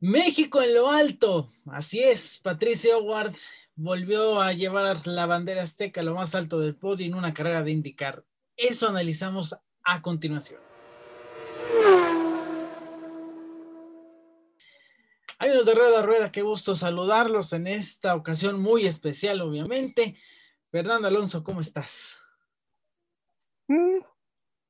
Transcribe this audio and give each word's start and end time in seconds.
México 0.00 0.62
en 0.62 0.74
lo 0.74 0.90
alto. 0.90 1.52
Así 1.66 2.00
es, 2.00 2.38
Patricio 2.38 2.98
Howard 2.98 3.34
volvió 3.74 4.40
a 4.40 4.52
llevar 4.52 5.06
la 5.06 5.26
bandera 5.26 5.62
azteca 5.62 6.00
a 6.00 6.04
lo 6.04 6.14
más 6.14 6.34
alto 6.34 6.60
del 6.60 6.76
podio 6.76 7.06
en 7.06 7.14
una 7.14 7.34
carrera 7.34 7.62
de 7.62 7.72
indicar. 7.72 8.24
Eso 8.56 8.88
analizamos 8.88 9.56
a 9.84 10.02
continuación. 10.02 10.60
Amigos 15.40 15.66
de 15.66 15.74
Rueda 15.74 16.02
Rueda, 16.02 16.32
qué 16.32 16.42
gusto 16.42 16.74
saludarlos 16.74 17.52
en 17.52 17.68
esta 17.68 18.16
ocasión 18.16 18.60
muy 18.60 18.86
especial, 18.86 19.40
obviamente. 19.40 20.16
Fernando 20.72 21.06
Alonso, 21.06 21.44
¿cómo 21.44 21.60
estás? 21.60 22.18
Mm, 23.68 24.00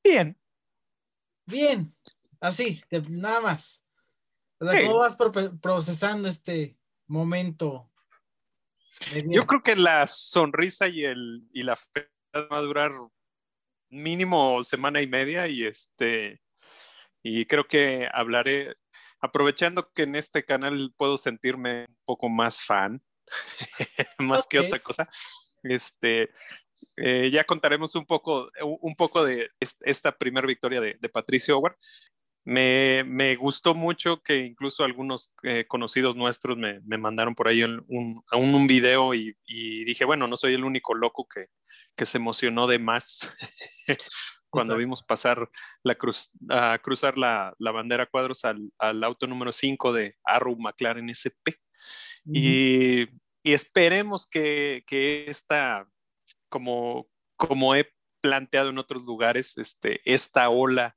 bien. 0.05 0.39
Bien, 1.47 1.97
así, 2.41 2.83
nada 3.09 3.41
más. 3.41 3.83
¿Cómo 4.59 4.99
vas 4.99 5.17
procesando 5.61 6.29
este 6.29 6.77
momento? 7.07 7.91
Yo 9.27 9.47
creo 9.47 9.63
que 9.63 9.77
la 9.77 10.07
sonrisa 10.07 10.89
y, 10.89 11.05
el, 11.05 11.49
y 11.53 11.63
la 11.63 11.77
fe 11.77 12.11
va 12.35 12.59
a 12.59 12.63
durar 12.63 12.93
mínimo 13.91 14.63
semana 14.65 15.01
y 15.01 15.07
media 15.07 15.49
y 15.49 15.65
este 15.65 16.43
y 17.23 17.47
creo 17.47 17.67
que 17.67 18.09
hablaré 18.13 18.77
aprovechando 19.21 19.91
que 19.93 20.03
en 20.03 20.15
este 20.15 20.45
canal 20.45 20.93
puedo 20.97 21.17
sentirme 21.19 21.87
un 21.89 21.99
poco 22.05 22.29
más 22.29 22.63
fan 22.63 23.03
más 24.19 24.47
que 24.47 24.59
otra 24.59 24.79
cosa 24.81 25.09
este 25.63 26.31
eh, 26.97 27.31
ya 27.33 27.45
contaremos 27.45 27.95
un 27.95 28.05
poco 28.05 28.51
un 28.61 28.95
poco 28.95 29.25
de 29.25 29.51
esta 29.59 30.17
primera 30.17 30.47
victoria 30.47 30.81
de, 30.81 30.99
de 31.01 31.09
Patricio 31.09 31.57
Howard 31.57 31.77
me, 32.45 33.05
me, 33.05 33.37
gustó 33.37 33.75
mucho 33.75 34.23
que 34.23 34.39
incluso 34.39 34.85
algunos 34.85 35.35
eh, 35.43 35.67
conocidos 35.69 36.17
nuestros 36.17 36.57
me, 36.57 36.81
me, 36.81 36.97
mandaron 36.97 37.35
por 37.35 37.49
ahí 37.49 37.63
un, 37.63 37.85
un, 37.89 38.23
un 38.33 38.67
video 38.67 39.15
y, 39.15 39.37
y, 39.47 39.85
dije, 39.85 40.05
bueno, 40.05 40.27
no 40.27 40.37
soy 40.37 40.55
el 40.55 40.65
único 40.65 40.95
loco 40.95 41.27
que, 41.33 41.47
que 41.95 42.07
se 42.07 42.19
emocionó 42.19 42.67
de 42.67 42.79
más 42.79 43.21
cuando 44.51 44.77
vimos 44.77 45.03
pasar 45.03 45.49
la 45.83 45.95
cruz, 45.95 46.31
a 46.49 46.79
cruzar 46.79 47.19
la, 47.19 47.55
la, 47.59 47.71
bandera 47.71 48.07
cuadros 48.07 48.45
al, 48.45 48.73
al, 48.79 49.05
auto 49.05 49.27
número 49.27 49.53
5 49.53 49.93
de 49.93 50.17
Arrow 50.25 50.57
McLaren 50.59 51.11
SP. 51.13 51.61
y, 52.25 53.03
y, 53.43 53.53
esperemos 53.53 54.27
que, 54.27 54.85
que 54.87 55.27
esta, 55.29 55.87
como, 56.49 57.09
como 57.37 57.75
he 57.75 57.91
planteado 58.21 58.71
en 58.71 58.79
otros 58.79 59.05
lugares, 59.05 59.57
este, 59.59 60.01
esta 60.05 60.49
ola 60.49 60.97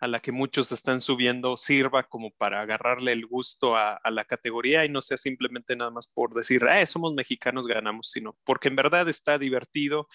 a 0.00 0.06
la 0.06 0.20
que 0.20 0.32
muchos 0.32 0.70
están 0.70 1.00
subiendo 1.00 1.56
sirva 1.56 2.04
como 2.04 2.30
para 2.30 2.60
agarrarle 2.60 3.12
el 3.12 3.26
gusto 3.26 3.76
a, 3.76 4.00
la 4.10 4.24
categoría 4.24 4.84
y 4.84 4.88
no 4.88 5.02
sea 5.02 5.16
simplemente 5.16 5.74
nada 5.74 5.90
más 5.90 6.06
por 6.06 6.34
decir, 6.34 6.64
ah, 6.64 6.84
somos 6.86 7.14
mexicanos, 7.14 7.66
ganamos, 7.66 8.10
sino 8.10 8.36
porque 8.44 8.68
en 8.68 8.76
verdad 8.76 9.08
está 9.08 9.38
divertido, 9.38 10.06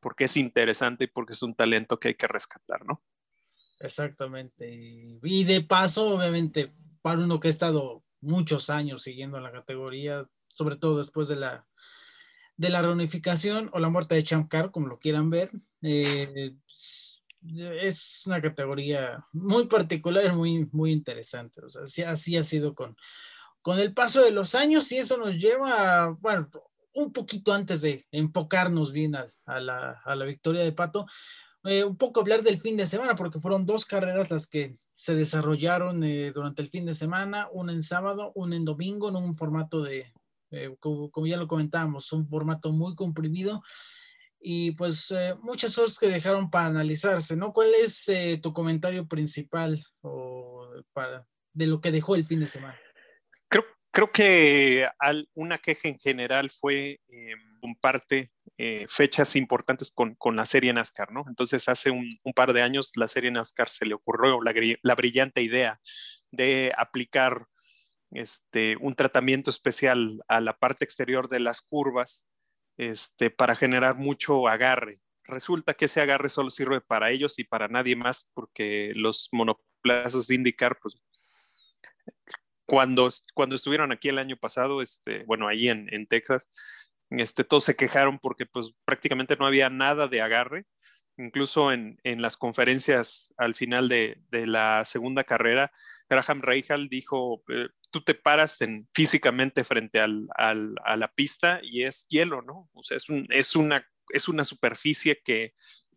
porque 0.00 0.24
es 0.24 0.36
interesante 0.36 1.04
y 1.04 1.08
porque 1.08 1.34
es 1.34 1.42
un 1.42 1.54
talento 1.54 1.98
que 1.98 2.08
hay 2.08 2.14
que 2.14 2.28
rescatar, 2.28 2.84
¿no? 2.86 3.02
Exactamente. 3.80 4.70
Y 5.22 5.44
de 5.44 5.60
paso, 5.60 6.16
obviamente, 6.16 6.72
para 7.02 7.18
uno 7.18 7.38
que 7.38 7.48
ha 7.48 7.50
estado 7.50 8.02
muchos 8.20 8.70
años 8.70 9.02
siguiendo 9.02 9.38
la 9.40 9.52
categoría, 9.52 10.26
sobre 10.48 10.76
todo 10.76 10.98
después 10.98 11.28
de 11.28 11.36
la, 11.36 11.66
de 12.56 12.70
la 12.70 12.80
reunificación 12.80 13.68
o 13.74 13.80
la 13.80 13.90
muerte 13.90 14.14
de 14.14 14.24
Champ 14.24 14.50
como 14.72 14.86
lo 14.86 14.98
quieran 14.98 15.28
ver, 15.28 15.50
eh, 15.82 16.54
es 17.80 18.22
una 18.26 18.40
categoría 18.40 19.24
muy 19.32 19.66
particular, 19.66 20.34
muy, 20.34 20.68
muy 20.72 20.92
interesante. 20.92 21.60
O 21.64 21.70
sea, 21.70 22.10
así, 22.10 22.36
ha 22.36 22.44
sido 22.44 22.74
con, 22.74 22.96
con 23.62 23.78
el 23.78 23.94
paso 23.94 24.22
de 24.22 24.30
los 24.30 24.54
años 24.54 24.90
y 24.92 24.98
eso 24.98 25.16
nos 25.16 25.36
lleva, 25.36 26.16
bueno, 26.20 26.48
un 26.94 27.12
poquito 27.12 27.52
antes 27.52 27.82
de 27.82 28.06
enfocarnos 28.10 28.92
bien 28.92 29.14
a, 29.14 29.60
la, 29.60 30.00
a 30.04 30.16
la, 30.16 30.24
victoria 30.24 30.62
de 30.62 30.72
Pato, 30.72 31.06
eh, 31.64 31.84
un 31.84 31.96
poco 31.96 32.20
hablar 32.20 32.42
del 32.42 32.60
fin 32.60 32.76
de 32.76 32.86
semana, 32.86 33.16
porque 33.16 33.40
fueron 33.40 33.66
dos 33.66 33.84
carreras 33.84 34.30
las 34.30 34.46
que 34.46 34.78
se 34.94 35.14
desarrollaron 35.14 36.04
eh, 36.04 36.32
durante 36.32 36.62
el 36.62 36.70
fin 36.70 36.86
de 36.86 36.94
semana, 36.94 37.48
una 37.52 37.72
en 37.72 37.82
sábado, 37.82 38.32
una 38.34 38.56
en 38.56 38.64
domingo, 38.64 39.08
en 39.08 39.16
un 39.16 39.34
formato 39.34 39.82
de, 39.82 40.12
eh, 40.50 40.74
como, 40.80 41.10
como, 41.10 41.26
ya 41.26 41.36
lo 41.36 41.48
comentábamos, 41.48 42.12
un 42.12 42.28
formato 42.28 42.72
muy 42.72 42.94
comprimido 42.94 43.62
y 44.40 44.72
pues 44.72 45.10
eh, 45.10 45.34
muchas 45.42 45.74
cosas 45.74 45.98
que 45.98 46.08
dejaron 46.08 46.50
para 46.50 46.66
analizarse, 46.66 47.36
¿no? 47.36 47.52
¿Cuál 47.52 47.72
es 47.74 48.08
eh, 48.08 48.38
tu 48.42 48.52
comentario 48.52 49.06
principal 49.06 49.82
o 50.02 50.68
para, 50.92 51.26
de 51.52 51.66
lo 51.66 51.80
que 51.80 51.90
dejó 51.90 52.14
el 52.14 52.26
fin 52.26 52.40
de 52.40 52.46
semana? 52.46 52.78
Creo, 53.48 53.64
creo 53.90 54.12
que 54.12 54.88
una 55.34 55.58
queja 55.58 55.88
en 55.88 55.98
general 55.98 56.50
fue 56.50 57.00
eh, 57.08 57.34
en 57.62 57.74
parte 57.76 58.30
fechas 58.88 59.36
importantes 59.36 59.90
con, 59.90 60.14
con, 60.14 60.34
la 60.34 60.46
serie 60.46 60.72
NASCAR, 60.72 61.12
¿no? 61.12 61.24
Entonces 61.28 61.68
hace 61.68 61.90
un, 61.90 62.16
un, 62.24 62.32
par 62.32 62.54
de 62.54 62.62
años 62.62 62.92
la 62.94 63.06
serie 63.06 63.30
NASCAR 63.30 63.68
se 63.68 63.84
le 63.84 63.92
ocurrió 63.92 64.40
la, 64.40 64.54
la 64.82 64.94
brillante 64.94 65.42
idea 65.42 65.78
de 66.30 66.72
aplicar 66.78 67.46
este, 68.12 68.76
un 68.78 68.94
tratamiento 68.94 69.50
especial 69.50 70.22
a 70.28 70.40
la 70.40 70.56
parte 70.56 70.84
exterior 70.84 71.28
de 71.28 71.40
las 71.40 71.60
curvas 71.60 72.26
este, 72.76 73.30
para 73.30 73.56
generar 73.56 73.96
mucho 73.96 74.48
agarre. 74.48 75.00
Resulta 75.24 75.74
que 75.74 75.86
ese 75.86 76.00
agarre 76.00 76.28
solo 76.28 76.50
sirve 76.50 76.80
para 76.80 77.10
ellos 77.10 77.38
y 77.38 77.44
para 77.44 77.68
nadie 77.68 77.96
más, 77.96 78.30
porque 78.34 78.92
los 78.94 79.28
monoplazas 79.32 80.26
de 80.28 80.34
indicar, 80.34 80.78
pues, 80.80 81.00
cuando, 82.64 83.08
cuando 83.34 83.54
estuvieron 83.54 83.92
aquí 83.92 84.08
el 84.08 84.18
año 84.18 84.36
pasado, 84.36 84.82
este, 84.82 85.24
bueno, 85.24 85.48
ahí 85.48 85.68
en, 85.68 85.92
en 85.92 86.06
Texas, 86.06 86.48
este, 87.10 87.44
todos 87.44 87.64
se 87.64 87.76
quejaron 87.76 88.18
porque 88.18 88.46
pues 88.46 88.74
prácticamente 88.84 89.36
no 89.36 89.46
había 89.46 89.70
nada 89.70 90.08
de 90.08 90.20
agarre. 90.20 90.66
Incluso 91.18 91.72
en, 91.72 91.98
en 92.04 92.20
las 92.20 92.36
conferencias 92.36 93.32
al 93.38 93.54
final 93.54 93.88
de, 93.88 94.18
de, 94.28 94.46
la 94.46 94.84
segunda 94.84 95.24
carrera, 95.24 95.72
Graham 96.10 96.42
Rahal 96.42 96.88
dijo, 96.90 97.42
eh, 97.48 97.68
tú 97.90 98.02
te 98.02 98.14
paras 98.14 98.60
en, 98.60 98.88
físicamente 98.94 99.64
frente 99.64 100.00
al, 100.00 100.28
al, 100.34 100.74
a 100.84 100.96
la 100.96 101.08
pista 101.08 101.60
y 101.62 101.84
es 101.84 102.06
hielo, 102.08 102.42
¿no? 102.42 102.68
O 102.72 102.82
sea, 102.82 102.96
es, 102.96 103.08
un, 103.08 103.26
es, 103.30 103.56
una, 103.56 103.86
es 104.10 104.28
una 104.28 104.44
superficie 104.44 105.20
que, 105.24 105.54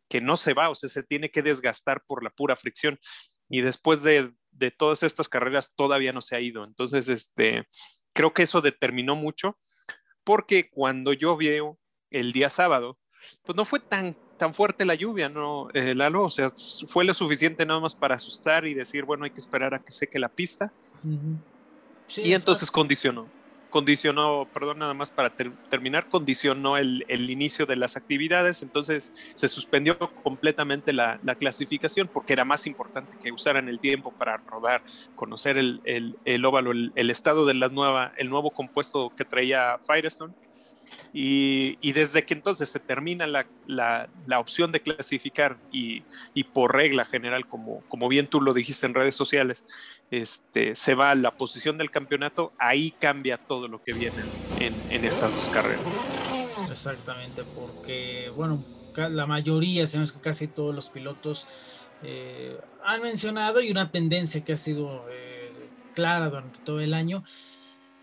que 0.08 0.22
no 0.22 0.36
se 0.36 0.54
va, 0.54 0.70
o 0.70 0.76
sea, 0.76 0.90
se 0.90 1.04
tiene 1.04 1.32
que 1.32 1.42
desgastar 1.42 2.04
por 2.06 2.24
la 2.24 2.30
pura 2.32 2.56
fricción. 2.56 3.00
Y 3.50 3.62
después 3.62 4.04
de, 4.04 4.32
de 4.52 4.72
todas 4.72 5.04
estas 5.04 5.30
carreras 5.30 5.74
todavía 5.76 6.14
no 6.14 6.22
se 6.22 6.36
ha 6.36 6.42
ido. 6.42 6.64
Entonces, 6.64 7.08
este, 7.10 7.68
creo 8.14 8.34
que 8.34 8.44
eso 8.44 8.62
determinó 8.62 9.16
mucho, 9.16 9.58
porque 10.24 10.70
cuando 10.70 11.14
yo 11.14 11.38
veo 11.38 11.80
el 12.10 12.32
día 12.32 12.50
sábado, 12.50 12.98
pues 13.44 13.56
no 13.56 13.66
fue 13.66 13.80
tan, 13.80 14.16
tan 14.38 14.54
fuerte 14.54 14.86
la 14.86 14.96
lluvia, 14.96 15.28
¿no, 15.30 15.70
eh, 15.74 15.94
Lalo? 15.94 16.24
O 16.24 16.30
sea, 16.30 16.50
fue 16.88 17.04
lo 17.04 17.14
suficiente 17.14 17.66
nada 17.66 17.80
más 17.80 17.94
para 17.94 18.16
asustar 18.16 18.66
y 18.66 18.74
decir, 18.74 19.04
bueno, 19.04 19.26
hay 19.26 19.32
que 19.32 19.42
esperar 19.42 19.74
a 19.74 19.84
que 19.84 19.92
seque 19.92 20.20
la 20.20 20.30
pista. 20.30 20.72
Uh 21.04 21.10
-huh 21.10 21.38
y 22.18 22.34
entonces 22.34 22.72
condicionó, 22.72 23.28
condicionó, 23.70 24.48
perdón, 24.52 24.80
nada 24.80 24.94
más 24.94 25.12
para 25.12 25.30
ter 25.30 25.52
terminar, 25.70 26.10
condicionó 26.10 26.78
el, 26.78 27.06
el, 27.08 27.30
inicio 27.30 27.66
de 27.66 27.76
las 27.76 27.96
actividades, 27.96 28.62
entonces 28.64 29.14
se 29.36 29.48
suspendió 29.48 29.98
completamente 30.24 30.94
la, 30.94 31.20
la, 31.24 31.36
clasificación 31.36 32.10
porque 32.12 32.34
era 32.34 32.46
más 32.46 32.68
importante 32.68 33.18
que 33.22 33.32
usaran 33.32 33.70
el 33.70 33.80
tiempo 33.80 34.12
para 34.12 34.38
rodar, 34.38 34.82
conocer 35.16 35.58
el, 35.58 35.82
el, 35.86 36.18
el 36.26 36.46
óvalo, 36.46 36.72
el, 36.72 37.10
estado 37.10 37.46
de 37.46 37.54
la 37.54 37.70
nueva, 37.70 38.14
el 38.18 38.30
nuevo 38.30 38.52
compuesto 38.52 39.12
que 39.16 39.26
traía 39.26 39.78
Firestone 39.86 40.34
y, 41.12 41.92
desde 41.92 42.24
que 42.24 42.36
entonces 42.36 42.70
se 42.70 42.80
termina 42.80 43.26
la, 43.26 43.48
la, 43.66 44.10
la 44.28 44.40
opción 44.40 44.72
de 44.72 44.82
clasificar 44.82 45.58
y, 45.72 46.04
y, 46.34 46.44
por 46.44 46.76
regla 46.76 47.04
general, 47.04 47.48
como, 47.48 47.82
como 47.88 48.08
bien 48.08 48.28
tú 48.28 48.42
lo 48.42 48.54
dijiste 48.54 48.86
en 48.86 48.94
redes 48.94 49.16
sociales, 49.16 49.66
este, 50.12 50.76
se 50.76 50.94
va 50.94 51.12
a 51.12 51.16
la 51.16 51.32
posición 51.32 51.78
del 51.78 51.90
campeonato, 51.90 52.54
ahí 52.60 52.92
cambia 52.92 53.38
todo 53.38 53.68
lo 53.68 53.82
que 53.82 53.94
viene 53.94 54.18
en, 54.60 55.04
estas 55.04 55.34
dos 55.34 55.48
carreras. 55.48 55.82
Exactamente, 56.70 57.44
porque, 57.56 58.32
bueno, 58.36 58.64
la 58.96 59.26
mayoría, 59.26 59.88
si 59.88 59.98
no 59.98 60.04
es 60.04 60.12
que 60.12 60.22
casi 60.22 60.48
todos 60.48 60.76
los 60.76 60.90
pilotos 60.90 61.48
eh, 62.04 62.58
han 62.86 63.02
mencionado 63.02 63.62
y 63.62 63.72
una 63.72 63.92
tendencia 63.92 64.44
que 64.44 64.54
ha 64.54 64.58
sido 64.58 65.06
eh, 65.10 65.52
clara 65.96 66.30
durante 66.30 66.60
todo 66.60 66.82
el 66.82 66.94
año, 66.94 67.24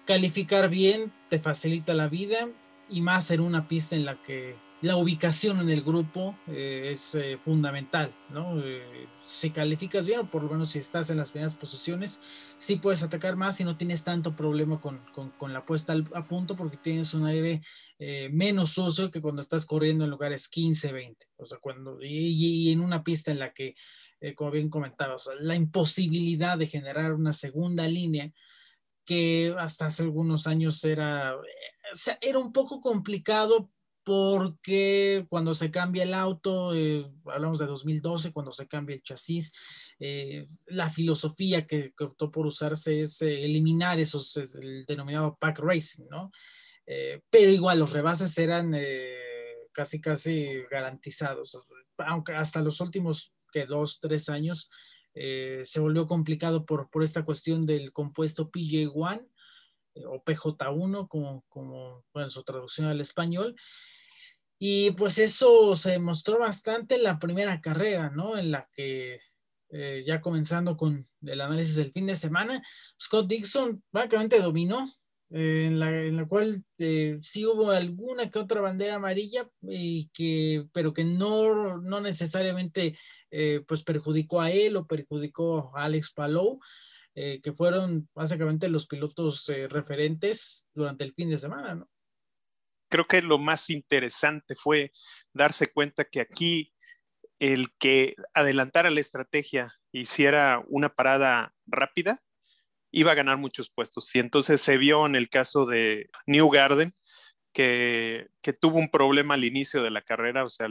calificar 0.07 0.69
bien 0.69 1.13
te 1.29 1.39
facilita 1.39 1.95
la 1.95 2.09
vida 2.09 2.49
y 2.89 3.01
más 3.01 3.31
en 3.31 3.41
una 3.41 3.69
pista 3.69 3.97
en 3.97 4.05
la 4.05 4.23
que 4.23 4.57
la 4.83 4.97
ubicación 4.97 5.61
en 5.61 5.71
el 5.71 5.83
grupo 5.83 6.39
eh, 6.47 6.91
es 6.93 7.15
eh, 7.15 7.39
fundamental, 7.39 8.11
¿no? 8.31 8.61
Eh, 8.63 9.09
si 9.25 9.51
calificas 9.51 10.05
bien, 10.05 10.21
o 10.21 10.31
por 10.31 10.43
lo 10.43 10.51
menos 10.51 10.71
si 10.71 10.79
estás 10.79 11.09
en 11.09 11.17
las 11.17 11.31
primeras 11.31 11.57
posiciones, 11.57 12.21
sí 12.59 12.77
puedes 12.77 13.03
atacar 13.03 13.37
más 13.37 13.59
y 13.61 13.65
no 13.65 13.77
tienes 13.77 14.05
tanto 14.05 14.37
problema 14.37 14.81
con, 14.81 15.01
con, 15.13 15.31
con 15.31 15.53
la 15.53 15.65
puesta 15.65 15.95
al, 15.95 16.07
a 16.15 16.29
punto 16.29 16.57
porque 16.57 16.77
tienes 16.77 17.15
un 17.15 17.25
aire 17.25 17.63
eh, 17.99 18.29
menos 18.31 18.73
sucio 18.73 19.11
que 19.11 19.23
cuando 19.23 19.41
estás 19.41 19.65
corriendo 19.65 20.05
en 20.05 20.11
lugares 20.11 20.49
15, 20.49 20.93
20. 20.93 21.27
O 21.39 21.47
sea, 21.47 21.59
cuando, 21.59 21.99
y, 22.03 22.71
en 22.71 22.81
una 22.81 23.03
pista 23.03 23.31
en 23.31 23.39
la 23.39 23.53
que, 23.53 23.75
como 24.35 24.51
bien 24.51 24.69
comentabas, 24.69 25.29
la 25.41 25.55
imposibilidad 25.55 26.59
de 26.59 26.67
generar 26.67 27.15
una 27.15 27.33
segunda 27.33 27.89
línea 27.89 28.31
que 29.07 29.55
hasta 29.59 29.87
hace 29.87 30.03
algunos 30.03 30.47
años 30.47 30.83
era, 30.85 31.35
era 32.21 32.39
un 32.39 32.53
poco 32.53 32.81
complicado 32.81 33.71
porque 34.07 35.27
cuando 35.29 35.53
se 35.53 35.73
cambia 35.73 36.05
el 36.05 36.15
auto, 36.15 36.73
eh, 36.77 37.11
hablamos 37.25 37.59
de 37.59 37.67
2012, 37.67 38.33
cuando 38.33 38.53
se 38.53 38.69
cambia 38.69 38.95
el 38.95 39.03
chasis, 39.03 39.53
eh, 39.99 40.47
la 40.67 40.91
filosofía 40.91 41.67
que, 41.67 41.93
optó 41.99 42.31
por 42.31 42.47
usarse 42.47 43.01
es 43.01 43.21
eh, 43.23 43.43
eliminar 43.43 43.99
esos, 43.99 44.37
el 44.37 44.85
denominado 44.87 45.37
pack 45.41 45.59
racing, 45.59 46.05
¿no? 46.09 46.31
pero 47.29 47.51
igual 47.51 47.81
los 47.81 47.93
rebases 47.93 48.39
eran 48.39 48.73
casi, 49.73 50.01
casi 50.01 50.63
garantizados, 50.71 51.59
aunque 51.99 52.33
hasta 52.33 52.63
los 52.63 52.81
últimos 52.81 53.35
que 53.51 53.67
dos, 53.67 53.99
tres 53.99 54.29
años 54.29 54.71
se 55.13 55.81
volvió 55.81 56.07
complicado 56.07 56.65
por, 56.65 56.89
por 56.89 57.03
esta 57.03 57.25
cuestión 57.25 57.67
del 57.67 57.93
compuesto 57.93 58.53
PJ1 58.53 59.27
o 60.07 60.23
PJ1, 60.23 61.09
como, 61.09 61.45
como 61.49 62.05
bueno, 62.13 62.31
su 62.31 62.43
traducción 62.43 62.89
al 62.89 63.01
español, 63.01 63.57
y 64.59 64.93
pues 64.93 65.19
eso 65.19 65.77
se 65.77 65.91
demostró 65.93 66.39
bastante 66.39 66.95
en 66.97 67.03
la 67.03 67.19
primera 67.19 67.61
carrera, 67.61 68.11
¿no? 68.11 68.39
En 68.39 68.51
la 68.51 68.69
que 68.73 69.21
eh, 69.71 70.03
ya 70.07 70.21
comenzando 70.21 70.77
con 70.77 71.09
el 71.23 71.41
análisis 71.41 71.77
del 71.77 71.93
fin 71.93 72.07
de 72.07 72.17
semana, 72.17 72.63
Scott 73.01 73.29
Dixon 73.29 73.83
prácticamente 73.91 74.41
dominó, 74.41 74.91
eh, 75.31 75.65
en, 75.67 75.81
la, 75.81 75.91
en, 75.91 76.17
la, 76.17 76.27
cual 76.27 76.65
eh, 76.79 77.19
sí 77.21 77.45
hubo 77.45 77.71
alguna 77.71 78.31
que 78.31 78.39
otra 78.39 78.61
bandera 78.61 78.95
amarilla, 78.95 79.51
y 79.63 80.09
que, 80.15 80.67
pero 80.73 80.93
que 80.95 81.05
no, 81.05 81.79
no 81.79 82.01
necesariamente 82.01 82.99
pues 83.67 83.83
perjudicó 83.83 84.41
a 84.41 84.51
él 84.51 84.77
o 84.77 84.87
perjudicó 84.87 85.77
a 85.77 85.85
Alex 85.85 86.11
Palou. 86.13 86.59
Que 87.17 87.53
fueron 87.55 88.09
básicamente 88.15 88.69
los 88.69 88.87
pilotos 88.87 89.51
referentes 89.71 90.69
durante 90.75 91.03
el 91.03 91.15
fin 91.15 91.31
de 91.31 91.39
semana, 91.39 91.75
¿no? 91.75 91.89
creo 92.89 93.07
que 93.07 93.23
lo 93.23 93.39
más 93.39 93.71
interesante 93.71 94.55
fue 94.55 94.93
darse 95.33 95.73
cuenta 95.73 96.05
que 96.05 96.21
aquí 96.21 96.73
el 97.39 97.69
que 97.79 98.15
adelantara 98.35 98.91
la 98.91 99.01
estrategia, 99.01 99.75
hiciera 99.93 100.63
una 100.69 100.95
parada 100.95 101.55
rápida, 101.67 102.23
iba 102.91 103.13
a 103.13 103.17
ganar 103.17 103.37
muchos 103.37 103.71
puestos. 103.71 104.15
Y 104.15 104.21
entonces 104.21 104.61
se 104.61 104.79
vio 104.79 105.05
en 105.07 105.17
el 105.17 105.29
caso 105.29 105.67
de 105.67 106.09
New 106.27 106.49
Garden, 106.49 106.95
que, 107.53 108.29
tuvo 108.61 108.79
un 108.79 108.91
problema 108.91 109.35
al 109.35 109.45
inicio 109.45 109.83
de 109.83 109.91
la 109.91 110.03
carrera, 110.03 110.45
o 110.45 110.51
sea, 110.51 110.69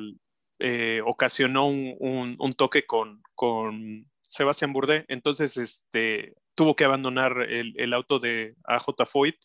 eh, 0.60 1.02
ocasionó 1.06 1.68
un, 1.68 2.54
toque 2.58 2.86
con, 2.86 3.22
con 3.36 4.10
Sebastián 4.36 4.74
Bourdais, 4.74 5.06
entonces 5.08 5.58
este, 5.58 6.34
tuvo 6.56 6.76
que 6.76 6.86
abandonar 6.86 7.42
el, 7.42 7.94
auto 7.94 8.20
de 8.20 8.56
AJ 8.66 9.06
Foyt 9.06 9.36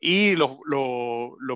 y 0.00 0.34
lo, 0.34 0.50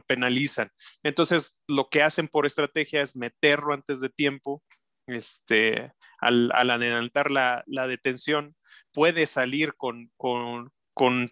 penalizan. 0.07 0.71
Entonces, 1.03 1.63
lo 1.67 1.89
que 1.89 2.03
hacen 2.03 2.29
por 2.29 2.47
estrategia 2.47 3.03
es 3.03 3.17
meterlo 3.17 3.75
antes 3.75 4.01
de 4.01 4.09
tiempo, 4.09 4.63
este, 5.09 5.93
al, 6.19 6.53
adelantar 6.53 7.31
la, 7.31 7.65
detención, 7.89 8.55
puede 8.93 9.27
salir 9.27 9.75
con, 9.75 10.11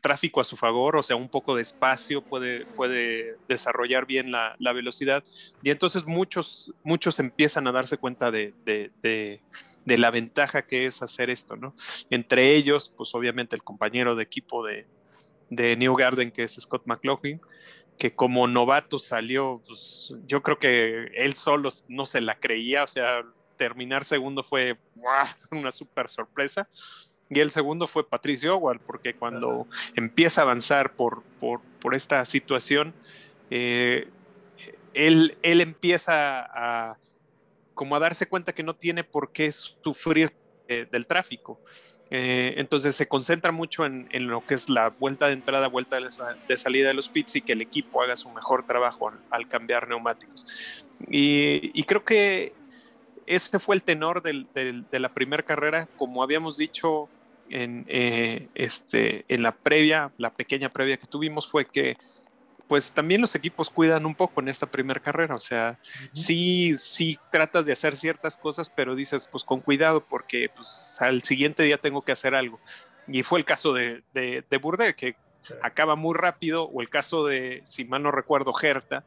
tráfico 0.00 0.40
a 0.40 0.44
su 0.44 0.56
favor, 0.56 0.96
o 0.96 1.02
sea, 1.02 1.16
un 1.16 1.28
poco 1.28 1.56
de 1.56 1.62
espacio, 1.62 2.22
puede, 2.22 2.66
puede 2.66 3.38
desarrollar 3.48 4.04
bien 4.04 4.30
la, 4.30 4.72
velocidad. 4.74 5.24
Y 5.62 5.70
entonces 5.70 6.06
muchos, 6.06 6.72
muchos 6.82 7.18
empiezan 7.18 7.66
a 7.66 7.72
darse 7.72 7.96
cuenta 7.96 8.30
de, 8.30 8.52
de, 8.64 9.40
la 9.86 10.10
ventaja 10.10 10.66
que 10.66 10.86
es 10.86 11.02
hacer 11.02 11.30
esto, 11.30 11.56
¿no? 11.56 11.74
Entre 12.10 12.54
ellos, 12.54 12.92
pues 12.94 13.14
obviamente 13.14 13.56
el 13.56 13.62
compañero 13.62 14.14
de 14.14 14.22
equipo 14.22 14.64
de, 14.64 14.86
de 15.48 15.76
New 15.76 15.94
Garden, 15.94 16.30
que 16.30 16.42
es 16.42 16.52
Scott 16.60 16.82
McLaughlin, 16.84 17.40
que 17.96 18.14
como 18.14 18.46
novato 18.46 18.98
salió, 18.98 19.62
pues, 19.66 20.14
yo 20.26 20.42
creo 20.42 20.58
que 20.58 21.06
él 21.14 21.34
solo 21.34 21.70
no 21.88 22.04
se 22.04 22.20
la 22.20 22.38
creía, 22.38 22.84
o 22.84 22.88
sea, 22.88 23.22
terminar 23.56 24.04
segundo 24.04 24.42
fue 24.42 24.76
una 25.50 25.70
súper 25.70 26.08
sorpresa. 26.08 26.68
Y 27.34 27.40
el 27.40 27.50
segundo 27.50 27.86
fue 27.86 28.08
Patricio 28.08 28.54
Howard, 28.56 28.80
porque 28.80 29.14
cuando 29.14 29.66
empieza 29.94 30.40
a 30.40 30.44
avanzar 30.44 30.92
por, 30.92 31.22
por, 31.40 31.60
esta 31.94 32.24
situación, 32.24 32.94
eh, 33.50 34.08
él, 34.94 35.36
él 35.42 35.60
empieza 35.60 36.40
a 36.40 36.96
como 37.74 37.96
a 37.96 37.98
darse 37.98 38.26
cuenta 38.26 38.52
que 38.52 38.62
no 38.62 38.74
tiene 38.74 39.04
por 39.04 39.32
qué 39.32 39.52
sufrir 39.52 40.30
eh, 40.68 40.86
del 40.90 41.06
tráfico. 41.06 41.60
Eh, 42.10 42.54
entonces 42.58 42.94
se 42.94 43.08
concentra 43.08 43.50
mucho 43.50 43.84
en, 43.84 44.08
lo 44.26 44.46
que 44.46 44.54
es 44.54 44.68
la 44.68 44.90
vuelta 44.90 45.26
de 45.26 45.32
entrada, 45.32 45.66
vuelta 45.68 45.98
de, 45.98 46.56
salida 46.56 46.88
de 46.88 46.94
los 46.94 47.08
pits 47.08 47.36
y 47.36 47.42
que 47.42 47.54
el 47.54 47.60
equipo 47.60 48.02
haga 48.02 48.14
su 48.14 48.30
mejor 48.30 48.66
trabajo 48.66 49.12
al, 49.30 49.48
cambiar 49.48 49.88
neumáticos. 49.88 50.46
Y, 51.08 51.82
creo 51.84 52.04
que 52.04 52.52
ese 53.26 53.58
fue 53.58 53.74
el 53.74 53.82
tenor 53.82 54.22
de 54.22 54.98
la 54.98 55.08
primera 55.08 55.42
carrera, 55.42 55.88
como 55.96 56.22
habíamos 56.22 56.56
dicho 56.56 57.08
en, 57.50 57.84
eh, 57.88 58.48
este, 58.54 59.24
en 59.28 59.42
la 59.42 59.52
previa, 59.52 60.12
la 60.18 60.32
pequeña 60.32 60.68
previa 60.68 60.96
que 60.96 61.06
tuvimos 61.06 61.48
fue 61.48 61.66
que 61.66 61.96
pues 62.68 62.92
también 62.92 63.20
los 63.20 63.34
equipos 63.34 63.70
cuidan 63.70 64.06
un 64.06 64.14
poco 64.14 64.40
en 64.40 64.48
esta 64.48 64.66
primera 64.66 65.00
carrera, 65.00 65.34
o 65.34 65.40
sea, 65.40 65.78
sí, 66.12 66.76
sí 66.78 67.18
tratas 67.30 67.66
de 67.66 67.72
hacer 67.72 67.96
ciertas 67.96 68.36
cosas, 68.36 68.70
pero 68.70 68.94
dices, 68.94 69.28
pues 69.30 69.44
con 69.44 69.60
cuidado, 69.60 70.04
porque 70.04 70.48
pues, 70.54 70.96
al 71.00 71.22
siguiente 71.22 71.62
día 71.62 71.78
tengo 71.78 72.02
que 72.02 72.12
hacer 72.12 72.34
algo. 72.34 72.58
Y 73.06 73.22
fue 73.22 73.38
el 73.38 73.44
caso 73.44 73.74
de, 73.74 74.02
de, 74.14 74.58
Burde, 74.58 74.94
que 74.94 75.16
acaba 75.62 75.94
muy 75.94 76.14
rápido, 76.16 76.64
o 76.64 76.80
el 76.80 76.88
caso 76.88 77.26
de, 77.26 77.60
si 77.64 77.84
mal 77.84 78.02
no 78.02 78.10
recuerdo, 78.10 78.52
Gerta, 78.52 79.04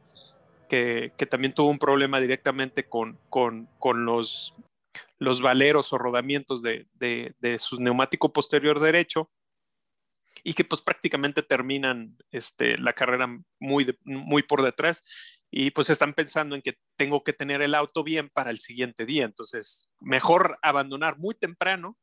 que, 0.69 1.11
que 1.17 1.25
también 1.25 1.53
tuvo 1.53 1.69
un 1.69 1.79
problema 1.79 2.19
directamente 2.19 2.83
con, 2.83 3.17
con, 3.29 3.67
con 3.79 4.05
los, 4.05 4.53
los 5.19 5.41
valeros 5.41 5.93
o 5.93 5.97
rodamientos 5.97 6.61
de, 6.61 6.87
de, 6.93 7.59
su 7.59 7.79
neumático 7.81 8.31
posterior 8.31 8.79
derecho, 8.79 9.31
y 10.43 10.53
que 10.53 10.63
pues 10.63 10.81
prácticamente 10.81 11.41
terminan 11.41 12.15
este, 12.31 12.77
la 12.77 12.93
carrera 12.93 13.27
muy, 13.59 13.97
muy 14.03 14.43
por 14.43 14.63
detrás 14.63 15.03
y 15.49 15.71
pues 15.71 15.89
están 15.89 16.13
pensando 16.13 16.55
en 16.55 16.61
que 16.61 16.77
tengo 16.95 17.23
que 17.23 17.33
tener 17.33 17.61
el 17.61 17.73
auto 17.73 18.03
bien 18.03 18.29
para 18.29 18.51
el 18.51 18.59
siguiente 18.59 19.05
día. 19.05 19.25
Entonces, 19.25 19.89
mejor 19.99 20.59
abandonar 20.61 21.17
muy 21.17 21.33
temprano 21.33 21.97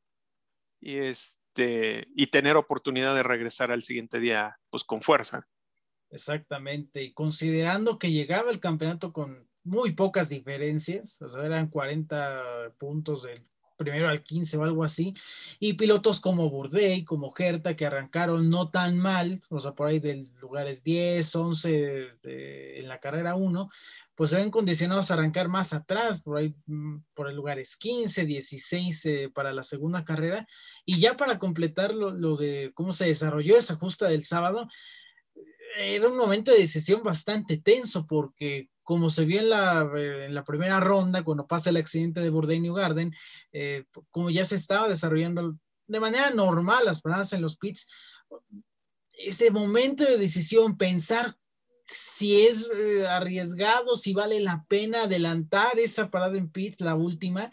y, 0.80 0.96
este, 0.96 2.08
y 2.16 2.26
tener 2.28 2.56
oportunidad 2.56 3.14
de 3.14 3.22
regresar 3.22 3.70
al 3.70 3.82
siguiente 3.82 4.18
día 4.18 4.56
pues 4.70 4.82
con 4.82 5.02
fuerza. 5.02 5.46
Exactamente, 6.10 7.02
y 7.02 7.12
considerando 7.12 7.98
que 7.98 8.12
llegaba 8.12 8.50
el 8.50 8.60
campeonato 8.60 9.12
con 9.12 9.48
muy 9.64 9.92
pocas 9.92 10.28
diferencias, 10.28 11.20
o 11.22 11.28
sea, 11.28 11.44
eran 11.44 11.68
40 11.68 12.74
puntos 12.78 13.22
del 13.24 13.42
primero 13.76 14.08
al 14.08 14.22
15 14.22 14.56
o 14.56 14.64
algo 14.64 14.84
así, 14.84 15.14
y 15.58 15.72
pilotos 15.74 16.20
como 16.20 16.50
Bourdais, 16.50 17.04
como 17.04 17.32
Gerta, 17.32 17.74
que 17.74 17.86
arrancaron 17.86 18.48
no 18.48 18.70
tan 18.70 18.96
mal, 18.96 19.42
o 19.48 19.58
sea, 19.58 19.72
por 19.72 19.88
ahí 19.88 19.98
de 19.98 20.28
lugares 20.40 20.84
10, 20.84 21.34
11 21.34 22.08
en 22.22 22.88
la 22.88 23.00
carrera 23.00 23.34
1, 23.34 23.68
pues 24.14 24.30
se 24.30 24.36
ven 24.36 24.50
condicionados 24.50 25.10
a 25.10 25.14
arrancar 25.14 25.48
más 25.48 25.72
atrás, 25.72 26.20
por 26.22 26.36
ahí 26.36 26.54
mm, 26.66 26.98
por 27.14 27.28
el 27.28 27.34
lugares 27.36 27.76
15, 27.76 28.24
16 28.24 29.06
eh, 29.06 29.30
para 29.34 29.52
la 29.52 29.62
segunda 29.62 30.04
carrera, 30.04 30.46
y 30.84 31.00
ya 31.00 31.16
para 31.16 31.38
completar 31.38 31.94
lo, 31.94 32.12
lo 32.12 32.36
de 32.36 32.70
cómo 32.74 32.92
se 32.92 33.06
desarrolló 33.06 33.56
esa 33.56 33.74
justa 33.74 34.08
del 34.08 34.24
sábado, 34.24 34.68
era 35.76 36.08
un 36.08 36.16
momento 36.16 36.52
de 36.52 36.58
decisión 36.58 37.02
bastante 37.02 37.56
tenso 37.56 38.06
porque 38.06 38.68
como 38.84 39.10
se 39.10 39.24
vio 39.24 39.40
en 39.40 39.50
la, 39.50 39.90
eh, 39.96 40.26
en 40.26 40.34
la 40.34 40.44
primera 40.44 40.78
ronda, 40.78 41.24
cuando 41.24 41.46
pasa 41.46 41.70
el 41.70 41.78
accidente 41.78 42.20
de 42.20 42.30
Bourdain 42.30 42.62
New 42.62 42.74
Garden, 42.74 43.12
eh, 43.52 43.84
como 44.10 44.30
ya 44.30 44.44
se 44.44 44.56
estaba 44.56 44.88
desarrollando 44.88 45.56
de 45.88 46.00
manera 46.00 46.30
normal 46.30 46.84
las 46.84 47.00
paradas 47.00 47.32
en 47.32 47.42
los 47.42 47.56
pits, 47.56 47.88
ese 49.18 49.50
momento 49.50 50.04
de 50.04 50.18
decisión, 50.18 50.76
pensar 50.76 51.36
si 51.86 52.46
es 52.46 52.68
eh, 52.74 53.06
arriesgado, 53.06 53.96
si 53.96 54.12
vale 54.12 54.40
la 54.40 54.64
pena 54.68 55.02
adelantar 55.02 55.78
esa 55.78 56.10
parada 56.10 56.36
en 56.36 56.50
pits, 56.50 56.80
la 56.80 56.94
última, 56.94 57.50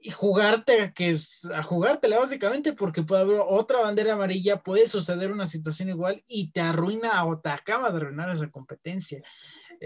y 0.00 0.10
jugarte 0.10 0.82
a 0.82 0.92
que 0.92 1.18
a 1.52 1.62
jugártela 1.62 2.18
básicamente 2.18 2.72
porque 2.72 3.02
puede 3.02 3.22
haber 3.22 3.40
otra 3.44 3.80
bandera 3.80 4.14
amarilla, 4.14 4.62
puede 4.62 4.86
suceder 4.86 5.32
una 5.32 5.46
situación 5.46 5.88
igual 5.88 6.22
y 6.28 6.52
te 6.52 6.60
arruina 6.60 7.24
o 7.24 7.40
te 7.40 7.48
acaba 7.48 7.90
de 7.90 7.96
arruinar 7.96 8.30
esa 8.30 8.48
competencia. 8.50 9.22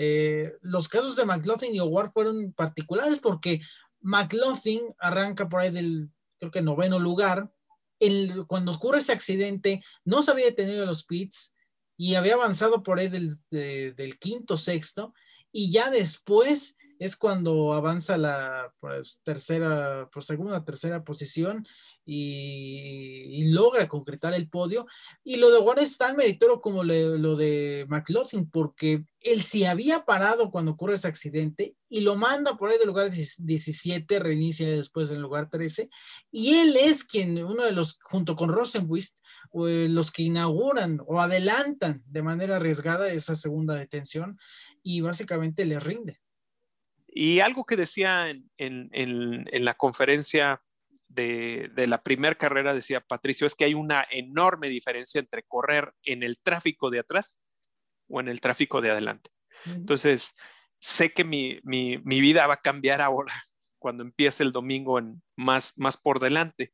Eh, 0.02 0.56
los 0.62 0.88
casos 0.88 1.14
de 1.14 1.26
McLaughlin 1.26 1.74
y 1.74 1.80
Howard 1.80 2.12
fueron 2.12 2.54
particulares 2.54 3.18
porque 3.18 3.60
McLaughlin 4.00 4.80
arranca 4.98 5.46
por 5.46 5.60
ahí 5.60 5.70
del, 5.70 6.08
creo 6.38 6.50
que 6.50 6.62
noveno 6.62 6.98
lugar. 6.98 7.52
Cuando 8.46 8.72
ocurre 8.72 9.00
ese 9.00 9.12
accidente, 9.12 9.84
no 10.06 10.22
se 10.22 10.30
había 10.30 10.46
detenido 10.46 10.86
los 10.86 11.04
pits 11.04 11.54
y 11.98 12.14
había 12.14 12.32
avanzado 12.32 12.82
por 12.82 12.98
ahí 12.98 13.08
del, 13.08 13.36
del 13.50 14.18
quinto, 14.18 14.56
sexto, 14.56 15.12
y 15.52 15.70
ya 15.70 15.90
después 15.90 16.78
es 16.98 17.14
cuando 17.14 17.74
avanza 17.74 18.16
la 18.16 18.72
pues, 18.80 19.20
tercera, 19.22 20.08
por 20.10 20.24
segunda, 20.24 20.64
tercera 20.64 21.04
posición 21.04 21.66
y, 22.12 23.52
logra 23.52 23.88
concretar 23.88 24.34
el 24.34 24.48
podio. 24.48 24.86
Y 25.22 25.36
lo 25.36 25.50
de 25.50 25.58
Warren 25.58 25.84
es 25.84 25.96
tan 25.96 26.16
meritorio 26.16 26.60
como 26.60 26.82
lo 26.82 27.36
de 27.36 27.86
McLaughlin, 27.88 28.50
porque 28.50 29.04
él 29.20 29.42
sí 29.42 29.64
había 29.64 30.04
parado 30.04 30.50
cuando 30.50 30.72
ocurre 30.72 30.94
ese 30.94 31.08
accidente 31.08 31.76
y 31.88 32.00
lo 32.00 32.16
manda 32.16 32.56
por 32.56 32.70
ahí 32.70 32.78
del 32.78 32.88
lugar 32.88 33.10
17, 33.10 34.18
reinicia 34.18 34.68
después 34.68 35.10
en 35.10 35.16
el 35.16 35.22
lugar 35.22 35.48
13, 35.50 35.88
y 36.30 36.54
él 36.54 36.76
es 36.76 37.04
quien, 37.04 37.42
uno 37.44 37.64
de 37.64 37.72
los, 37.72 37.98
junto 38.02 38.36
con 38.36 38.50
Rosenwist, 38.50 39.16
los 39.52 40.12
que 40.12 40.22
inauguran 40.22 41.00
o 41.06 41.20
adelantan 41.20 42.02
de 42.06 42.22
manera 42.22 42.56
arriesgada 42.56 43.10
esa 43.10 43.34
segunda 43.34 43.74
detención 43.74 44.38
y 44.82 45.00
básicamente 45.00 45.64
le 45.64 45.80
rinde. 45.80 46.20
Y 47.08 47.40
algo 47.40 47.64
que 47.64 47.76
decía 47.76 48.30
en, 48.30 48.48
en 48.58 49.64
la 49.64 49.74
conferencia 49.74 50.62
de, 51.10 51.86
la 51.86 52.02
primera 52.02 52.34
carrera, 52.34 52.72
decía 52.72 53.00
Patricio, 53.00 53.46
es 53.46 53.54
que 53.54 53.64
hay 53.64 53.74
una 53.74 54.06
enorme 54.10 54.68
diferencia 54.68 55.18
entre 55.18 55.42
correr 55.42 55.92
en 56.04 56.22
el 56.22 56.40
tráfico 56.40 56.90
de 56.90 57.00
atrás 57.00 57.38
o 58.08 58.20
en 58.20 58.28
el 58.28 58.40
tráfico 58.40 58.80
de 58.80 58.90
adelante. 58.90 59.30
Entonces, 59.66 60.34
sé 60.78 61.12
que 61.12 61.24
mi, 61.24 61.60
mi, 61.64 61.98
mi, 61.98 62.20
vida 62.20 62.46
va 62.46 62.54
a 62.54 62.62
cambiar 62.62 63.00
ahora 63.02 63.34
cuando 63.78 64.02
empiece 64.02 64.42
el 64.42 64.52
domingo 64.52 64.98
en 64.98 65.22
más, 65.36 65.74
más 65.76 65.96
por 65.96 66.20
delante. 66.20 66.72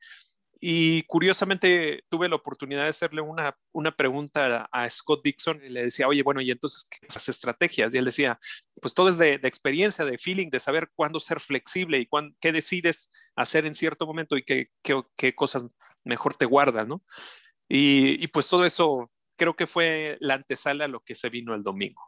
Y 0.58 1.02
curiosamente 1.02 2.04
tuve 2.08 2.28
la 2.28 2.36
oportunidad 2.36 2.84
de 2.84 2.88
hacerle 2.88 3.20
una, 3.20 3.56
una 3.72 3.94
pregunta 3.94 4.68
a, 4.72 4.88
Scott 4.88 5.22
Dixon 5.22 5.62
y 5.62 5.68
le 5.68 5.84
decía, 5.84 6.08
oye, 6.08 6.22
bueno, 6.22 6.40
¿y 6.40 6.50
entonces 6.50 6.88
qué 6.88 7.06
estrategias? 7.06 7.94
Y 7.94 7.98
él 7.98 8.06
decía, 8.06 8.38
pues 8.80 8.94
todo 8.94 9.08
es 9.10 9.18
de, 9.18 9.34
experiencia, 9.34 10.04
de 10.04 10.18
feeling, 10.18 10.48
de 10.48 10.60
saber 10.60 10.90
cuándo 10.94 11.20
ser 11.20 11.40
flexible 11.40 11.98
y 11.98 12.08
qué 12.40 12.52
decides 12.52 13.10
hacer 13.34 13.66
en 13.66 13.74
cierto 13.74 14.06
momento 14.06 14.36
y 14.36 14.44
qué, 14.44 14.70
qué, 14.82 15.34
cosas 15.34 15.66
mejor 16.04 16.34
te 16.36 16.46
guardas, 16.46 16.86
¿no? 16.88 17.02
Y, 17.68 18.22
y 18.22 18.28
pues 18.28 18.48
todo 18.48 18.64
eso 18.64 19.10
creo 19.36 19.54
que 19.54 19.66
fue 19.66 20.16
la 20.20 20.34
antesala 20.34 20.86
a 20.86 20.88
lo 20.88 21.00
que 21.00 21.14
se 21.14 21.28
vino 21.28 21.54
el 21.54 21.62
domingo. 21.62 22.02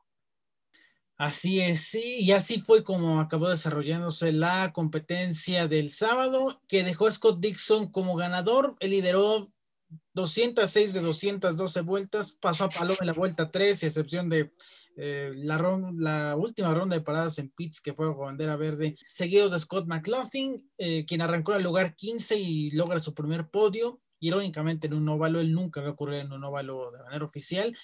Así 1.19 1.61
es, 1.61 1.81
sí, 1.81 2.21
y 2.21 2.31
así 2.31 2.61
fue 2.61 2.85
como 2.85 3.19
acabó 3.19 3.49
desarrollándose 3.49 4.31
la 4.31 4.73
competencia 4.73 5.67
del 5.67 5.91
sábado, 5.91 6.63
que 6.69 6.85
dejó 6.85 7.09
a 7.09 7.11
Scott 7.11 7.41
Dixon 7.41 7.91
como 7.91 8.15
ganador. 8.15 8.77
Él 8.79 8.93
lideró 8.93 9.53
206 10.15 10.93
de 10.93 11.01
212 11.01 11.81
vueltas, 11.81 12.33
pasó 12.35 12.65
a 12.65 12.69
Paloma 12.69 12.99
en 13.01 13.09
la 13.09 13.15
vuelta 13.15 13.51
3, 13.51 13.83
excepción 13.83 14.29
de 14.29 14.53
eh, 14.97 15.33
la, 15.35 15.59
la, 15.97 16.37
última 16.37 16.73
ronda 16.73 16.95
de 16.95 17.03
paradas 17.03 17.41
en 17.41 17.51
pits 17.51 17.81
que 17.81 17.95
fue 17.95 18.07
con 18.15 18.27
bandera 18.27 18.55
verde, 18.55 18.95
seguido 19.09 19.49
de 19.49 19.59
Scott 19.59 19.89
McLaughlin, 19.89 20.71
eh, 20.79 21.05
quien 21.05 21.21
arrancó 21.21 21.51
en 21.51 21.59
el 21.59 21.65
lugar 21.65 21.97
15 21.97 22.39
y 22.39 22.71
logra 22.71 23.01
su 23.01 23.13
primer 23.13 23.49
podio. 23.49 24.01
Irónicamente, 24.21 24.87
en 24.87 24.95
un 24.95 25.09
óvalo, 25.09 25.41
él 25.41 25.53
nunca 25.53 25.81
había 25.81 25.93
ocurrido 25.93 26.21
en 26.21 26.33
un 26.33 26.45
óvalo 26.45 26.93
de 26.93 27.03
manera 27.03 27.25
oficial. 27.25 27.77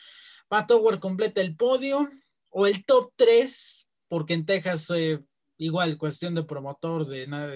Pat 0.47 0.71
Howard 0.71 1.01
completa 1.01 1.41
el 1.41 1.57
podio, 1.57 2.11
o 2.57 2.69
el 2.69 2.85
top 2.85 3.13
3, 3.17 3.91
porque 4.07 4.35
en 4.35 4.47
Texas 4.47 4.89
eh, 4.95 5.21
igual 5.57 5.99
cuestión 5.99 6.37
de 6.37 6.45
promotor 6.45 7.05
de 7.05 7.27
nada 7.27 7.53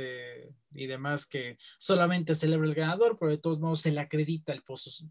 y 0.73 0.87
demás 0.87 1.25
que 1.25 1.57
solamente 1.79 2.35
celebra 2.35 2.67
el 2.67 2.75
ganador, 2.75 3.17
pero 3.17 3.31
de 3.31 3.39
todos 3.39 3.61
modos 3.61 3.81
se 3.81 3.93
le 3.93 4.01
acredita 4.01 4.53
el 4.53 4.65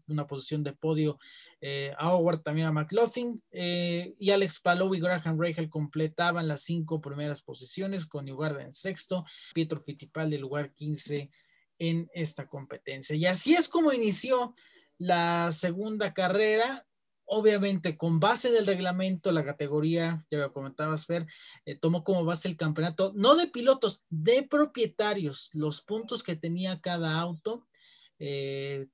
una 0.06 0.26
posición 0.26 0.62
de 0.62 0.74
podio 0.74 1.18
eh, 1.62 1.94
a 1.96 2.14
Howard, 2.14 2.42
también 2.42 2.66
a 2.66 2.72
McLaughlin, 2.72 3.42
eh, 3.50 4.14
y 4.18 4.30
Alex 4.30 4.60
Palou 4.60 4.94
y 4.94 5.00
Graham 5.00 5.40
Rahal 5.40 5.70
completaban 5.70 6.48
las 6.48 6.62
cinco 6.62 7.00
primeras 7.00 7.40
posiciones 7.40 8.04
con 8.04 8.30
Uganda 8.30 8.62
en 8.62 8.74
sexto, 8.74 9.24
Pietro 9.54 9.80
Fittipaldi 9.80 10.36
lugar 10.36 10.74
15 10.74 11.30
en 11.78 12.10
esta 12.12 12.46
competencia. 12.46 13.16
Y 13.16 13.24
así 13.24 13.54
es 13.54 13.70
como 13.70 13.90
inició 13.90 14.54
la 14.98 15.50
segunda 15.52 16.12
carrera, 16.12 16.84
obviamente 17.28 17.96
con 17.96 18.18
base 18.20 18.50
del 18.50 18.66
reglamento, 18.66 19.30
la 19.32 19.44
categoría, 19.44 20.24
ya 20.30 20.38
lo 20.38 20.52
comentabas, 20.52 21.06
Fer, 21.06 21.26
eh, 21.66 21.76
tomó 21.76 22.02
como 22.02 22.24
base 22.24 22.48
el 22.48 22.56
campeonato, 22.56 23.12
no 23.14 23.36
de 23.36 23.46
pilotos, 23.46 24.02
de 24.08 24.42
propietarios, 24.42 25.50
los 25.52 25.82
puntos 25.82 26.22
que 26.22 26.36
tenía 26.36 26.80
cada 26.80 27.20
auto. 27.20 27.66
Eh, 28.20 28.88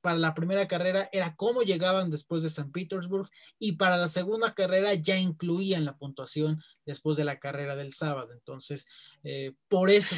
para 0.00 0.16
la 0.16 0.32
primera 0.32 0.66
carrera 0.66 1.10
era 1.12 1.36
cómo 1.36 1.60
llegaban 1.60 2.08
después 2.08 2.42
de 2.42 2.48
San 2.48 2.72
Petersburg 2.72 3.28
y 3.58 3.72
para 3.72 3.98
la 3.98 4.08
segunda 4.08 4.54
carrera 4.54 4.94
ya 4.94 5.18
incluían 5.18 5.84
la 5.84 5.98
puntuación 5.98 6.62
después 6.86 7.18
de 7.18 7.24
la 7.24 7.38
carrera 7.38 7.76
del 7.76 7.92
sábado. 7.92 8.32
Entonces, 8.32 8.86
eh, 9.24 9.52
por 9.68 9.90
eso... 9.90 10.16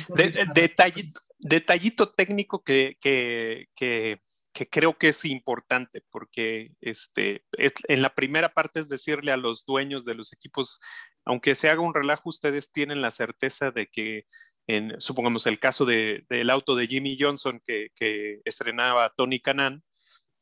detallito, 1.41 2.11
técnico 2.11 2.63
que, 2.63 2.97
que, 3.01 3.67
que 3.75 4.21
que 4.53 4.69
creo 4.69 4.99
que 4.99 5.09
es 5.09 5.25
importante 5.25 6.03
porque 6.11 6.73
este, 6.81 7.45
en 7.57 8.03
la 8.03 8.15
primera 8.15 8.53
parte 8.53 8.81
es 8.81 8.89
decirle 8.89 9.33
a 9.33 9.37
los 9.37 9.65
dueños 9.65 10.05
de 10.05 10.15
los 10.15 10.33
equipos, 10.33 10.81
aunque 11.25 11.55
se 11.55 11.71
haga 11.71 11.81
un 11.81 11.95
relajo, 11.95 12.29
ustedes 12.29 12.71
tienen 12.71 13.01
la 13.01 13.11
certeza 13.11 13.71
de 13.71 13.87
que, 13.87 14.27
en, 14.67 15.01
supongamos 15.01 15.47
el 15.47 15.59
caso 15.59 15.85
de, 15.85 16.25
del 16.29 16.51
auto 16.51 16.77
de 16.77 16.87
Jimmy 16.87 17.17
Johnson 17.19 17.61
que, 17.65 17.89
que, 17.97 18.41
estrenaba 18.45 19.13
Tony 19.17 19.41
Canan, 19.41 19.83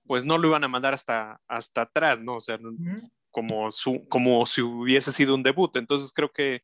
pues 0.05 0.25
no 0.25 0.39
lo 0.39 0.49
iban 0.49 0.65
a 0.65 0.69
mandar 0.69 0.93
hasta, 0.95 1.41
hasta 1.47 1.83
atrás, 1.83 2.21
¿no? 2.21 2.37
O 2.37 2.41
sea, 2.41 2.59
como, 3.31 3.71
su, 3.71 4.07
como 4.09 4.45
si 4.47 4.61
hubiese 4.61 5.13
sido 5.13 5.35
un 5.35 5.43
debut. 5.43 5.77
Entonces 5.77 6.13
creo 6.13 6.33
que, 6.33 6.63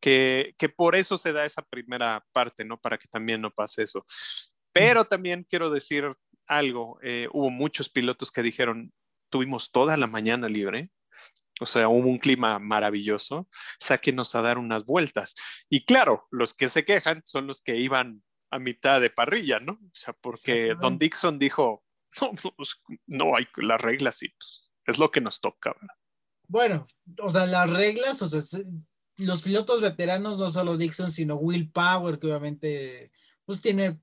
que, 0.00 0.54
que 0.56 0.68
por 0.68 0.94
eso 0.94 1.18
se 1.18 1.32
da 1.32 1.44
esa 1.44 1.62
primera 1.62 2.24
parte, 2.32 2.64
¿no? 2.64 2.78
Para 2.78 2.96
que 2.96 3.08
también 3.08 3.40
no 3.40 3.50
pase 3.50 3.82
eso. 3.82 4.04
Pero 4.72 5.04
también 5.06 5.44
quiero 5.48 5.70
decir 5.70 6.14
algo, 6.46 6.98
eh, 7.02 7.28
hubo 7.32 7.50
muchos 7.50 7.88
pilotos 7.88 8.30
que 8.30 8.42
dijeron, 8.42 8.92
tuvimos 9.30 9.70
toda 9.70 9.96
la 9.96 10.06
mañana 10.06 10.48
libre, 10.48 10.90
o 11.60 11.66
sea, 11.66 11.88
hubo 11.88 12.08
un 12.08 12.18
clima 12.18 12.58
maravilloso, 12.58 13.48
sáquenos 13.78 14.34
a 14.34 14.42
dar 14.42 14.58
unas 14.58 14.84
vueltas. 14.84 15.34
Y 15.70 15.84
claro, 15.84 16.26
los 16.30 16.54
que 16.54 16.68
se 16.68 16.84
quejan 16.84 17.22
son 17.24 17.46
los 17.46 17.62
que 17.62 17.76
iban 17.76 18.22
a 18.50 18.58
mitad 18.58 19.00
de 19.00 19.10
parrilla, 19.10 19.58
¿no? 19.58 19.72
O 19.72 19.94
sea, 19.94 20.14
porque 20.20 20.74
Don 20.80 20.98
Dixon 20.98 21.38
dijo, 21.38 21.82
no, 22.20 22.32
no 23.06 23.36
hay 23.36 23.46
las 23.56 23.80
reglas 23.80 24.20
es 24.22 24.98
lo 24.98 25.10
que 25.10 25.20
nos 25.20 25.40
toca. 25.40 25.74
Bueno, 26.48 26.84
o 27.20 27.28
sea, 27.28 27.46
las 27.46 27.68
reglas, 27.70 28.22
o 28.22 28.28
sea, 28.28 28.60
los 29.18 29.42
pilotos 29.42 29.80
veteranos, 29.80 30.38
no 30.38 30.50
solo 30.50 30.76
Dixon, 30.76 31.10
sino 31.10 31.36
Will 31.36 31.70
Power, 31.70 32.18
que 32.18 32.28
obviamente 32.28 33.10
pues 33.44 33.60
tiene 33.60 34.00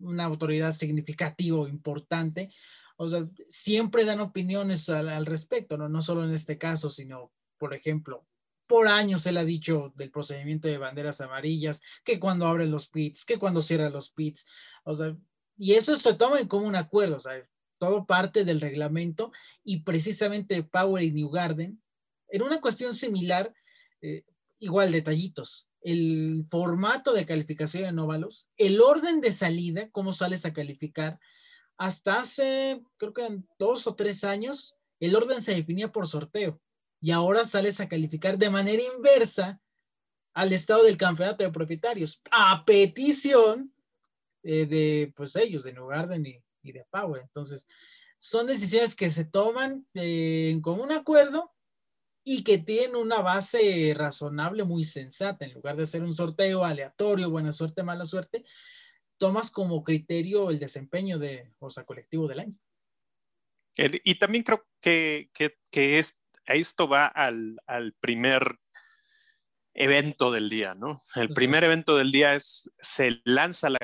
una 0.00 0.24
autoridad 0.24 0.72
significativa, 0.72 1.68
importante, 1.68 2.50
o 2.96 3.08
sea, 3.08 3.28
siempre 3.50 4.04
dan 4.04 4.20
opiniones 4.20 4.88
al, 4.88 5.26
respecto, 5.26 5.76
¿no? 5.76 5.88
No 5.88 6.00
solo 6.00 6.24
en 6.24 6.32
este 6.32 6.56
caso, 6.56 6.88
sino, 6.88 7.30
por 7.58 7.74
ejemplo, 7.74 8.26
por 8.66 8.88
años 8.88 9.26
él 9.26 9.36
ha 9.36 9.44
dicho 9.44 9.92
del 9.96 10.10
procedimiento 10.10 10.66
de 10.66 10.78
banderas 10.78 11.20
amarillas, 11.20 11.82
que 12.04 12.18
cuando 12.18 12.46
abren 12.46 12.70
los 12.70 12.88
pits, 12.88 13.24
que 13.24 13.38
cuando 13.38 13.62
cierran 13.62 13.92
los 13.92 14.10
pits, 14.10 14.46
o 14.84 14.94
sea, 14.94 15.16
y 15.58 15.74
eso 15.74 15.96
se 15.96 16.14
toma 16.14 16.46
como 16.48 16.66
un 16.66 16.76
acuerdo, 16.76 17.16
o 17.16 17.20
sea, 17.20 17.40
todo 17.78 18.06
parte 18.06 18.44
del 18.44 18.60
reglamento 18.60 19.30
y 19.62 19.80
precisamente 19.80 20.62
Power 20.62 21.02
y 21.02 21.12
New 21.12 21.30
Garden, 21.30 21.80
en 22.28 22.42
una 22.42 22.60
cuestión 22.60 22.94
similar, 22.94 23.52
eh, 24.00 24.24
igual 24.58 24.90
detallitos, 24.90 25.68
el 25.86 26.44
formato 26.50 27.12
de 27.12 27.24
calificación 27.24 27.84
en 27.84 28.00
óvalos, 28.00 28.48
el 28.56 28.80
orden 28.80 29.20
de 29.20 29.30
salida, 29.30 29.88
cómo 29.92 30.12
sales 30.12 30.44
a 30.44 30.52
calificar. 30.52 31.20
Hasta 31.76 32.18
hace, 32.18 32.82
creo 32.96 33.12
que 33.12 33.38
dos 33.56 33.86
o 33.86 33.94
tres 33.94 34.24
años, 34.24 34.74
el 34.98 35.14
orden 35.14 35.42
se 35.42 35.54
definía 35.54 35.92
por 35.92 36.08
sorteo 36.08 36.60
y 37.00 37.12
ahora 37.12 37.44
sales 37.44 37.78
a 37.78 37.88
calificar 37.88 38.36
de 38.36 38.50
manera 38.50 38.82
inversa 38.96 39.60
al 40.34 40.52
estado 40.52 40.82
del 40.82 40.96
campeonato 40.96 41.44
de 41.44 41.52
propietarios, 41.52 42.20
a 42.32 42.64
petición 42.64 43.72
eh, 44.42 44.66
de 44.66 45.12
pues 45.14 45.36
ellos, 45.36 45.62
de 45.62 45.72
New 45.72 45.86
Garden 45.86 46.26
y, 46.26 46.72
de 46.72 46.84
Power. 46.90 47.22
Entonces, 47.22 47.64
son 48.18 48.48
decisiones 48.48 48.96
que 48.96 49.08
se 49.08 49.24
toman 49.24 49.86
eh, 49.94 50.50
en 50.50 50.60
común 50.60 50.90
acuerdo 50.90 51.52
y 52.28 52.42
que 52.42 52.58
tiene 52.58 52.98
una 52.98 53.20
base 53.20 53.94
razonable, 53.96 54.64
muy 54.64 54.82
sensata. 54.82 55.44
En 55.44 55.54
lugar 55.54 55.76
de 55.76 55.84
hacer 55.84 56.02
un 56.02 56.12
sorteo 56.12 56.64
aleatorio, 56.64 57.30
buena 57.30 57.52
suerte, 57.52 57.84
mala 57.84 58.04
suerte, 58.04 58.44
tomas 59.16 59.52
como 59.52 59.84
criterio 59.84 60.50
el 60.50 60.58
desempeño 60.58 61.20
de 61.20 61.52
OSA 61.60 61.84
colectivo 61.84 62.26
del 62.26 62.40
año. 62.40 62.58
y 63.76 64.18
también 64.18 64.42
creo 64.42 64.66
que, 64.80 65.30
que, 65.32 65.98
es, 66.00 66.20
esto 66.46 66.88
va 66.88 67.06
al, 67.06 67.60
al, 67.64 67.92
primer 67.92 68.58
evento 69.72 70.32
del 70.32 70.48
día, 70.48 70.74
¿no? 70.74 71.00
El 71.14 71.28
primer 71.28 71.62
evento 71.62 71.96
del 71.96 72.10
día 72.10 72.34
es, 72.34 72.68
se 72.80 73.20
lanza 73.22 73.70
la 73.70 73.78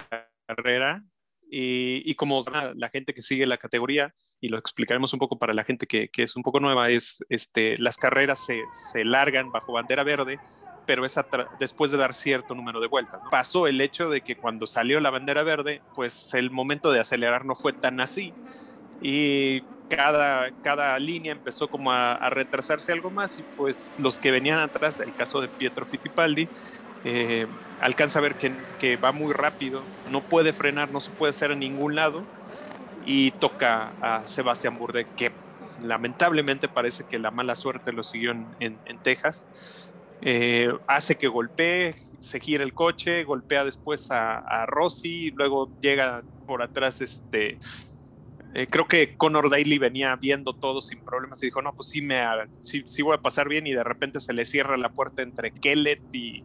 carrera 0.49 1.05
y, 1.55 2.15
como 2.15 2.43
la 2.75 2.89
gente 2.89 3.13
que 3.13 3.21
sigue 3.21 3.45
la 3.45 3.59
categoría, 3.59 4.15
y 4.41 4.49
lo 4.49 4.57
explicaremos 4.57 5.13
un 5.13 5.19
poco 5.19 5.39
para 5.39 5.53
la 5.53 5.65
gente 5.65 5.87
que, 5.87 6.09
es 6.17 6.35
un 6.35 6.43
poco 6.43 6.61
nueva, 6.61 6.89
es 6.91 7.23
este, 7.29 7.77
las 7.77 7.99
carreras 7.99 8.45
se, 8.45 8.63
se, 8.71 9.05
largan 9.05 9.53
bajo 9.53 9.73
bandera 9.73 10.03
verde 10.03 10.39
pero 10.85 11.05
es 11.07 11.15
después 11.61 11.93
de 11.93 11.97
dar 11.97 12.13
cierto 12.13 12.57
número 12.57 12.81
de 12.81 12.89
vueltas. 12.89 13.21
Pasó 13.31 13.69
el 13.69 13.81
hecho 13.81 14.11
de 14.11 14.23
que 14.23 14.35
cuando 14.35 14.67
salió 14.67 14.99
la 14.99 15.11
bandera 15.11 15.45
verde, 15.45 15.81
pues 15.95 16.35
el 16.35 16.51
momento 16.51 16.91
de 16.91 16.99
acelerar 16.99 17.45
no 17.45 17.55
fue 17.55 17.73
tan 17.73 18.01
así 18.01 18.35
y 19.01 19.63
cada, 19.89 20.51
cada 20.63 20.99
línea 20.99 21.33
empezó 21.33 21.69
como 21.69 21.93
a, 21.93 22.31
retrasarse 22.31 22.93
algo 22.93 23.11
más 23.11 23.39
y 23.39 23.45
pues 23.57 23.95
los 23.99 24.19
que 24.19 24.31
venían 24.31 24.59
atrás, 24.59 25.01
el 25.01 25.15
caso 25.15 25.41
de 25.41 25.49
Pietro 25.49 25.85
Fittipaldi, 25.85 26.49
eh, 27.05 27.47
alcanza 27.81 28.19
a 28.19 28.23
ver 28.23 28.35
que, 28.37 28.97
va 28.97 29.13
muy 29.13 29.33
rápido, 29.33 29.83
no 30.11 30.23
puede 30.23 30.53
frenar, 30.53 30.91
no 30.91 31.01
se 31.01 31.11
puede 31.11 31.31
hacer 31.31 31.51
en 31.51 31.61
ningún 31.61 31.95
lado 31.95 32.23
y 33.05 33.33
toca 33.33 33.93
a 34.01 34.27
Sebastián 34.27 34.79
Burde, 34.79 35.07
que 35.17 35.33
lamentablemente 35.83 36.69
parece 36.69 37.05
que 37.05 37.19
la 37.19 37.31
mala 37.31 37.55
suerte 37.55 37.93
lo 37.93 38.05
siguió 38.05 38.33
en, 38.61 38.99
Texas. 39.03 39.45
Eh, 40.25 40.73
hace 40.87 41.17
que 41.17 41.27
golpee, 41.27 41.95
se 42.21 42.39
gira 42.39 42.63
el 42.63 42.75
coche, 42.75 43.25
golpea 43.25 43.65
después 43.65 44.11
a, 44.13 44.39
a 44.39 44.67
Rossi, 44.67 45.33
luego 45.33 45.69
llega 45.81 46.23
por 46.47 46.63
atrás 46.63 47.01
este 47.01 47.59
eh, 48.55 48.67
creo 48.69 48.87
que 48.87 49.17
Conor 49.17 49.49
Daly 49.49 49.79
venía 49.79 50.15
viendo 50.17 50.53
todo 50.53 50.83
sin 50.83 51.01
problemas 51.01 51.43
y 51.43 51.47
dijo, 51.47 51.63
no, 51.63 51.75
pues 51.75 51.89
sí, 51.89 52.03
me, 52.03 52.23
sí, 52.61 53.03
voy 53.03 53.17
a 53.17 53.23
pasar 53.23 53.49
bien 53.49 53.67
y 53.67 53.73
de 53.73 53.83
repente 53.83 54.21
se 54.21 54.35
le 54.35 54.45
cierra 54.45 54.77
la 54.77 54.91
puerta 54.91 55.23
entre 55.23 55.53
Kellet 55.53 56.03
y, 56.13 56.45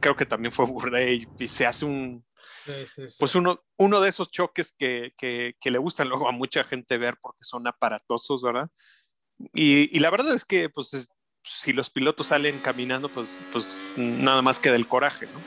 creo 0.00 0.16
que 0.16 0.26
también 0.26 0.52
fue 0.52 0.66
Burdey 0.66 1.26
y 1.38 1.46
se 1.46 1.66
hace 1.66 1.84
un... 1.84 2.24
Pues 3.18 3.34
uno, 3.34 3.62
uno 3.76 4.00
de 4.00 4.08
esos 4.08 4.30
choques 4.30 4.72
que, 4.76 5.12
que, 5.16 5.56
que, 5.60 5.70
le 5.70 5.78
gustan 5.78 6.08
luego 6.08 6.28
a 6.28 6.32
mucha 6.32 6.62
gente 6.64 6.98
ver 6.98 7.16
porque 7.20 7.42
son 7.42 7.66
aparatosos, 7.66 8.42
¿verdad? 8.42 8.68
Y, 9.52 9.96
y 9.96 9.98
la 10.00 10.10
verdad 10.10 10.34
es 10.34 10.44
que 10.44 10.68
pues 10.68 11.10
si 11.46 11.72
los 11.72 11.90
pilotos 11.90 12.28
salen 12.28 12.60
caminando, 12.60 13.10
pues, 13.10 13.40
pues 13.52 13.92
nada 13.96 14.42
más 14.42 14.58
queda 14.58 14.74
el 14.74 14.88
coraje, 14.88 15.26
¿no? 15.26 15.40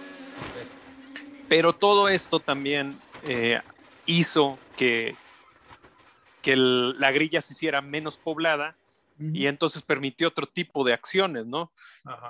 Pero 1.49 1.73
todo 1.73 2.07
esto 2.07 2.39
también 2.39 2.99
eh, 3.23 3.61
hizo 4.05 4.57
que, 4.77 5.15
que 6.41 6.55
la 6.55 7.11
grilla 7.11 7.41
se 7.41 7.53
hiciera 7.53 7.81
menos 7.81 8.17
poblada 8.17 8.77
y 9.19 9.47
entonces 9.47 9.83
permitió 9.83 10.29
otro 10.29 10.45
tipo 10.45 10.83
de 10.83 10.93
acciones, 10.93 11.45
¿no? 11.45 11.71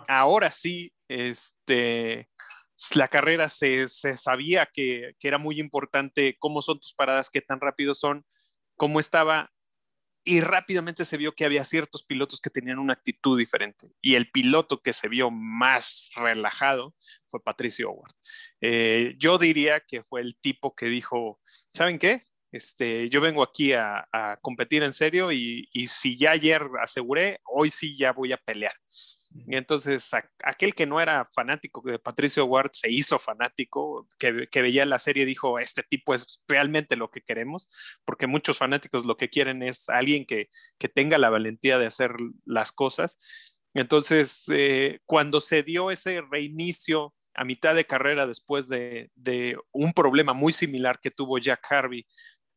Ahora 0.08 0.50
sí, 0.50 0.92
este, 1.08 2.30
la 2.96 3.08
carrera 3.08 3.50
se, 3.50 3.88
sabía 3.88 4.68
que, 4.72 5.14
que, 5.20 5.28
era 5.28 5.38
muy 5.38 5.60
importante 5.60 6.36
cómo 6.40 6.62
son 6.62 6.80
tus 6.80 6.94
paradas, 6.94 7.30
qué 7.30 7.42
tan 7.42 7.60
rápido 7.60 7.94
son, 7.94 8.26
cómo 8.76 9.00
estaba, 9.00 9.52
y 10.24 10.42
rápidamente 10.42 11.06
se 11.06 11.18
vio 11.18 11.34
que 11.34 11.46
había 11.46 11.64
ciertos 11.64 12.04
pilotos 12.04 12.42
que 12.42 12.50
tenían 12.50 12.80
una 12.80 12.94
actitud 12.94 13.38
diferente. 13.38 13.90
Y 14.02 14.16
el 14.16 14.30
piloto 14.30 14.82
que 14.82 14.94
se 14.94 15.08
vio 15.08 15.32
más 15.32 16.12
relajado 16.16 16.94
fue 17.30 17.42
Patricio 17.42 17.90
Howard. 17.90 18.12
Eh, 18.62 19.16
yo 19.18 19.38
diría 19.38 19.80
que 19.80 20.04
fue 20.04 20.22
el 20.22 20.38
tipo 20.40 20.76
que 20.76 20.88
dijo, 20.88 21.40
¿saben 21.74 21.98
qué? 21.98 22.26
Este, 22.52 23.10
yo 23.10 23.22
vengo 23.22 23.44
aquí 23.44 23.74
a, 23.74 24.08
competir 24.42 24.84
en 24.84 24.94
serio 24.94 25.32
y, 25.32 25.68
si 25.88 26.18
ya 26.18 26.32
ayer 26.32 26.64
aseguré, 26.82 27.40
hoy 27.46 27.70
sí 27.70 27.98
ya 27.98 28.12
voy 28.12 28.32
a 28.32 28.38
pelear. 28.38 28.74
Y 29.32 29.56
entonces 29.56 30.10
aquel 30.44 30.74
que 30.74 30.88
no 30.88 31.00
era 31.00 31.30
fanático 31.32 31.84
de 31.86 32.00
Patricio 32.00 32.46
Ward 32.46 32.72
se 32.74 32.92
hizo 32.92 33.20
fanático, 33.20 34.08
que, 34.18 34.48
que, 34.52 34.62
veía 34.64 34.86
la 34.86 34.98
serie 34.98 35.26
dijo, 35.26 35.60
este 35.60 35.84
tipo 35.84 36.16
es 36.16 36.42
realmente 36.48 36.96
lo 36.96 37.12
que 37.12 37.22
queremos, 37.22 37.70
porque 38.06 38.26
muchos 38.26 38.58
fanáticos 38.58 39.06
lo 39.06 39.18
que 39.18 39.30
quieren 39.30 39.62
es 39.62 39.88
alguien 39.90 40.26
que, 40.26 40.50
que 40.80 40.90
tenga 40.90 41.20
la 41.20 41.30
valentía 41.30 41.78
de 41.78 41.86
hacer 41.86 42.16
las 42.46 42.72
cosas. 42.72 43.18
Entonces, 43.76 44.46
eh, 44.52 45.00
cuando 45.06 45.40
se 45.40 45.62
dio 45.62 45.92
ese 45.92 46.22
reinicio 46.22 47.14
a 47.36 47.46
mitad 47.46 47.76
de 47.76 47.86
carrera 47.86 48.28
después 48.28 48.68
de, 48.68 49.12
de, 49.16 49.58
un 49.72 49.94
problema 49.94 50.34
muy 50.34 50.52
similar 50.52 51.00
que 51.00 51.12
tuvo 51.12 51.38
Jack 51.38 51.72
Harvey 51.72 52.06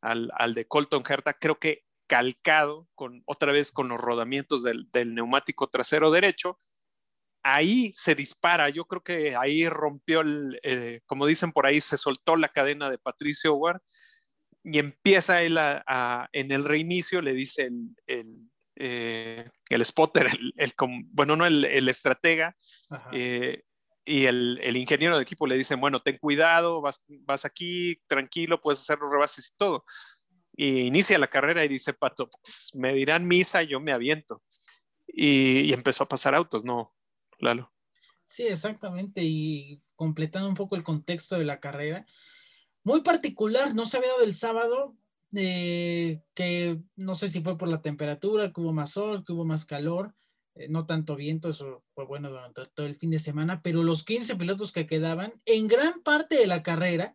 al, 0.02 0.54
de 0.54 0.66
Colton 0.66 1.02
Herta, 1.08 1.34
creo 1.34 1.58
que 1.58 1.84
calcado 2.06 2.88
con 2.94 3.22
otra 3.24 3.52
vez 3.52 3.72
con 3.72 3.88
los 3.88 4.00
rodamientos 4.00 4.62
del, 4.62 5.14
neumático 5.14 5.68
trasero 5.68 6.10
derecho. 6.10 6.58
Ahí 7.44 7.92
se 7.94 8.14
dispara, 8.14 8.68
yo 8.68 8.84
creo 8.84 9.02
que 9.02 9.34
ahí 9.34 9.68
rompió 9.68 10.20
el, 10.20 10.60
eh, 10.62 11.00
como 11.06 11.26
dicen 11.26 11.52
por 11.52 11.66
ahí, 11.66 11.80
se 11.80 11.96
soltó 11.96 12.36
la 12.36 12.48
cadena 12.48 12.90
de 12.90 12.98
Patricio 12.98 13.54
Ward 13.54 13.80
y 14.62 14.78
empieza 14.78 15.42
él 15.42 15.58
a, 15.58 16.28
en 16.32 16.52
el 16.52 16.64
reinicio, 16.64 17.20
le 17.20 17.32
dice 17.32 17.64
el, 17.64 17.96
el, 18.06 18.50
eh, 18.76 19.50
spotter, 19.82 20.28
el, 20.56 20.72
bueno, 21.10 21.36
no 21.36 21.46
el, 21.46 21.88
estratega, 21.88 22.56
eh, 23.12 23.62
y 24.04 24.24
el, 24.26 24.58
el, 24.62 24.76
ingeniero 24.76 25.16
de 25.16 25.22
equipo 25.22 25.46
le 25.46 25.56
dice, 25.56 25.76
bueno, 25.76 25.98
ten 26.00 26.18
cuidado, 26.18 26.80
vas, 26.80 27.02
vas 27.08 27.44
aquí, 27.44 28.00
tranquilo, 28.06 28.60
puedes 28.60 28.80
hacer 28.80 28.98
los 28.98 29.10
rebases 29.10 29.48
y 29.48 29.56
todo. 29.56 29.84
Y 30.54 30.80
inicia 30.80 31.18
la 31.18 31.28
carrera 31.28 31.64
y 31.64 31.68
dice, 31.68 31.92
Pato, 31.92 32.28
pues, 32.28 32.70
me 32.74 32.92
dirán 32.94 33.26
misa, 33.26 33.62
yo 33.62 33.80
me 33.80 33.92
aviento. 33.92 34.42
Y, 35.06 35.72
empezó 35.72 36.04
a 36.04 36.08
pasar 36.08 36.34
autos, 36.34 36.64
¿no, 36.64 36.94
Lalo? 37.38 37.72
Sí, 38.26 38.44
exactamente. 38.44 39.22
Y 39.22 39.82
completando 39.94 40.48
un 40.48 40.54
poco 40.54 40.76
el 40.76 40.82
contexto 40.82 41.38
de 41.38 41.44
la 41.44 41.60
carrera, 41.60 42.06
muy 42.82 43.02
particular, 43.02 43.74
no 43.74 43.86
se 43.86 43.98
había 43.98 44.10
dado 44.10 44.24
el 44.24 44.34
sábado, 44.34 44.96
eh, 45.34 46.22
que 46.34 46.80
no 46.96 47.14
sé 47.14 47.28
si 47.28 47.40
fue 47.40 47.56
por 47.56 47.68
la 47.68 47.80
temperatura, 47.80 48.52
que 48.52 48.60
hubo 48.60 48.72
más 48.72 48.90
sol, 48.92 49.24
que 49.24 49.32
hubo 49.32 49.44
más 49.44 49.64
calor, 49.64 50.14
eh, 50.54 50.68
no 50.68 50.86
tanto 50.86 51.16
viento, 51.16 51.48
eso 51.48 51.82
fue 51.94 52.04
bueno 52.04 52.30
durante 52.30 52.66
todo 52.74 52.86
el 52.86 52.96
fin 52.96 53.10
de 53.10 53.18
semana, 53.18 53.62
pero 53.62 53.82
los 53.82 54.04
15 54.04 54.36
pilotos 54.36 54.72
que 54.72 54.86
quedaban, 54.86 55.32
en 55.46 55.66
gran 55.66 56.02
parte 56.02 56.36
de 56.36 56.46
la 56.46 56.62
carrera, 56.62 57.14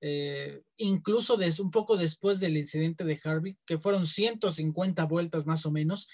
eh, 0.00 0.62
incluso 0.76 1.38
un 1.60 1.70
poco 1.70 1.96
después 1.96 2.40
del 2.40 2.56
incidente 2.56 3.04
de 3.04 3.18
Harvey, 3.22 3.56
que 3.64 3.78
fueron 3.78 4.06
150 4.06 5.04
vueltas 5.04 5.46
más 5.46 5.64
o 5.66 5.70
menos, 5.70 6.08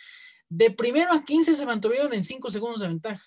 de 0.49 0.71
primero 0.71 1.13
a 1.13 1.25
15 1.25 1.55
se 1.55 1.67
mantuvieron 1.67 2.13
en 2.13 2.25
5 2.25 2.51
segundos 2.51 2.81
de 2.81 2.89
ventaja. 2.89 3.25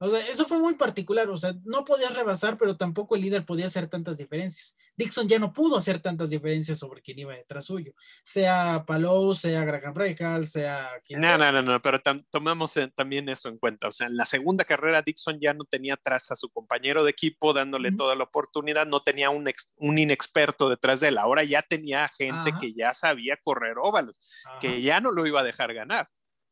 O 0.00 0.08
sea, 0.08 0.20
eso 0.26 0.46
fue 0.46 0.58
muy 0.58 0.74
particular, 0.74 1.28
o 1.28 1.36
sea, 1.36 1.54
no 1.64 1.84
podías 1.84 2.14
rebasar, 2.14 2.56
pero 2.56 2.76
tampoco 2.76 3.16
el 3.16 3.22
líder 3.22 3.44
podía 3.44 3.66
hacer 3.66 3.88
tantas 3.88 4.16
diferencias. 4.16 4.76
Dixon 4.96 5.28
ya 5.28 5.38
no 5.38 5.52
pudo 5.52 5.76
hacer 5.76 6.00
tantas 6.00 6.30
diferencias 6.30 6.78
sobre 6.78 7.02
quién 7.02 7.18
iba 7.18 7.34
detrás 7.34 7.66
suyo, 7.66 7.92
sea 8.22 8.84
Palou, 8.86 9.34
sea 9.34 9.64
Graham 9.64 9.94
Rahal, 9.94 10.46
sea 10.46 10.90
quien 11.04 11.20
no, 11.20 11.36
No, 11.36 11.50
no, 11.50 11.62
no, 11.62 11.82
pero 11.82 12.00
tomamos 12.30 12.74
también 12.94 13.28
eso 13.28 13.48
en 13.48 13.58
cuenta. 13.58 13.88
O 13.88 13.92
sea, 13.92 14.06
en 14.06 14.16
la 14.16 14.24
segunda 14.24 14.64
carrera 14.64 15.02
Dixon 15.02 15.38
ya 15.40 15.52
no 15.52 15.64
tenía 15.64 15.94
atrás 15.94 16.30
a 16.30 16.36
su 16.36 16.48
compañero 16.48 17.02
de 17.02 17.10
equipo 17.10 17.52
dándole 17.52 17.92
toda 17.92 18.14
la 18.14 18.24
oportunidad, 18.24 18.86
no 18.86 19.02
tenía 19.02 19.30
un, 19.30 19.50
un, 19.76 19.98
inexperto 19.98 20.68
detrás 20.68 21.00
de 21.00 21.08
él, 21.08 21.18
ahora 21.18 21.42
ya 21.42 21.62
tenía 21.62 22.08
gente 22.08 22.52
que 22.60 22.72
ya 22.72 22.92
sabía 22.92 23.36
correr 23.42 23.76
óvalos, 23.80 24.18
que 24.60 24.80
ya 24.80 25.00
no 25.00 25.10
lo 25.10 25.26
iba 25.26 25.40
a 25.40 25.44
dejar 25.44 25.74
ganar. 25.74 26.08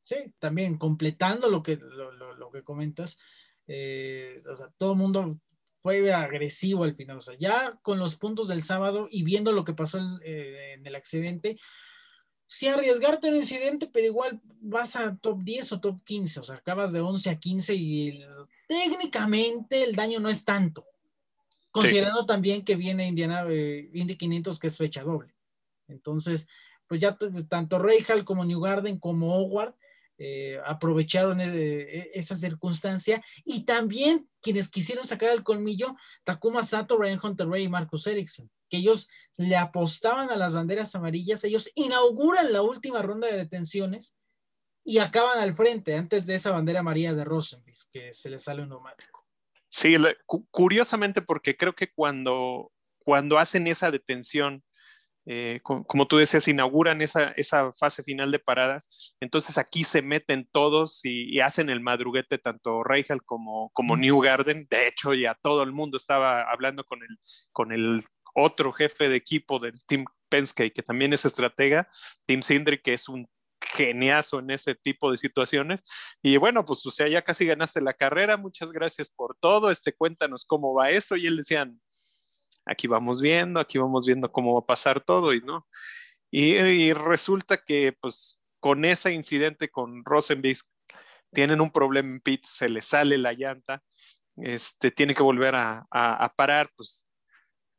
Sí, 0.07 0.15
también 0.39 0.79
completando 0.79 1.51
lo 1.51 1.65
que, 1.65 1.79
lo, 1.79 2.53
que 2.53 2.63
comentas, 2.63 3.19
eh, 3.67 4.41
o 4.49 4.55
sea, 4.55 4.71
todo 4.79 4.93
el 4.93 4.99
mundo 4.99 5.41
fue 5.81 6.13
agresivo 6.13 6.85
al 6.85 6.95
final, 6.95 7.19
o 7.19 7.21
sea, 7.21 7.35
ya 7.37 7.77
con 7.83 7.99
los 7.99 8.15
puntos 8.15 8.47
del 8.47 8.63
sábado 8.63 9.09
y 9.11 9.25
viendo 9.25 9.51
lo 9.51 9.65
que 9.65 9.73
pasó 9.73 9.99
en, 9.99 10.21
eh, 10.23 10.81
el 10.81 10.95
accidente, 10.95 11.59
sí 12.47 12.69
arriesgarte 12.69 13.31
un 13.31 13.35
incidente, 13.35 13.91
pero 13.93 14.07
igual 14.07 14.41
vas 14.61 14.95
a 14.95 15.17
top 15.17 15.43
10 15.43 15.73
o 15.73 15.81
top 15.81 16.05
15, 16.05 16.39
o 16.39 16.43
sea, 16.45 16.55
acabas 16.55 16.93
de 16.93 17.01
11 17.01 17.31
a 17.31 17.35
15 17.35 17.75
y 17.75 18.25
técnicamente 18.69 19.83
el 19.83 19.97
daño 19.97 20.21
no 20.21 20.29
es 20.29 20.45
tanto, 20.45 20.87
considerando 21.73 22.27
también 22.27 22.65
que 22.65 22.77
viene 22.77 23.09
Indiana, 23.09 23.45
eh, 23.49 23.91
Indy 23.93 24.15
500 24.15 24.61
que 24.61 24.69
es 24.69 24.77
fecha 24.77 25.03
doble. 25.03 25.35
Entonces, 25.89 26.47
pues 26.87 27.01
ya 27.01 27.19
tanto 27.49 27.79
Hall 27.79 28.25
como 28.25 28.45
New 28.45 28.61
Garden 28.61 29.01
como 29.01 29.35
Howard 29.35 29.75
eh, 30.19 30.59
aprovecharon 30.65 31.41
e, 31.41 32.11
esa 32.15 32.37
circunstancia 32.37 33.23
y 33.45 33.65
también 33.65 34.29
quienes 34.41 34.71
quisieron 34.71 35.07
sacar 35.07 35.31
el 35.33 35.43
colmillo, 35.43 35.95
Takuma 36.25 36.63
Sato, 36.63 36.97
Ryan 36.97 37.21
Hunter 37.23 37.49
Ray 37.49 37.65
y 37.65 37.69
Marcus 37.69 38.07
Ericsson, 38.07 38.51
que 38.71 38.79
ellos 38.79 39.09
le 39.37 39.57
apostaban 39.57 40.31
a 40.31 40.37
las 40.37 40.53
banderas 40.53 40.95
amarillas, 40.95 41.45
ellos 41.45 41.71
inauguran 41.75 42.53
la 42.53 42.63
última 42.63 43.03
ronda 43.03 43.27
de 43.29 43.37
detenciones 43.37 44.15
y 44.85 44.99
acaban 44.99 45.39
al 45.39 45.55
frente 45.57 45.97
antes 45.97 46.27
de 46.27 46.37
esa 46.37 46.53
bandera 46.53 46.81
amarilla 46.81 47.13
de 47.13 47.25
Rosenbis, 47.25 47.87
que 47.91 48.13
se 48.13 48.31
le 48.31 48.39
sale 48.39 48.63
un 48.63 48.69
neumático. 48.69 49.27
Sí, 49.69 49.97
curiosamente 50.51 51.21
porque 51.21 51.57
creo 51.57 51.75
que 51.75 51.93
cuando, 51.93 52.73
cuando 53.01 53.39
hacen 53.39 53.67
esa 53.67 53.91
detención 53.91 54.65
eh, 55.29 55.61
como 55.63 56.07
tú 56.07 56.19
decías, 56.19 56.47
inauguran 56.47 57.03
esa, 57.03 57.33
esa, 57.33 57.73
fase 57.73 58.05
final 58.05 58.31
de 58.31 58.39
paradas. 58.39 59.17
Entonces 59.21 59.59
aquí 59.59 59.83
se 59.83 60.01
meten 60.01 60.49
todos 60.53 61.01
y, 61.05 61.41
hacen 61.41 61.69
el 61.69 61.81
madruguete, 61.81 62.39
tanto 62.39 62.85
Reichel 62.85 63.23
como, 63.25 63.71
como 63.73 63.97
New 63.97 64.21
Garden. 64.21 64.67
De 64.71 64.87
hecho, 64.87 65.15
ya 65.15 65.37
todo 65.43 65.65
el 65.65 65.73
mundo 65.73 65.97
estaba 65.97 66.43
hablando 66.51 66.85
con 66.85 67.03
el, 67.03 67.19
con 67.53 67.73
el 67.73 68.05
otro 68.35 68.73
jefe 68.73 69.09
de 69.09 69.17
equipo 69.17 69.59
del 69.59 69.75
Team 69.87 70.05
Penske, 70.29 70.73
que 70.73 70.83
también 70.83 71.13
es 71.13 71.25
estratega, 71.25 71.89
Tim 72.27 72.43
Sindri, 72.43 72.81
que 72.81 72.95
es 72.95 73.09
un 73.09 73.29
geniazo 73.61 74.39
en 74.39 74.51
ese 74.51 74.75
tipo 74.75 75.11
de 75.11 75.17
situaciones. 75.17 75.83
Y 76.23 76.37
bueno, 76.37 76.65
pues 76.65 76.85
o 76.87 76.91
sea, 76.91 77.09
ya 77.09 77.23
casi 77.23 77.47
ganaste 77.47 77.81
la 77.81 77.95
carrera, 77.95 78.37
muchas 78.37 78.71
gracias 78.73 79.11
por 79.11 79.37
todo, 79.41 79.71
este, 79.71 79.93
cuéntanos 79.93 80.45
cómo 80.45 80.75
va 80.75 80.91
eso. 80.91 81.17
Y 81.17 81.27
él 81.27 81.37
decían, 81.37 81.81
aquí 82.67 82.87
vamos 82.87 83.23
viendo, 83.23 83.61
aquí 83.61 83.79
vamos 83.79 84.07
viendo 84.07 84.31
cómo 84.31 84.55
va 84.55 84.61
a 84.61 84.67
pasar 84.67 85.01
todo 85.01 85.33
y 85.33 85.41
no. 85.41 85.67
Y, 86.31 86.93
resulta 86.93 87.57
que 87.57 87.97
pues 87.99 88.41
con 88.61 88.85
ese 88.85 89.13
incidente 89.13 89.71
con 89.71 90.05
Rosenbis 90.05 90.69
tienen 91.33 91.61
un 91.61 91.71
problema 91.71 92.09
en 92.11 92.21
pit, 92.21 92.45
se 92.45 92.69
le 92.69 92.83
sale 92.83 93.17
la 93.17 93.33
llanta, 93.33 93.83
este, 94.37 94.91
tiene 94.91 95.15
que 95.15 95.23
volver 95.23 95.55
a, 95.55 95.87
a 95.91 96.35
parar, 96.35 96.71
pues 96.77 97.07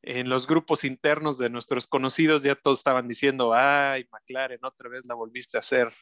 en 0.02 0.30
los 0.30 0.47
grupos 0.47 0.86
internos 0.86 1.38
de 1.38 1.50
nuestros 1.50 1.86
conocidos 1.86 2.43
ya 2.43 2.56
todos 2.56 2.80
estaban 2.80 3.08
diciendo, 3.08 3.54
ay, 3.54 4.08
McLaren, 4.12 4.63
otra 4.63 4.89
vez 4.89 5.06
la 5.06 5.15
volviste 5.15 5.58
a 5.58 5.60
hacer, 5.60 5.93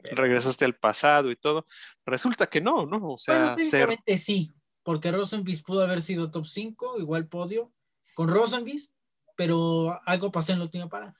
regresaste 0.00 0.66
al 0.66 0.76
pasado 0.76 1.30
y 1.30 1.36
todo. 1.36 1.64
Resulta 2.04 2.46
que 2.46 2.60
no, 2.60 2.84
¿no? 2.84 3.12
O 3.12 3.16
sea, 3.16 3.54
bueno, 3.54 3.96
sí, 4.18 4.52
porque 4.82 5.12
Rosenbis 5.12 5.62
pudo 5.62 5.82
haber 5.82 6.02
sido 6.02 6.30
top 6.30 6.46
5, 6.46 6.98
igual 6.98 7.28
podio, 7.28 7.72
con 8.18 8.28
Rosenbis, 8.28 8.92
pero 9.36 10.00
algo 10.04 10.32
pasó 10.32 10.52
en 10.52 10.58
la 10.58 10.64
última 10.64 10.88
parada. 10.88 11.16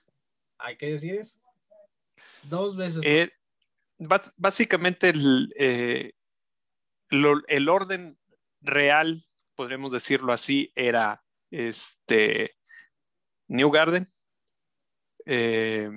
Hay 0.57 0.75
que 0.75 0.87
decir 0.87 1.15
eso. 1.15 1.39
Dos 2.43 2.75
veces. 2.75 3.01
Eh, 3.05 3.31
básicamente 4.35 5.07
el, 5.07 5.53
eh, 5.57 6.11
el 7.09 7.69
orden 7.69 8.19
real, 8.59 9.23
podríamos 9.55 9.93
decirlo 9.93 10.33
así, 10.33 10.73
era 10.75 11.23
este, 11.51 12.57
New 13.47 13.71
Garden, 13.71 14.11
eh, 15.25 15.89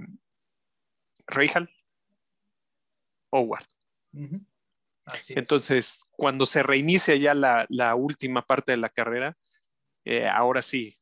Howard. 3.31 3.67
Entonces, 5.31 6.09
cuando 6.12 6.47
se 6.47 6.62
reinicia 6.62 7.17
ya 7.17 7.35
la, 7.35 7.95
última 7.97 8.47
parte 8.47 8.71
de 8.71 8.79
la 8.79 8.88
carrera, 8.88 9.37
eh, 10.05 10.29
ahora 10.29 10.62
sí, 10.62 10.99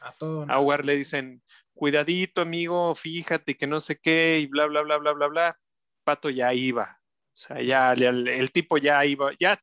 a, 0.00 0.14
Howard 0.58 0.84
le 0.84 0.96
dicen, 0.96 1.42
cuidadito 1.74 2.40
amigo, 2.40 2.94
fíjate 2.94 3.56
que 3.56 3.66
no 3.66 3.80
sé 3.80 3.98
qué, 3.98 4.38
y 4.40 4.46
bla, 4.46 4.66
bla, 4.66 4.82
bla, 4.82 4.98
bla, 4.98 5.12
bla, 5.12 5.26
bla. 5.28 5.58
Pato 6.04 6.28
ya 6.30 6.52
iba. 6.52 7.00
O 7.34 7.36
sea, 7.36 7.62
ya 7.62 7.92
el 7.92 8.52
tipo 8.52 8.78
ya 8.78 9.04
iba, 9.04 9.32
ya 9.40 9.58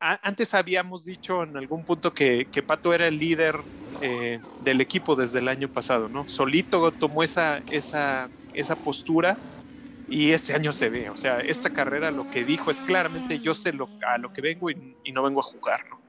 antes 0.00 0.54
habíamos 0.54 1.04
dicho 1.04 1.42
en 1.42 1.56
algún 1.56 1.84
punto 1.84 2.12
que, 2.12 2.46
Pato 2.66 2.92
era 2.94 3.06
el 3.06 3.18
líder 3.18 3.56
eh, 4.00 4.40
del 4.62 4.80
equipo 4.80 5.16
desde 5.16 5.38
el 5.38 5.48
año 5.48 5.68
pasado, 5.68 6.08
¿no? 6.08 6.28
Solito 6.28 6.92
tomó 6.92 7.22
esa, 7.22 7.58
esa, 7.70 8.28
esa 8.54 8.76
postura 8.76 9.36
y 10.08 10.32
este 10.32 10.54
año 10.54 10.72
se 10.72 10.88
ve, 10.88 11.10
o 11.10 11.16
sea, 11.16 11.40
esta 11.40 11.70
carrera 11.70 12.10
lo 12.10 12.30
que 12.30 12.44
dijo 12.44 12.70
es 12.70 12.80
claramente 12.80 13.40
yo 13.40 13.54
sé 13.54 13.72
lo, 13.72 13.88
a 14.06 14.16
lo 14.18 14.32
que 14.32 14.40
vengo 14.40 14.70
y, 14.70 14.96
y 15.04 15.12
no 15.12 15.22
vengo 15.22 15.40
a 15.40 15.42
jugar, 15.42 15.86
¿no? 15.88 16.00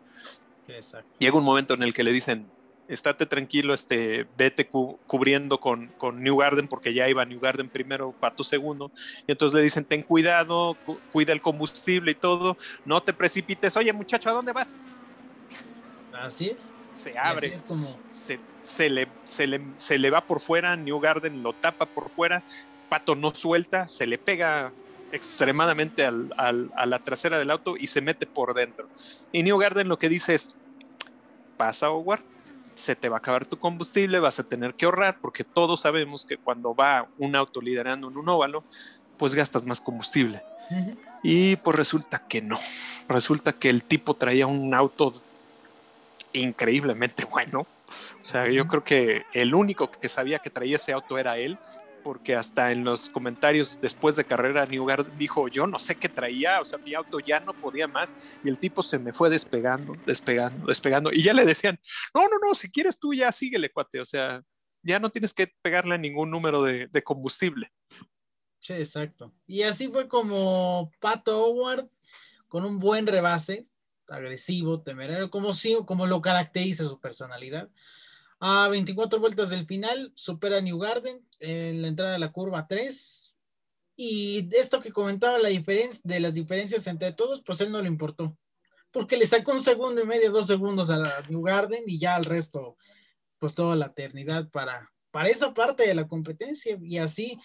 Exacto. 0.70 1.10
Llega 1.20 1.38
un 1.38 1.44
momento 1.44 1.74
en 1.74 1.84
el 1.84 1.94
que 1.94 2.04
le 2.04 2.12
dicen, 2.12 2.48
estate 2.90 3.26
tranquilo, 3.26 3.74
este, 3.74 4.28
vete 4.38 4.68
cubriendo 4.68 5.60
con, 5.60 5.88
con, 5.98 6.22
New 6.24 6.38
Garden, 6.38 6.68
porque 6.68 6.94
ya 6.94 7.08
iba 7.08 7.24
New 7.24 7.40
Garden 7.40 7.70
primero, 7.70 8.12
Pato 8.20 8.44
segundo, 8.44 8.92
y 9.28 9.32
entonces 9.32 9.56
le 9.56 9.62
dicen, 9.62 9.86
ten 9.86 10.02
cuidado, 10.02 10.76
cuida 11.12 11.32
el 11.32 11.42
combustible 11.42 12.12
y 12.12 12.16
todo, 12.16 12.58
no 12.86 13.02
te 13.02 13.14
precipites, 13.14 13.78
oye 13.78 13.94
muchacho, 13.94 14.30
¿a 14.30 14.34
dónde 14.34 14.52
vas? 14.52 14.76
Así 16.14 16.50
es. 16.50 16.76
Se 16.96 17.18
abre, 17.18 17.54
como... 17.66 17.98
se, 18.10 18.90
le, 18.90 19.08
se, 19.24 19.48
le, 19.48 19.62
se 19.78 19.98
le 19.98 20.10
va 20.10 20.26
por 20.26 20.42
fuera, 20.42 20.76
New 20.76 21.00
Garden 21.00 21.44
lo 21.44 21.54
tapa 21.54 21.86
por 21.86 22.10
fuera, 22.10 22.44
Pato 22.90 23.16
no 23.16 23.34
suelta, 23.34 23.88
se 23.88 24.08
le 24.08 24.18
pega 24.18 24.74
extremadamente 25.12 26.06
al, 26.06 26.34
al, 26.38 26.72
a 26.76 26.86
la 26.86 27.00
trasera 27.00 27.40
del 27.40 27.52
auto 27.52 27.78
y 27.78 27.88
se 27.88 28.02
mete 28.02 28.26
por 28.26 28.54
dentro. 28.54 28.90
Y 29.32 29.44
New 29.44 29.58
Garden 29.58 29.88
lo 29.88 29.98
que 29.98 30.10
dice 30.10 30.36
es, 30.36 30.56
pasa 31.60 31.92
Howard, 31.92 32.22
se 32.74 32.96
te 32.96 33.10
va 33.10 33.18
a 33.18 33.20
acabar 33.20 33.46
tu 33.46 33.60
combustible, 33.60 34.18
vas 34.20 34.40
a 34.40 34.48
tener 34.48 34.74
que 34.76 34.86
ahorrar, 34.86 35.18
porque 35.20 35.44
todos 35.44 35.82
sabemos 35.82 36.26
que 36.26 36.38
cuando 36.38 36.74
va 36.74 37.06
un 37.18 37.36
auto 37.36 37.60
liderando 37.60 38.08
en 38.08 38.16
un 38.16 38.30
óvalo, 38.30 38.64
pues 39.18 39.36
gastas 39.36 39.66
más 39.66 39.82
combustible. 39.82 40.42
Y 41.22 41.58
pues 41.58 41.76
resulta 41.76 42.20
que 42.30 42.42
no. 42.42 42.58
Resulta 43.10 43.52
que 43.52 43.70
el 43.70 43.84
tipo 43.84 44.14
traía 44.14 44.48
un 44.48 44.74
auto 44.74 45.12
increíblemente 46.32 47.26
bueno. 47.26 47.68
O 48.22 48.24
sea, 48.24 48.48
yo 48.48 48.66
creo 48.68 48.86
que 48.86 49.26
el 49.34 49.54
único 49.54 49.92
que 49.92 50.08
sabía 50.08 50.40
que 50.40 50.50
traía 50.50 50.78
ese 50.78 50.94
auto 50.94 51.18
era 51.18 51.38
él 51.38 51.58
porque 52.04 52.36
hasta 52.36 52.72
en 52.72 52.84
los 52.84 53.10
comentarios 53.10 53.80
después 53.82 54.16
de 54.16 54.26
carrera 54.26 54.66
Newgard 54.66 55.06
dijo, 55.18 55.48
yo 55.48 55.68
no 55.68 55.80
sé 55.80 55.96
qué 55.96 56.10
traía, 56.10 56.62
o 56.62 56.66
sea, 56.66 56.78
mi 56.80 56.94
auto 56.94 57.20
ya 57.20 57.40
no 57.40 57.54
podía 57.54 57.88
más 57.88 58.40
y 58.44 58.50
el 58.50 58.60
tipo 58.60 58.82
se 58.82 59.00
me 59.00 59.14
fue 59.14 59.30
despegando, 59.30 59.94
despegando, 60.06 60.68
despegando 60.68 61.12
y 61.12 61.24
ya 61.24 61.34
le 61.34 61.46
decían, 61.46 61.80
no, 62.14 62.22
no, 62.24 62.40
no, 62.40 62.56
si 62.56 62.72
quieres 62.72 63.00
tú 63.00 63.14
ya 63.14 63.32
síguele, 63.32 63.72
cuate, 63.72 64.00
o 64.00 64.06
sea, 64.06 64.42
ya 64.82 65.00
no 65.00 65.10
tienes 65.12 65.34
que 65.34 65.52
pegarle 65.62 65.96
a 65.96 65.98
ningún 65.98 66.32
número 66.32 66.64
de, 66.64 67.04
combustible. 67.04 67.72
Sí, 68.60 68.74
exacto. 68.74 69.34
Y 69.46 69.64
así 69.64 69.88
fue 69.88 70.08
como 70.08 70.92
Pato 71.00 71.46
Howard, 71.46 71.90
con 72.48 72.66
un 72.66 72.80
buen 72.80 73.08
rebase, 73.08 73.68
agresivo, 74.08 74.82
temerario, 74.82 75.30
como, 75.30 75.52
como 75.86 76.08
lo 76.08 76.22
caracteriza 76.22 76.84
su 76.86 77.00
personalidad, 77.00 77.70
a 78.40 78.70
24 78.70 79.20
vueltas 79.20 79.50
del 79.50 79.66
final, 79.66 80.14
supera 80.16 80.62
New 80.62 80.80
Garden 80.80 81.26
en 81.40 81.82
la 81.82 81.90
entrada 81.90 82.14
de 82.14 82.20
la 82.20 82.32
curva 82.32 82.68
3. 82.68 83.36
Y 83.98 84.48
esto 84.56 84.80
que 84.80 84.94
comentaba 84.94 85.38
la 85.40 85.50
diferencia, 85.50 86.00
de 86.06 86.22
las 86.22 86.34
diferencias 86.34 86.88
entre 86.88 87.12
todos, 87.12 87.42
pues 87.42 87.60
él 87.60 87.72
no 87.72 87.82
le 87.82 87.90
importó. 87.90 88.38
Porque 88.92 89.18
le 89.18 89.26
sacó 89.26 89.52
un 89.52 89.62
segundo 89.62 90.02
y 90.02 90.06
medio, 90.06 90.32
dos 90.32 90.48
segundos 90.48 90.90
a 90.90 91.22
New 91.30 91.42
Garden 91.42 91.84
y 91.86 92.00
ya 92.00 92.16
al 92.16 92.24
resto, 92.24 92.78
pues 93.40 93.54
toda 93.54 93.76
la 93.76 93.88
eternidad 93.88 94.50
para, 94.50 94.90
para 95.12 95.30
esa 95.30 95.54
parte 95.54 95.86
de 95.86 95.94
la 95.94 96.08
competencia. 96.08 96.80
Y 96.82 96.98
así, 96.98 97.38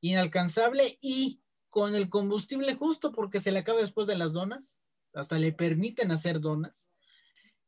inalcanzable 0.00 0.98
y 1.00 1.40
con 1.68 1.94
el 1.94 2.08
combustible 2.08 2.74
justo 2.74 3.12
porque 3.12 3.40
se 3.40 3.52
le 3.52 3.60
acaba 3.60 3.80
después 3.80 4.08
de 4.08 4.16
las 4.16 4.32
donas. 4.32 4.82
Hasta 5.14 5.38
le 5.38 5.52
permiten 5.52 6.10
hacer 6.10 6.40
donas. 6.40 6.90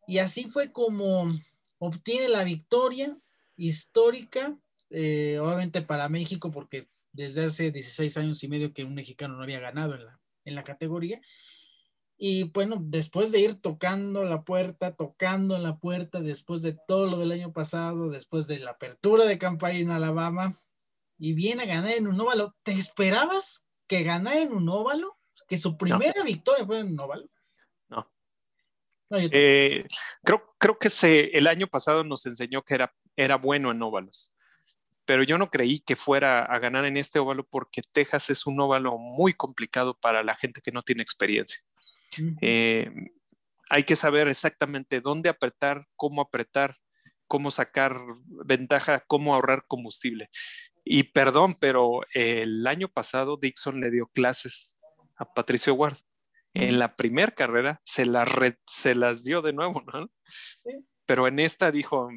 Y 0.08 0.18
así 0.18 0.50
fue 0.50 0.72
como 0.72 1.32
obtiene 1.84 2.28
la 2.28 2.44
victoria 2.44 3.18
histórica, 3.56 4.56
eh, 4.90 5.38
obviamente 5.40 5.82
para 5.82 6.08
México, 6.08 6.52
porque 6.52 6.88
desde 7.10 7.46
hace 7.46 7.72
16 7.72 8.16
años 8.18 8.42
y 8.44 8.48
medio 8.48 8.72
que 8.72 8.84
un 8.84 8.94
mexicano 8.94 9.34
no 9.34 9.42
había 9.42 9.58
ganado 9.58 9.96
en 9.96 10.06
la, 10.06 10.20
en 10.44 10.54
la 10.54 10.62
categoría. 10.62 11.20
Y 12.16 12.44
bueno, 12.44 12.76
después 12.80 13.32
de 13.32 13.40
ir 13.40 13.60
tocando 13.60 14.22
la 14.22 14.44
puerta, 14.44 14.94
tocando 14.94 15.58
la 15.58 15.78
puerta, 15.78 16.20
después 16.20 16.62
de 16.62 16.78
todo 16.86 17.06
lo 17.10 17.18
del 17.18 17.32
año 17.32 17.52
pasado, 17.52 18.08
después 18.08 18.46
de 18.46 18.60
la 18.60 18.70
apertura 18.70 19.24
de 19.24 19.38
campaña 19.38 19.78
en 19.78 19.90
Alabama, 19.90 20.56
y 21.18 21.32
viene 21.32 21.64
a 21.64 21.66
ganar 21.66 21.94
en 21.94 22.06
un 22.06 22.20
óvalo, 22.20 22.54
¿te 22.62 22.72
esperabas 22.72 23.66
que 23.88 24.04
ganara 24.04 24.40
en 24.40 24.52
un 24.52 24.68
óvalo? 24.68 25.18
Que 25.48 25.58
su 25.58 25.76
primera 25.76 26.22
victoria 26.22 26.64
fuera 26.64 26.82
en 26.82 26.92
un 26.92 27.00
óvalo. 27.00 27.28
Eh, 29.14 29.84
creo, 30.22 30.54
creo 30.58 30.78
que 30.78 30.90
se, 30.90 31.36
el 31.36 31.46
año 31.46 31.66
pasado 31.66 32.04
nos 32.04 32.24
enseñó 32.26 32.62
que 32.62 32.74
era, 32.74 32.94
era 33.16 33.36
bueno 33.36 33.70
en 33.70 33.82
óvalos, 33.82 34.34
pero 35.04 35.22
yo 35.22 35.38
no 35.38 35.50
creí 35.50 35.80
que 35.80 35.96
fuera 35.96 36.44
a 36.44 36.58
ganar 36.58 36.84
en 36.84 36.96
este 36.96 37.18
óvalo 37.18 37.46
porque 37.46 37.82
Texas 37.92 38.30
es 38.30 38.46
un 38.46 38.60
óvalo 38.60 38.98
muy 38.98 39.34
complicado 39.34 39.98
para 39.98 40.22
la 40.22 40.36
gente 40.36 40.60
que 40.60 40.72
no 40.72 40.82
tiene 40.82 41.02
experiencia. 41.02 41.60
Eh, 42.40 42.90
hay 43.70 43.84
que 43.84 43.96
saber 43.96 44.28
exactamente 44.28 45.00
dónde 45.00 45.30
apretar, 45.30 45.86
cómo 45.96 46.20
apretar, 46.20 46.76
cómo 47.26 47.50
sacar 47.50 47.98
ventaja, 48.26 49.02
cómo 49.06 49.34
ahorrar 49.34 49.64
combustible. 49.66 50.28
Y 50.84 51.04
perdón, 51.04 51.56
pero 51.58 52.00
el 52.12 52.66
año 52.66 52.88
pasado 52.88 53.38
Dixon 53.40 53.80
le 53.80 53.90
dio 53.90 54.08
clases 54.08 54.78
a 55.16 55.24
Patricio 55.24 55.74
Ward 55.74 55.96
en 56.54 56.78
la 56.78 56.94
primera 56.96 57.32
carrera 57.32 57.80
se, 57.84 58.06
la 58.06 58.26
se 58.66 58.94
las 58.94 59.24
dio 59.24 59.42
de 59.42 59.52
nuevo, 59.52 59.82
¿no? 59.92 60.10
Pero 61.06 61.26
en 61.26 61.38
esta 61.38 61.70
dijo, 61.70 62.10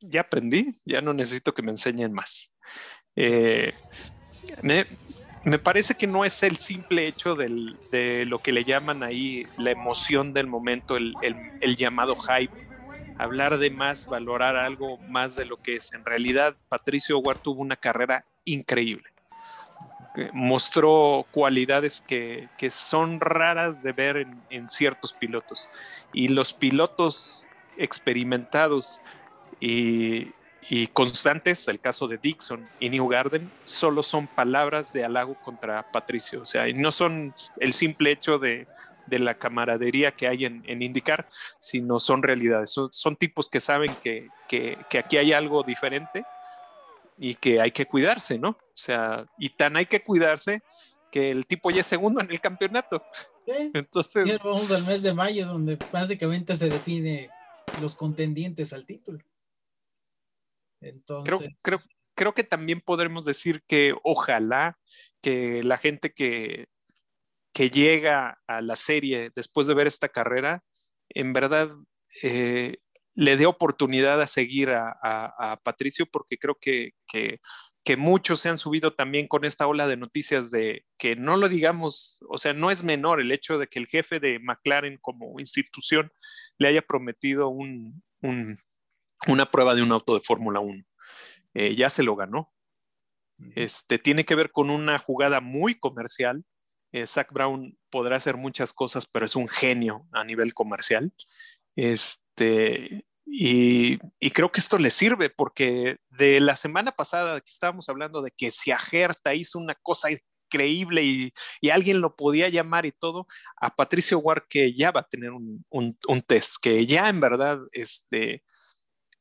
ya 0.00 0.22
aprendí, 0.22 0.76
ya 0.84 1.00
no 1.00 1.12
necesito 1.12 1.54
que 1.54 1.62
me 1.62 1.70
enseñen 1.70 2.12
más. 2.12 2.52
Eh, 3.16 3.74
me, 4.62 4.86
parece 5.58 5.94
que 5.94 6.06
no 6.06 6.24
es 6.24 6.42
el 6.42 6.58
simple 6.58 7.06
hecho 7.06 7.34
de 7.34 8.24
lo 8.26 8.38
que 8.40 8.52
le 8.52 8.64
llaman 8.64 9.02
ahí 9.02 9.46
la 9.56 9.70
emoción 9.70 10.32
del 10.32 10.46
momento, 10.46 10.96
el, 10.96 11.14
el 11.22 11.76
llamado 11.76 12.14
hype, 12.14 12.68
hablar 13.18 13.58
de 13.58 13.70
más, 13.70 14.06
valorar 14.06 14.56
algo 14.56 14.98
más 14.98 15.36
de 15.36 15.46
lo 15.46 15.56
que 15.56 15.76
es. 15.76 15.92
En 15.92 16.04
realidad, 16.04 16.56
Patricio 16.68 17.18
Ward 17.18 17.38
tuvo 17.38 17.62
una 17.62 17.76
carrera 17.76 18.24
increíble 18.44 19.10
mostró 20.32 21.26
cualidades 21.30 22.00
que, 22.00 22.48
son 22.70 23.20
raras 23.20 23.82
de 23.82 23.92
ver 23.92 24.26
en, 24.50 24.68
ciertos 24.68 25.12
pilotos. 25.12 25.70
Y 26.12 26.28
los 26.28 26.52
pilotos 26.52 27.46
experimentados 27.76 29.00
y, 29.60 30.32
constantes, 30.92 31.66
el 31.68 31.80
caso 31.80 32.06
de 32.06 32.18
Dixon 32.18 32.64
y 32.78 32.90
New 32.90 33.08
Garden, 33.08 33.50
solo 33.64 34.02
son 34.02 34.26
palabras 34.26 34.92
de 34.92 35.04
halago 35.04 35.34
contra 35.34 35.90
Patricio. 35.90 36.42
O 36.42 36.46
sea, 36.46 36.66
no 36.72 36.92
son 36.92 37.34
el 37.58 37.72
simple 37.72 38.12
hecho 38.12 38.38
de, 38.38 38.66
de 39.06 39.18
la 39.18 39.34
camaradería 39.34 40.12
que 40.12 40.28
hay 40.28 40.44
en, 40.44 40.62
en 40.66 40.82
indicar, 40.82 41.28
sino 41.58 41.98
son 41.98 42.22
realidades. 42.22 42.70
Son, 42.70 43.16
tipos 43.16 43.50
que 43.50 43.60
saben 43.60 43.94
que, 44.02 44.28
que, 44.48 44.78
que, 44.88 44.98
aquí 44.98 45.16
hay 45.16 45.32
algo 45.32 45.62
diferente 45.62 46.24
y 47.22 47.34
que 47.34 47.60
hay 47.60 47.70
que 47.70 47.84
cuidarse, 47.84 48.38
¿no? 48.38 48.48
O 48.48 48.72
sea, 48.74 49.26
y 49.38 49.50
tan 49.50 49.76
hay 49.76 49.84
que 49.84 50.02
cuidarse 50.02 50.62
que 51.12 51.30
el 51.30 51.44
tipo 51.44 51.70
ya 51.70 51.82
es 51.82 51.86
segundo 51.86 52.22
en 52.22 52.30
el 52.30 52.40
campeonato. 52.40 53.04
Sí. 53.46 53.70
Entonces. 53.74 54.42
vamos 54.42 54.70
al 54.70 54.86
mes 54.86 55.02
de 55.02 55.12
mayo, 55.12 55.46
donde 55.46 55.76
básicamente 55.92 56.56
se 56.56 56.70
define 56.70 57.28
los 57.82 57.94
contendientes 57.94 58.72
al 58.72 58.86
título. 58.86 59.18
Entonces. 60.80 61.50
Creo, 61.62 61.78
creo, 62.14 62.32
que 62.32 62.42
también 62.44 62.80
podremos 62.80 63.26
decir 63.26 63.62
que 63.66 63.94
ojalá 64.02 64.78
que 65.20 65.62
la 65.62 65.76
gente 65.76 66.14
que, 66.14 66.68
que 67.52 67.68
llega 67.68 68.40
a 68.46 68.62
la 68.62 68.76
serie 68.76 69.30
después 69.34 69.66
de 69.66 69.74
ver 69.74 69.86
esta 69.86 70.08
carrera, 70.08 70.64
en 71.10 71.34
verdad 71.34 71.70
eh, 72.22 72.78
le 73.20 73.36
dé 73.36 73.44
oportunidad 73.44 74.18
a 74.22 74.26
seguir 74.26 74.70
a, 74.70 75.60
Patricio, 75.62 76.06
porque 76.10 76.38
creo 76.38 76.56
que, 76.58 76.92
que, 77.06 77.38
que, 77.84 77.98
muchos 77.98 78.40
se 78.40 78.48
han 78.48 78.56
subido 78.56 78.94
también 78.94 79.28
con 79.28 79.44
esta 79.44 79.66
ola 79.66 79.86
de 79.86 79.98
noticias 79.98 80.50
de 80.50 80.86
que 80.96 81.16
no 81.16 81.36
lo 81.36 81.50
digamos, 81.50 82.18
o 82.30 82.38
sea, 82.38 82.54
no 82.54 82.70
es 82.70 82.82
menor 82.82 83.20
el 83.20 83.30
hecho 83.30 83.58
de 83.58 83.66
que 83.66 83.78
el 83.78 83.88
jefe 83.88 84.20
de 84.20 84.38
McLaren 84.38 84.96
como 85.02 85.38
institución 85.38 86.10
le 86.56 86.68
haya 86.68 86.80
prometido 86.80 87.50
un, 87.50 88.02
una 89.26 89.50
prueba 89.50 89.74
de 89.74 89.82
un 89.82 89.92
auto 89.92 90.14
de 90.14 90.22
Fórmula 90.22 90.60
1. 90.60 90.82
Eh, 91.52 91.74
ya 91.76 91.90
se 91.90 92.02
lo 92.02 92.16
ganó. 92.16 92.50
Este, 93.54 93.98
tiene 93.98 94.24
que 94.24 94.34
ver 94.34 94.50
con 94.50 94.70
una 94.70 94.98
jugada 94.98 95.42
muy 95.42 95.74
comercial. 95.78 96.42
Eh, 96.92 97.06
Zach 97.06 97.30
Brown 97.30 97.76
podrá 97.90 98.16
hacer 98.16 98.38
muchas 98.38 98.72
cosas, 98.72 99.04
pero 99.04 99.26
es 99.26 99.36
un 99.36 99.46
genio 99.46 100.06
a 100.10 100.24
nivel 100.24 100.54
comercial. 100.54 101.12
Este, 101.76 103.04
y, 103.32 103.98
creo 104.30 104.50
que 104.50 104.60
esto 104.60 104.78
le 104.78 104.90
sirve 104.90 105.30
porque 105.30 105.98
de 106.10 106.40
la 106.40 106.56
semana 106.56 106.92
pasada 106.92 107.40
que 107.40 107.50
estábamos 107.50 107.88
hablando 107.88 108.22
de 108.22 108.32
que 108.36 108.50
si 108.50 108.72
Ajerta 108.72 109.34
hizo 109.34 109.58
una 109.58 109.74
cosa 109.76 110.08
increíble 110.10 111.04
y, 111.04 111.32
alguien 111.70 112.00
lo 112.00 112.16
podía 112.16 112.48
llamar 112.48 112.86
y 112.86 112.92
todo, 112.92 113.26
a 113.56 113.74
Patricio 113.74 114.18
Ward 114.18 114.44
que 114.48 114.74
ya 114.74 114.90
va 114.90 115.00
a 115.00 115.08
tener 115.08 115.30
un, 115.30 115.64
un 115.70 116.22
test, 116.22 116.56
que 116.60 116.86
ya 116.86 117.08
en 117.08 117.20
verdad 117.20 117.58
este, 117.72 118.42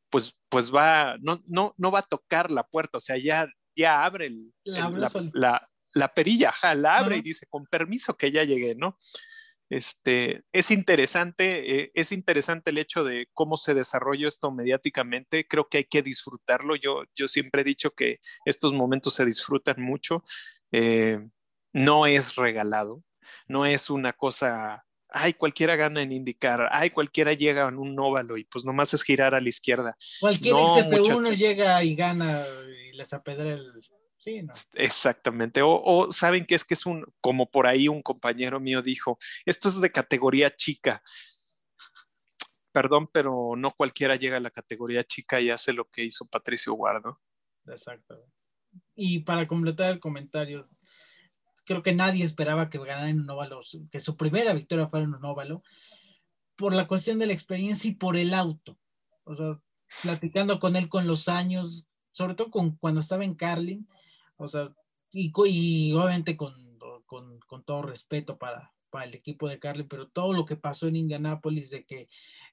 pues, 0.09 0.35
pues 0.49 0.73
va, 0.73 1.17
no, 1.21 1.41
no, 1.47 1.73
no 1.77 1.91
va 1.91 1.99
a 1.99 2.03
tocar 2.03 2.51
la 2.51 2.63
puerta, 2.63 2.97
o 2.97 3.01
sea, 3.01 3.17
ya, 3.17 3.47
ya 3.75 4.03
abre 4.03 4.31
la, 4.63 4.89
la, 5.93 6.13
perilla, 6.13 6.53
la 6.75 6.97
abre 6.97 7.17
y 7.17 7.21
dice, 7.21 7.45
con 7.47 7.65
permiso 7.65 8.17
que 8.17 8.31
ya 8.31 8.43
llegué, 8.43 8.75
¿no? 8.75 8.97
Este, 9.69 10.43
es 10.51 10.71
interesante, 10.71 11.81
eh, 11.81 11.91
es 11.93 12.11
interesante 12.11 12.71
el 12.71 12.79
hecho 12.79 13.03
de 13.03 13.27
cómo 13.33 13.55
se 13.55 13.73
desarrolló 13.73 14.27
esto 14.27 14.51
mediáticamente. 14.51 15.47
Creo 15.47 15.67
que 15.69 15.79
hay 15.79 15.85
que 15.85 16.01
disfrutarlo. 16.01 16.75
Yo, 16.75 17.03
yo 17.15 17.27
siempre 17.27 17.61
he 17.61 17.65
dicho 17.65 17.91
que 17.91 18.19
estos 18.45 18.73
momentos 18.73 19.13
se 19.13 19.25
disfrutan 19.25 19.81
mucho. 19.81 20.23
Eh, 20.71 21.19
no 21.71 22.07
es 22.07 22.35
regalado, 22.35 23.03
no 23.47 23.65
es 23.65 23.89
una 23.89 24.13
cosa 24.13 24.83
ay, 25.11 25.33
cualquiera 25.33 25.75
gana 25.75 26.01
en 26.01 26.11
indicar, 26.11 26.69
ay, 26.71 26.91
cualquiera 26.91 27.33
llega 27.33 27.67
en 27.67 27.77
un 27.77 27.99
óvalo 27.99 28.37
y 28.37 28.45
pues 28.45 28.65
nomás 28.65 28.93
es 28.93 29.03
girar 29.03 29.35
a 29.35 29.41
la 29.41 29.49
izquierda. 29.49 29.95
Cualquier 30.19 30.53
no, 30.53 30.77
XP1 30.77 31.35
llega 31.35 31.83
y 31.83 31.95
gana 31.95 32.45
y 32.91 32.95
les 32.95 33.13
apedrea 33.13 33.53
el... 33.53 33.73
Sí, 34.19 34.43
no. 34.43 34.53
Exactamente. 34.73 35.61
O, 35.63 36.07
saben 36.11 36.45
que 36.45 36.55
es 36.55 36.65
que 36.65 36.73
es 36.73 36.85
un, 36.85 37.05
como 37.21 37.49
por 37.49 37.67
ahí 37.67 37.87
un 37.87 38.01
compañero 38.01 38.59
mío 38.59 38.81
dijo, 38.81 39.17
esto 39.45 39.69
es 39.69 39.79
de 39.79 39.91
categoría 39.91 40.53
chica. 40.55 41.01
Perdón, 42.71 43.09
pero 43.11 43.55
no 43.55 43.71
cualquiera 43.71 44.15
llega 44.15 44.37
a 44.37 44.41
la 44.41 44.51
categoría 44.51 45.03
chica 45.03 45.39
y 45.39 45.49
hace 45.49 45.73
lo 45.73 45.85
que 45.89 46.03
hizo 46.03 46.27
Patricio 46.27 46.73
Guardo. 46.73 47.19
Exacto. 47.65 48.25
Y 48.95 49.19
para 49.19 49.47
completar 49.47 49.91
el 49.91 49.99
comentario, 49.99 50.69
creo 51.65 51.81
que 51.81 51.95
nadie 51.95 52.25
esperaba 52.25 52.69
que 52.69 52.77
ganara 52.77 53.09
en 53.09 53.21
un 53.21 53.29
óvalo, 53.29 53.61
que 53.89 53.99
su 53.99 54.17
primera 54.17 54.53
victoria 54.53 54.87
fuera 54.87 55.05
en 55.05 55.13
un 55.13 55.25
óvalo, 55.25 55.63
por 56.57 56.73
la 56.73 56.87
cuestión 56.87 57.19
de 57.19 57.27
la 57.27 57.33
experiencia 57.33 57.89
y 57.89 57.95
por 57.95 58.17
el 58.17 58.33
auto. 58.33 58.77
O 59.23 59.35
sea, 59.35 59.59
platicando 60.03 60.59
con 60.59 60.75
él 60.75 60.89
con 60.89 61.07
los 61.07 61.29
años, 61.29 61.85
sobre 62.11 62.35
todo 62.35 62.51
con, 62.51 62.75
cuando 62.75 62.99
estaba 62.99 63.23
en 63.23 63.33
Carlin, 63.33 63.87
o 64.39 64.47
sea, 64.47 64.73
y, 65.11 65.31
y 65.45 65.93
obviamente 65.93 66.35
con, 66.37 66.53
con, 67.05 67.39
con, 67.41 67.63
todo 67.63 67.81
respeto 67.81 68.37
para, 68.37 68.73
para 68.89 69.05
el 69.05 69.13
equipo 69.13 69.47
de 69.47 69.59
Carlin, 69.59 69.87
pero 69.87 70.07
todo 70.07 70.33
lo 70.33 70.45
que 70.45 70.55
pasó 70.55 70.87
en 70.87 70.95
Indianápolis 70.95 71.69
de 71.69 71.85
que 71.85 72.07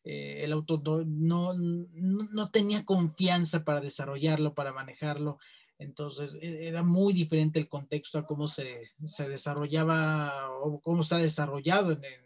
eh, 0.04 0.40
el 0.42 0.52
auto 0.52 0.82
no, 1.06 1.54
no, 1.54 1.54
no, 1.54 2.50
tenía 2.50 2.84
confianza 2.84 3.64
para 3.64 3.80
desarrollarlo, 3.80 4.54
para 4.54 4.72
manejarlo, 4.72 5.38
entonces 5.78 6.34
e-, 6.40 6.66
era 6.66 6.82
muy 6.82 7.12
diferente 7.12 7.58
el 7.58 7.68
contexto 7.68 8.18
a 8.18 8.26
cómo 8.26 8.48
se, 8.48 8.82
se 9.04 9.28
desarrollaba 9.28 10.50
o 10.60 10.80
cómo 10.80 11.02
se 11.02 11.14
ha 11.14 11.18
desarrollado 11.18 11.92
en, 11.92 12.04
en, 12.04 12.16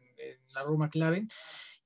la 0.55 0.62
Roma 0.62 0.87
McLaren. 0.87 1.29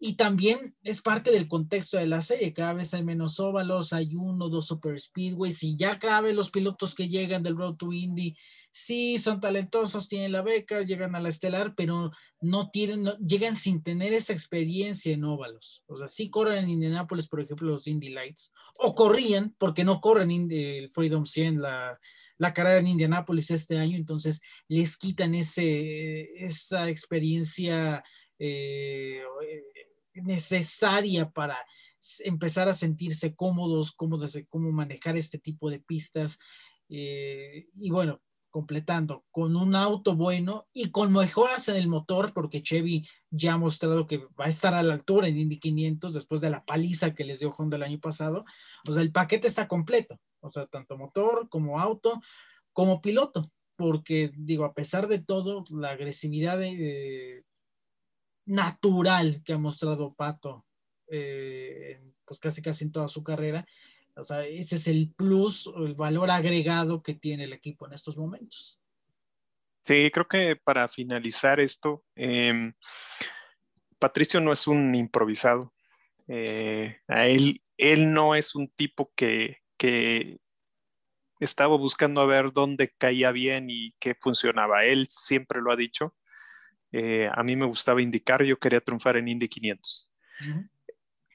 Y 0.06 0.16
también 0.16 0.76
es 0.82 1.00
parte 1.00 1.32
del 1.32 1.48
contexto 1.48 1.96
de 1.96 2.06
la 2.06 2.20
serie. 2.20 2.52
Cada 2.52 2.74
vez 2.74 2.92
hay 2.92 3.02
menos 3.02 3.40
óvalos, 3.40 3.94
hay 3.94 4.14
uno, 4.14 4.50
dos 4.50 4.66
super 4.66 5.00
speedways 5.00 5.62
y 5.62 5.78
ya 5.78 5.98
cada 5.98 6.20
vez 6.20 6.34
los 6.34 6.50
pilotos 6.50 6.94
que 6.94 7.08
llegan 7.08 7.42
del 7.42 7.56
Road 7.56 7.76
to 7.76 7.90
Indy, 7.90 8.36
sí, 8.70 9.16
son 9.16 9.40
talentosos, 9.40 10.06
tienen 10.06 10.32
la 10.32 10.42
beca, 10.42 10.82
llegan 10.82 11.14
a 11.14 11.20
la 11.20 11.30
estelar, 11.30 11.74
pero 11.74 12.10
no 12.42 12.68
tienen, 12.68 13.06
llegan 13.18 13.56
sin 13.56 13.82
tener 13.82 14.12
esa 14.12 14.34
experiencia 14.34 15.10
en 15.14 15.24
óvalos. 15.24 15.82
O 15.86 15.96
sea, 15.96 16.06
sí 16.06 16.28
corren 16.28 16.64
en 16.64 16.68
Indianapolis, 16.68 17.26
por 17.26 17.40
ejemplo, 17.40 17.70
los 17.70 17.86
Indy 17.86 18.10
Lights, 18.10 18.52
o 18.76 18.94
corrían, 18.94 19.54
porque 19.56 19.84
no 19.84 20.02
corren 20.02 20.50
el 20.50 20.90
Freedom 20.90 21.24
100, 21.24 21.62
la, 21.62 21.98
carrera 22.52 22.78
en 22.78 22.88
Indianapolis 22.88 23.50
este 23.50 23.78
año, 23.78 23.96
entonces 23.96 24.42
les 24.68 24.98
quitan 24.98 25.34
ese, 25.34 26.44
esa 26.44 26.90
experiencia. 26.90 28.04
Eh, 28.36 29.22
necesaria 30.14 31.30
para 31.30 31.56
empezar 32.20 32.68
a 32.68 32.74
sentirse 32.74 33.34
cómodos, 33.34 33.92
cómodos 33.92 34.32
de 34.32 34.46
cómo 34.46 34.70
manejar 34.72 35.16
este 35.16 35.38
tipo 35.38 35.70
de 35.70 35.80
pistas. 35.80 36.38
Eh, 36.88 37.68
y 37.74 37.90
bueno, 37.90 38.20
completando 38.54 39.24
con 39.32 39.56
un 39.56 39.74
auto 39.74 40.14
bueno 40.14 40.68
y 40.72 40.92
con 40.92 41.12
mejoras 41.12 41.68
en 41.68 41.74
el 41.74 41.88
motor, 41.88 42.32
porque 42.32 42.62
Chevy 42.62 43.04
ya 43.30 43.54
ha 43.54 43.58
mostrado 43.58 44.06
que 44.06 44.18
va 44.38 44.44
a 44.44 44.48
estar 44.48 44.74
a 44.74 44.82
la 44.84 44.94
altura 44.94 45.26
en 45.26 45.38
Indy 45.38 45.58
500 45.58 46.14
después 46.14 46.40
de 46.40 46.50
la 46.50 46.64
paliza 46.64 47.14
que 47.14 47.24
les 47.24 47.40
dio 47.40 47.50
Honda 47.50 47.76
el 47.76 47.82
año 47.82 47.98
pasado. 47.98 48.44
O 48.86 48.92
sea, 48.92 49.02
el 49.02 49.10
paquete 49.10 49.48
está 49.48 49.66
completo, 49.66 50.20
o 50.38 50.50
sea, 50.50 50.66
tanto 50.66 50.96
motor 50.96 51.48
como 51.48 51.80
auto, 51.80 52.20
como 52.72 53.00
piloto, 53.00 53.50
porque 53.74 54.30
digo, 54.36 54.64
a 54.64 54.72
pesar 54.72 55.08
de 55.08 55.18
todo, 55.18 55.64
la 55.70 55.90
agresividad 55.90 56.56
de, 56.56 57.44
natural 58.46 59.42
que 59.44 59.52
ha 59.52 59.58
mostrado 59.58 60.14
Pato, 60.14 60.66
eh, 61.08 62.00
pues 62.24 62.40
casi 62.40 62.62
casi 62.62 62.84
en 62.84 62.92
toda 62.92 63.08
su 63.08 63.22
carrera. 63.22 63.66
O 64.16 64.22
sea, 64.22 64.44
ese 64.46 64.76
es 64.76 64.86
el 64.86 65.12
plus, 65.12 65.70
el 65.76 65.94
valor 65.94 66.30
agregado 66.30 67.02
que 67.02 67.14
tiene 67.14 67.44
el 67.44 67.52
equipo 67.52 67.86
en 67.86 67.94
estos 67.94 68.16
momentos. 68.16 68.80
Sí, 69.84 70.10
creo 70.12 70.26
que 70.26 70.56
para 70.56 70.88
finalizar 70.88 71.60
esto, 71.60 72.04
em, 72.14 72.72
Patricio 73.98 74.40
no 74.40 74.52
es 74.52 74.66
un 74.66 74.94
improvisado. 74.94 75.74
Eh, 76.26 76.98
a 77.08 77.26
él, 77.26 77.62
él 77.76 78.12
no 78.12 78.34
es 78.34 78.54
un 78.54 78.68
tipo 78.68 79.12
que, 79.14 79.58
que 79.76 80.38
estaba 81.40 81.76
buscando 81.76 82.20
a 82.20 82.26
ver 82.26 82.52
dónde 82.52 82.94
caía 82.96 83.30
bien 83.30 83.68
y 83.68 83.92
qué 83.98 84.14
funcionaba. 84.18 84.84
Él 84.84 85.06
siempre 85.08 85.60
lo 85.60 85.72
ha 85.72 85.76
dicho. 85.76 86.14
Eh, 86.96 87.28
a 87.34 87.42
mí 87.42 87.56
me 87.56 87.66
gustaba 87.66 88.00
indicar, 88.00 88.44
yo 88.44 88.56
quería 88.56 88.80
triunfar 88.80 89.16
en 89.16 89.26
Indy 89.26 89.48
500. 89.48 90.12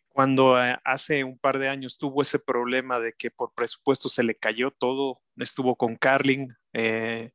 Cuando 0.07 0.57
eh, 0.63 0.77
hace 0.85 1.25
un 1.25 1.37
par 1.37 1.59
de 1.59 1.67
años 1.67 1.97
tuvo 1.97 2.21
ese 2.21 2.39
problema 2.39 2.97
de 2.97 3.11
que 3.11 3.29
por 3.29 3.53
presupuesto 3.53 4.07
se 4.07 4.23
le 4.23 4.35
cayó 4.35 4.71
todo, 4.71 5.19
estuvo 5.35 5.75
con 5.75 5.97
Carling, 5.97 6.47
eh, 6.71 7.33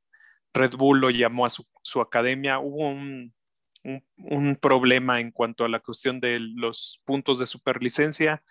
Red 0.55 0.75
Bull 0.75 1.01
lo 1.01 1.11
llamó 1.11 1.45
a 1.45 1.51
su, 1.51 2.01
academia, 2.01 2.61
hubo 2.61 2.89
un, 2.89 3.35
problema 4.59 5.21
en 5.21 5.31
cuanto 5.31 5.67
a 5.67 5.69
la 5.69 5.81
cuestión 5.81 6.19
de 6.19 6.39
los 6.41 7.03
puntos 7.05 7.39
de 7.39 7.45
superlicencia. 7.45 8.43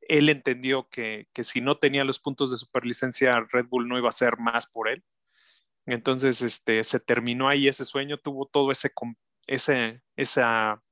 Él 0.00 0.28
entendió 0.28 0.88
que, 0.88 1.28
que 1.32 1.44
si 1.44 1.60
no 1.60 1.76
tenía 1.76 2.02
los 2.02 2.18
puntos 2.18 2.50
de 2.50 2.56
superlicencia, 2.56 3.30
Red 3.52 3.66
Bull 3.68 3.86
no 3.86 3.96
iba 3.96 4.08
a 4.08 4.10
hacer 4.10 4.38
más 4.38 4.66
por 4.66 4.88
él 4.88 5.04
entonces, 5.86 6.42
este, 6.42 6.84
se 6.84 7.00
terminó 7.00 7.48
ahí 7.48 7.68
ese 7.68 7.84
sueño, 7.84 8.18
tuvo 8.18 8.46
todo 8.46 8.70
ese, 8.72 8.90
ese 9.46 10.02
esa, 10.16 10.82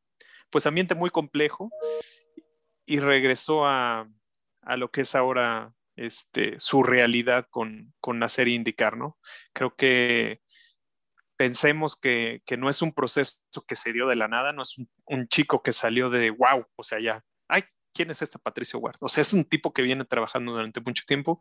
pues, 0.50 0.66
ambiente 0.66 0.94
muy 0.94 1.10
complejo 1.10 1.70
y 2.86 3.00
regresó 3.00 3.66
a, 3.66 4.08
a 4.62 4.76
lo 4.76 4.90
que 4.90 5.02
es 5.02 5.14
ahora 5.14 5.72
este, 5.96 6.54
su 6.58 6.82
realidad 6.82 7.46
con, 7.50 7.92
con 8.00 8.20
la 8.20 8.28
serie 8.28 8.54
indicar, 8.54 8.96
¿no? 8.96 9.18
Creo 9.52 9.74
que 9.74 10.40
pensemos 11.36 11.96
que, 11.96 12.42
no 12.58 12.68
es 12.68 12.82
un 12.82 12.92
proceso 12.92 13.38
que 13.66 13.76
se 13.76 13.92
dio 13.92 14.08
de 14.08 14.16
la 14.16 14.28
nada, 14.28 14.52
no 14.52 14.62
es 14.62 14.76
un, 15.06 15.28
chico 15.28 15.62
que 15.62 15.72
salió 15.72 16.10
de 16.10 16.30
wow, 16.30 16.66
o 16.76 16.82
sea, 16.82 17.00
ya, 17.00 17.24
ay, 17.48 17.62
¿quién 17.94 18.10
es 18.10 18.22
este 18.22 18.38
Patricio 18.38 18.80
Ward? 18.80 18.96
O 19.00 19.08
sea, 19.08 19.22
es 19.22 19.32
un 19.32 19.44
tipo 19.44 19.72
que 19.72 19.82
viene 19.82 20.04
trabajando 20.04 20.52
durante 20.52 20.80
mucho 20.80 21.04
tiempo 21.06 21.40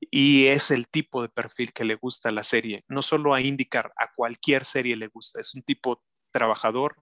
y 0.00 0.46
es 0.46 0.70
el 0.70 0.88
tipo 0.88 1.22
de 1.22 1.28
perfil 1.28 1.72
que 1.72 1.84
le 1.84 1.96
gusta 1.96 2.30
la 2.30 2.42
serie. 2.42 2.84
No 2.88 3.02
solo 3.02 3.34
a 3.34 3.40
indicar, 3.40 3.92
a 3.96 4.12
cualquier 4.14 4.64
serie 4.64 4.96
le 4.96 5.08
gusta. 5.08 5.40
Es 5.40 5.54
un 5.54 5.62
tipo 5.62 6.02
trabajador, 6.30 6.96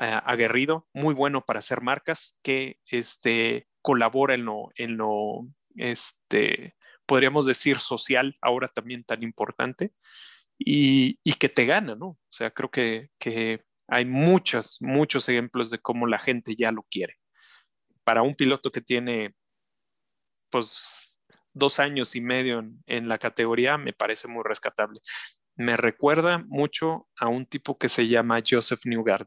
eh, 0.00 0.20
aguerrido, 0.24 0.88
muy 0.92 1.14
bueno 1.14 1.44
para 1.44 1.60
hacer 1.60 1.80
marcas, 1.80 2.36
que 2.42 2.78
este, 2.90 3.68
colabora 3.82 4.34
en 4.34 4.44
lo, 4.44 4.70
en 4.74 4.96
lo 4.96 5.46
este, 5.76 6.74
podríamos 7.06 7.46
decir, 7.46 7.78
social, 7.80 8.34
ahora 8.40 8.68
también 8.68 9.04
tan 9.04 9.22
importante 9.22 9.92
y, 10.58 11.18
que 11.38 11.48
te 11.48 11.66
gana, 11.66 11.94
¿no? 11.94 12.06
O 12.08 12.18
sea, 12.30 12.50
creo 12.50 12.70
que, 12.70 13.10
hay 13.88 14.04
muchos, 14.04 14.78
muchos 14.80 15.28
ejemplos 15.28 15.70
de 15.70 15.78
cómo 15.78 16.08
la 16.08 16.18
gente 16.18 16.56
ya 16.56 16.72
lo 16.72 16.82
quiere. 16.90 17.14
Para 18.04 18.22
un 18.22 18.34
piloto 18.34 18.72
que 18.72 18.80
tiene, 18.80 19.34
pues, 20.50 21.15
dos 21.56 21.80
años 21.80 22.14
y 22.14 22.20
medio 22.20 22.62
en, 22.86 23.08
la 23.08 23.18
categoría, 23.18 23.78
me 23.78 23.92
parece 23.92 24.28
muy 24.28 24.44
rescatable. 24.44 25.00
Me 25.56 25.76
recuerda 25.76 26.44
mucho 26.46 27.08
a 27.18 27.28
un 27.28 27.46
tipo 27.46 27.78
que 27.78 27.88
se 27.88 28.06
llama 28.06 28.42
Joseph 28.46 28.84
Newgard. 28.84 29.26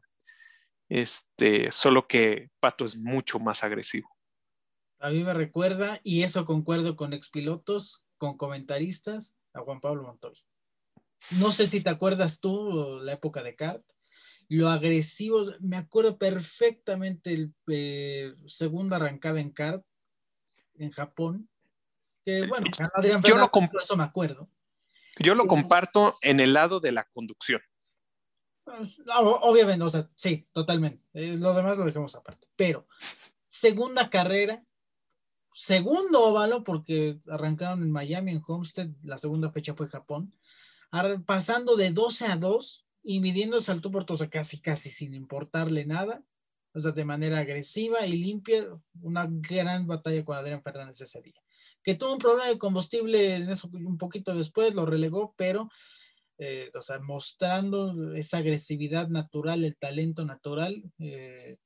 Este, 0.88 1.72
solo 1.72 2.06
que 2.06 2.50
Pato 2.60 2.84
es 2.84 2.96
mucho 2.96 3.38
más 3.40 3.64
agresivo. 3.64 4.08
A 5.00 5.10
mí 5.10 5.24
me 5.24 5.34
recuerda, 5.34 6.00
y 6.04 6.22
eso 6.22 6.44
concuerdo 6.44 6.94
con 6.94 7.12
expilotos, 7.12 8.04
con 8.16 8.36
comentaristas, 8.36 9.34
a 9.52 9.60
Juan 9.60 9.80
Pablo 9.80 10.04
Montoya. 10.04 10.42
No 11.32 11.52
sé 11.52 11.66
si 11.66 11.80
te 11.80 11.90
acuerdas 11.90 12.40
tú 12.40 13.00
la 13.02 13.14
época 13.14 13.42
de 13.42 13.56
Kart, 13.56 13.82
lo 14.48 14.68
agresivo, 14.68 15.44
me 15.60 15.76
acuerdo 15.76 16.18
perfectamente 16.18 17.32
el 17.32 17.54
eh, 17.68 18.34
segunda 18.46 18.96
arrancada 18.96 19.40
en 19.40 19.50
Kart 19.50 19.84
en 20.74 20.90
Japón, 20.90 21.48
que 22.24 22.46
bueno, 22.46 22.66
Adrián 22.94 23.22
yo 23.22 23.36
lo 23.36 23.50
eso 23.80 23.96
me 23.96 24.04
acuerdo. 24.04 24.48
Yo 25.18 25.34
lo 25.34 25.46
comparto 25.46 26.16
en 26.22 26.40
el 26.40 26.52
lado 26.52 26.80
de 26.80 26.92
la 26.92 27.04
conducción. 27.04 27.60
Obviamente, 29.42 29.84
o 29.84 29.88
sea, 29.88 30.08
sí, 30.14 30.46
totalmente. 30.52 31.04
Eh, 31.12 31.36
lo 31.36 31.52
demás 31.54 31.76
lo 31.76 31.84
dejamos 31.84 32.14
aparte. 32.14 32.46
Pero, 32.56 32.86
segunda 33.48 34.08
carrera, 34.08 34.64
segundo 35.52 36.24
óvalo, 36.24 36.62
porque 36.62 37.18
arrancaron 37.28 37.82
en 37.82 37.90
Miami, 37.90 38.30
en 38.30 38.42
Homestead, 38.46 38.88
la 39.02 39.18
segunda 39.18 39.50
fecha 39.50 39.74
fue 39.74 39.88
Japón 39.88 40.32
pasando 41.24 41.76
de 41.76 41.90
12 41.90 42.26
a 42.26 42.36
2 42.36 42.86
y 43.02 43.20
midiéndose 43.20 43.72
al 43.72 43.80
tú 43.80 43.90
por 43.90 44.04
casi, 44.28 44.60
casi 44.60 44.90
sin 44.90 45.14
importarle 45.14 45.86
nada, 45.86 46.22
o 46.74 46.82
sea, 46.82 46.92
de 46.92 47.04
manera 47.04 47.38
agresiva 47.38 48.06
y 48.06 48.16
limpia, 48.16 48.66
una 49.00 49.26
gran 49.28 49.86
batalla 49.86 50.24
con 50.24 50.36
Adrián 50.36 50.62
Fernández 50.62 51.00
ese 51.00 51.22
día. 51.22 51.40
Que 51.82 51.94
tuvo 51.94 52.12
un 52.12 52.18
problema 52.18 52.48
de 52.48 52.58
combustible 52.58 53.36
en 53.36 53.48
eso 53.48 53.70
un 53.72 53.98
poquito 53.98 54.34
después, 54.34 54.74
lo 54.74 54.86
relegó, 54.86 55.34
pero, 55.36 55.70
eh, 56.38 56.70
o 56.74 56.80
sea, 56.80 56.98
mostrando 57.00 58.14
esa 58.14 58.38
agresividad 58.38 59.08
natural, 59.08 59.64
el 59.64 59.76
talento 59.76 60.24
natural. 60.24 60.82
Eh, 60.98 61.56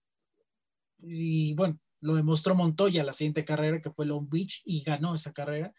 y 0.98 1.54
bueno, 1.54 1.78
lo 2.00 2.14
demostró 2.14 2.54
Montoya 2.54 3.02
la 3.02 3.12
siguiente 3.12 3.44
carrera, 3.44 3.80
que 3.80 3.90
fue 3.90 4.06
Long 4.06 4.28
Beach, 4.28 4.62
y 4.64 4.82
ganó 4.82 5.14
esa 5.14 5.32
carrera. 5.32 5.72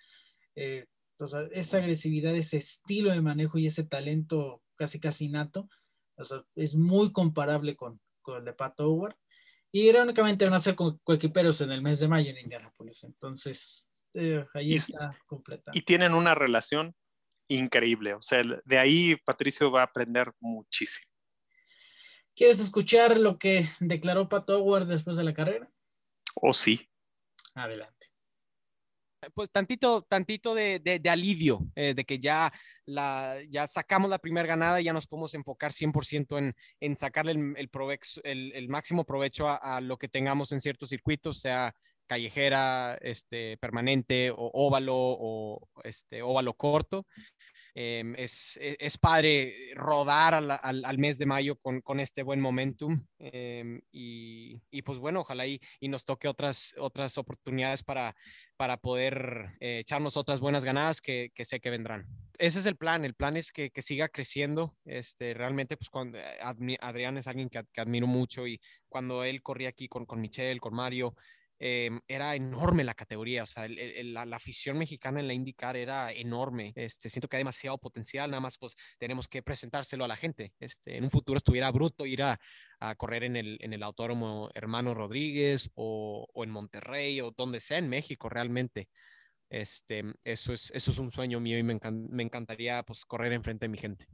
Eh, 0.55 0.85
entonces, 1.17 1.49
esa 1.53 1.77
agresividad, 1.77 2.35
ese 2.35 2.57
estilo 2.57 3.11
de 3.11 3.21
manejo 3.21 3.57
y 3.57 3.67
ese 3.67 3.85
talento 3.85 4.61
casi 4.75 4.99
casi 4.99 5.29
nato, 5.29 5.69
es 6.55 6.75
muy 6.75 7.11
comparable 7.11 7.75
con, 7.75 8.01
con, 8.21 8.39
el 8.39 8.45
de 8.45 8.53
Pat 8.53 8.79
Howard. 8.79 9.15
Y 9.71 9.89
irónicamente 9.89 10.45
van 10.45 10.53
a 10.53 10.59
ser 10.59 10.75
coequiperos 10.75 11.61
en 11.61 11.71
el 11.71 11.81
mes 11.81 11.99
de 11.99 12.07
mayo 12.07 12.29
en 12.31 12.37
Indianapolis. 12.37 13.03
Entonces, 13.03 13.87
eh, 14.15 14.45
ahí 14.53 14.75
está 14.75 15.09
completa. 15.25 15.71
Y 15.73 15.81
tienen 15.81 16.13
una 16.13 16.35
relación 16.35 16.95
increíble. 17.47 18.13
O 18.13 18.21
sea, 18.21 18.41
de 18.63 18.77
ahí 18.79 19.15
Patricio 19.25 19.71
va 19.71 19.81
a 19.81 19.85
aprender 19.85 20.31
muchísimo. 20.39 21.11
¿Quieres 22.35 22.59
escuchar 22.59 23.17
lo 23.17 23.37
que 23.37 23.67
declaró 23.79 24.27
Pat 24.27 24.49
Howard 24.49 24.87
después 24.87 25.15
de 25.17 25.23
la 25.23 25.33
carrera? 25.33 25.69
¿O 26.35 26.49
oh, 26.49 26.53
sí? 26.53 26.89
Adelante 27.53 28.07
pues 29.33 29.49
tantito, 29.51 30.01
tantito 30.03 30.53
de, 30.53 30.79
de, 30.79 31.09
alivio, 31.09 31.61
eh, 31.75 31.93
de 31.93 32.05
que 32.05 32.19
ya, 32.19 32.51
la, 32.85 33.37
ya 33.49 33.67
sacamos 33.67 34.09
la 34.09 34.19
primera 34.19 34.47
ganada 34.47 34.79
y 34.79 34.85
ya 34.85 34.93
nos 34.93 35.07
podemos 35.07 35.33
enfocar 35.33 35.71
100% 35.71 36.37
en, 36.37 36.55
en 36.79 36.95
sacarle 36.95 37.31
el, 37.31 37.69
el, 38.23 38.51
el, 38.53 38.69
máximo 38.69 39.05
provecho 39.05 39.47
a, 39.47 39.55
a, 39.55 39.81
lo 39.81 39.97
que 39.97 40.07
tengamos 40.07 40.51
en 40.51 40.61
ciertos 40.61 40.89
circuitos, 40.89 41.39
sea 41.39 41.73
callejera, 42.05 42.97
este, 43.01 43.57
permanente 43.57 44.31
o 44.31 44.51
óvalo 44.53 44.95
o 44.95 45.67
este, 45.83 46.21
óvalo 46.21 46.53
corto. 46.53 47.05
Em, 47.77 48.15
es, 48.15 48.57
e, 48.61 48.77
es, 48.79 48.97
padre 48.97 49.73
rodar 49.75 50.33
al, 50.33 50.49
al, 50.61 50.97
mes 50.97 51.17
de 51.17 51.25
mayo 51.25 51.57
con, 51.57 51.81
con 51.81 51.99
este 51.99 52.23
buen 52.23 52.39
momentum 52.39 53.05
em, 53.19 53.81
y, 53.91 54.61
y, 54.71 54.81
pues 54.83 54.97
bueno, 54.97 55.19
ojalá 55.19 55.45
y, 55.45 55.59
y, 55.81 55.89
nos 55.89 56.05
toque 56.05 56.29
otras, 56.29 56.73
otras 56.77 57.17
oportunidades 57.17 57.83
para, 57.83 58.15
para 58.55 58.77
poder 58.77 59.57
eh, 59.59 59.79
echarnos 59.79 60.15
otras 60.15 60.39
buenas 60.39 60.63
ganadas 60.63 61.01
que, 61.01 61.31
que, 61.35 61.43
sé 61.43 61.59
que 61.59 61.69
vendrán. 61.69 62.07
Ese 62.37 62.59
es 62.59 62.65
el 62.65 62.77
plan, 62.77 63.03
el 63.03 63.13
plan 63.13 63.35
es 63.35 63.51
que, 63.51 63.71
que 63.71 63.81
siga 63.81 64.07
creciendo. 64.07 64.77
Este, 64.85 65.33
realmente, 65.33 65.75
pues 65.75 65.89
cuando 65.89 66.17
eh, 66.17 66.77
Adrián 66.79 67.17
es 67.17 67.27
alguien 67.27 67.49
que, 67.49 67.61
que 67.73 67.81
admiro 67.81 68.07
mucho 68.07 68.47
y 68.47 68.61
cuando 68.87 69.25
él 69.25 69.41
corría 69.41 69.67
aquí 69.67 69.89
con, 69.89 70.05
con 70.05 70.21
Michelle, 70.21 70.61
con 70.61 70.73
Mario, 70.73 71.13
Em, 71.57 72.01
era 72.07 72.35
enorme 72.35 72.83
la 72.83 72.93
categoría, 72.93 73.43
o 73.43 73.45
sea, 73.45 73.67
la, 73.69 74.35
afición 74.35 74.77
mexicana 74.77 75.21
en 75.21 75.27
la 75.27 75.33
IndyCar 75.33 75.77
era 75.77 76.11
enorme. 76.11 76.73
Este, 76.75 77.09
siento 77.09 77.29
que 77.29 77.37
hay 77.37 77.41
demasiado 77.41 77.77
potencial, 77.77 78.29
nada 78.29 78.41
más 78.41 78.57
pues 78.57 78.75
tenemos 78.97 79.27
que 79.29 79.41
presentárselo 79.41 80.03
a 80.03 80.07
la 80.07 80.17
gente. 80.17 80.53
Este, 80.59 80.97
en 80.97 81.05
un 81.05 81.11
futuro 81.11 81.37
estuviera 81.37 81.71
bruto 81.71 82.05
ir 82.05 82.23
a, 82.23 82.39
correr 82.97 83.23
en 83.23 83.35
el, 83.35 83.57
en 83.61 83.73
el 83.73 83.81
Autódromo 83.83 84.49
Hermano 84.53 84.93
Rodríguez 84.93 85.71
o, 85.75 86.27
en 86.35 86.51
Monterrey 86.51 87.19
o 87.21 87.31
donde 87.31 87.59
sea 87.59 87.79
en 87.79 87.89
México 87.89 88.29
realmente. 88.29 88.89
Este, 89.49 90.03
eso, 90.23 90.53
es, 90.53 90.71
eso 90.71 90.91
es 90.91 90.97
un 90.99 91.09
sueño 91.09 91.39
mío 91.39 91.57
y 91.57 91.63
me, 91.63 91.79
me 92.09 92.23
encantaría 92.23 92.83
pues 92.83 93.05
correr 93.05 93.33
enfrente 93.33 93.65
de 93.65 93.69
mi 93.69 93.77
gente. 93.77 94.07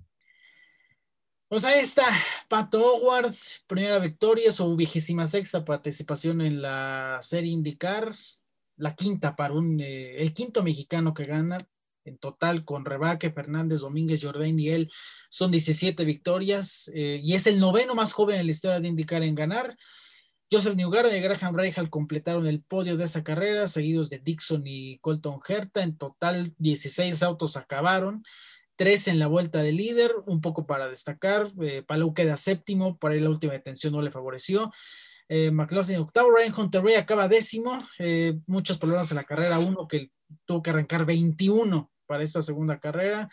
Pues 1.52 1.66
ahí 1.66 1.80
está, 1.82 2.06
Pato 2.48 2.80
Howard, 2.96 3.36
primera 3.68 4.00
victoria, 4.00 4.54
su 4.54 4.74
vigésima 4.78 5.28
sexta 5.28 5.66
participación 5.66 6.40
en 6.40 6.62
la 6.62 7.20
serie 7.22 7.52
IndyCar, 7.52 8.16
la 8.78 8.96
quinta 8.96 9.36
para 9.36 9.54
un, 9.54 9.82
eh, 9.82 10.16
el 10.22 10.34
quinto 10.34 10.64
mexicano 10.64 11.14
que 11.14 11.26
gana, 11.26 11.58
en 12.06 12.18
total 12.20 12.64
con 12.64 12.86
Rebaque, 12.86 13.32
Fernández, 13.32 13.82
Domínguez, 13.82 14.24
Jordain 14.24 14.58
y 14.58 14.70
él, 14.70 14.90
son 15.30 15.52
17 15.52 16.06
victorias, 16.06 16.90
eh, 16.94 17.20
y 17.22 17.34
es 17.34 17.46
el 17.48 17.60
noveno 17.60 17.96
más 17.96 18.14
joven 18.14 18.40
en 18.40 18.46
la 18.46 18.52
historia 18.54 18.80
de 18.80 18.88
IndyCar 18.88 19.22
en 19.22 19.36
ganar. 19.36 19.76
Joseph 20.50 20.78
Newgarden 20.78 21.18
y 21.18 21.20
Graham 21.20 21.58
Rahal 21.58 21.90
completaron 21.90 22.48
el 22.48 22.64
podio 22.64 22.96
de 22.96 23.04
esa 23.04 23.26
carrera, 23.26 23.68
seguidos 23.68 24.10
de 24.10 24.20
Dixon 24.20 24.64
y 24.66 25.00
Colton 25.00 25.42
Herta, 25.46 25.84
en 25.84 25.98
total 25.98 26.56
16 26.60 27.22
autos 27.24 27.58
acabaron 27.58 28.24
tres 28.82 29.08
en 29.08 29.20
la 29.20 29.28
vuelta 29.28 29.62
de 29.62 29.74
líder, 29.74 30.12
un 30.26 30.42
poco 30.42 30.66
para 30.66 30.90
destacar. 30.90 31.48
Eh, 31.62 31.84
Palau 31.84 32.16
queda 32.16 32.36
séptimo, 32.36 32.98
por 32.98 33.12
ahí 33.12 33.20
la 33.20 33.30
última 33.30 33.54
detención 33.54 33.94
no 33.94 34.02
le 34.02 34.10
favoreció. 34.10 34.72
Eh, 35.30 35.52
McLaughlin 35.52 36.00
octavo, 36.00 36.32
Ryan 36.32 36.54
Hunter 36.58 36.98
acaba 36.98 37.28
décimo. 37.28 37.88
Eh, 38.00 38.40
muchos 38.48 38.80
problemas 38.80 39.12
en 39.12 39.18
la 39.18 39.24
carrera, 39.24 39.60
uno 39.60 39.88
que 39.88 40.10
tuvo 40.46 40.64
que 40.64 40.72
arrancar 40.72 41.06
21 41.06 41.92
para 42.08 42.24
esta 42.24 42.42
segunda 42.42 42.80
carrera. 42.80 43.30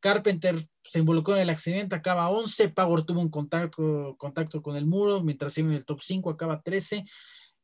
Carpenter 0.00 0.56
se 0.82 0.98
involucró 0.98 1.36
en 1.36 1.42
el 1.42 1.50
accidente, 1.50 1.94
acaba 1.94 2.28
11. 2.30 2.70
Power 2.70 3.04
tuvo 3.04 3.20
un 3.20 3.30
contacto, 3.30 4.16
contacto 4.18 4.60
con 4.62 4.74
el 4.74 4.84
muro, 4.84 5.22
mientras 5.22 5.56
iba 5.58 5.68
en 5.68 5.74
el 5.74 5.84
top 5.84 6.00
5, 6.00 6.28
acaba 6.28 6.60
13. 6.60 7.04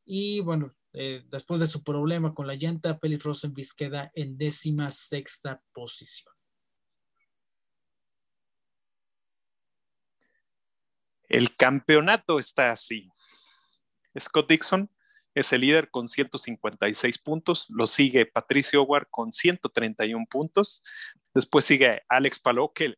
Y 0.05 0.39
bueno, 0.39 0.73
eh, 0.93 1.25
después 1.29 1.59
de 1.59 1.67
su 1.67 1.83
problema 1.83 2.33
con 2.33 2.47
la 2.47 2.55
llanta, 2.55 2.97
Felix 2.97 3.25
Rosenqvist 3.25 3.73
queda 3.75 4.09
en 4.15 4.37
décima 4.37 4.89
sexta 4.89 5.61
posición. 5.73 6.34
El 11.29 11.55
campeonato 11.55 12.39
está 12.39 12.71
así. 12.71 13.09
Scott 14.19 14.49
Dixon 14.49 14.89
es 15.35 15.51
el 15.51 15.61
líder 15.61 15.91
con 15.91 16.07
156 16.07 17.17
puntos, 17.17 17.69
lo 17.69 17.87
sigue 17.87 18.25
Patricio 18.25 18.81
Howard 18.81 19.07
con 19.11 19.33
131 19.33 20.25
puntos, 20.29 20.81
después 21.33 21.65
sigue 21.65 22.03
Alex 22.07 22.39
Palou, 22.39 22.71
qué 22.73 22.95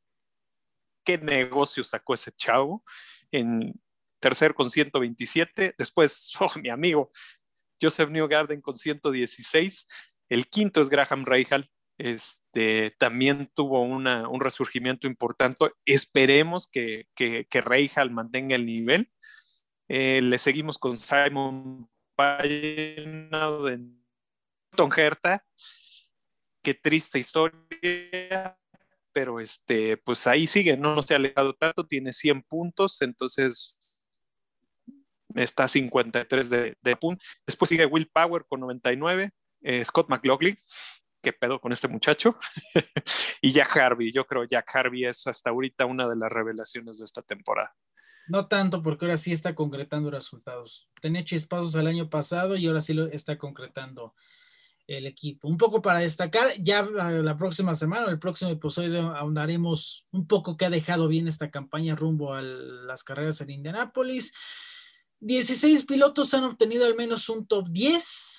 negocio 1.17 1.83
sacó 1.83 2.13
ese 2.13 2.31
chavo, 2.33 2.83
en 3.31 3.73
tercer 4.19 4.53
con 4.53 4.69
127, 4.69 5.73
después 5.77 6.31
oh, 6.39 6.59
mi 6.59 6.69
amigo 6.69 7.11
Joseph 7.81 8.09
Newgarden 8.09 8.61
con 8.61 8.75
116, 8.75 9.87
El 10.29 10.47
quinto 10.47 10.81
es 10.81 10.89
Graham 10.89 11.25
Rahal, 11.25 11.67
este, 11.97 12.95
también 12.99 13.49
tuvo 13.53 13.81
un 13.81 14.41
resurgimiento 14.41 15.07
importante. 15.07 15.71
Esperemos 15.85 16.67
que, 16.67 17.05
que, 17.15 17.45
que 17.49 17.61
Rahal 17.61 18.11
mantenga 18.11 18.55
el 18.55 18.65
nivel. 18.65 19.09
Eh, 19.87 20.21
le 20.21 20.37
seguimos 20.37 20.77
con 20.77 20.97
Simon 20.97 21.89
Payne 22.15 23.29
de 23.29 23.79
Tom 24.75 24.89
Herta. 24.95 25.45
Qué 26.61 26.73
triste 26.73 27.19
historia, 27.19 28.57
pero 29.13 29.39
este, 29.39 29.97
pues 29.97 30.27
ahí 30.27 30.45
sigue, 30.45 30.75
no, 30.75 30.93
no 30.93 31.01
se 31.01 31.13
ha 31.13 31.17
alejado 31.17 31.53
tanto, 31.53 31.87
tiene 31.87 32.11
100 32.11 32.43
puntos, 32.43 33.01
entonces 33.01 33.77
está 35.33 35.67
53 35.67 36.49
de, 36.49 36.77
de 36.81 36.95
puntos. 36.97 37.25
Después 37.45 37.69
sigue 37.69 37.85
Will 37.85 38.09
Power 38.13 38.45
con 38.49 38.59
99, 38.59 39.31
eh, 39.61 39.85
Scott 39.85 40.09
McLaughlin, 40.09 40.57
qué 41.21 41.33
pedo 41.33 41.59
con 41.59 41.71
este 41.71 41.87
muchacho, 41.87 42.37
y 43.41 43.51
Jack 43.51 43.77
Harvey. 43.77 44.11
Yo 44.11 44.25
creo 44.25 44.45
Jack 44.45 44.75
Harvey 44.75 45.05
es 45.05 45.27
hasta 45.27 45.49
ahorita 45.49 45.85
una 45.85 46.07
de 46.07 46.15
las 46.15 46.31
revelaciones 46.31 46.99
de 46.99 47.05
esta 47.05 47.21
temporada. 47.21 47.75
No 48.27 48.47
tanto, 48.47 48.83
porque 48.83 49.05
ahora 49.05 49.17
sí 49.17 49.31
está 49.31 49.55
concretando 49.55 50.11
resultados. 50.11 50.89
Tenía 51.01 51.23
chispazos 51.23 51.75
el 51.75 51.87
año 51.87 52.09
pasado 52.09 52.57
y 52.57 52.67
ahora 52.67 52.81
sí 52.81 52.93
lo 52.93 53.05
está 53.05 53.37
concretando 53.37 54.13
el 54.87 55.05
equipo. 55.05 55.47
Un 55.47 55.57
poco 55.57 55.81
para 55.81 55.99
destacar, 55.99 56.53
ya 56.59 56.81
la 56.83 57.37
próxima 57.37 57.75
semana, 57.75 58.09
el 58.09 58.19
próximo 58.19 58.51
episodio, 58.51 59.15
ahondaremos 59.15 60.07
un 60.11 60.27
poco 60.27 60.57
qué 60.57 60.65
ha 60.65 60.69
dejado 60.69 61.07
bien 61.07 61.27
esta 61.27 61.51
campaña 61.51 61.95
rumbo 61.95 62.33
a 62.33 62.41
las 62.41 63.03
carreras 63.03 63.41
en 63.41 63.49
Indianápolis. 63.49 64.33
16 65.19 65.85
pilotos 65.85 66.33
han 66.33 66.45
obtenido 66.45 66.85
al 66.85 66.95
menos 66.95 67.27
un 67.29 67.47
top 67.47 67.67
10, 67.69 68.36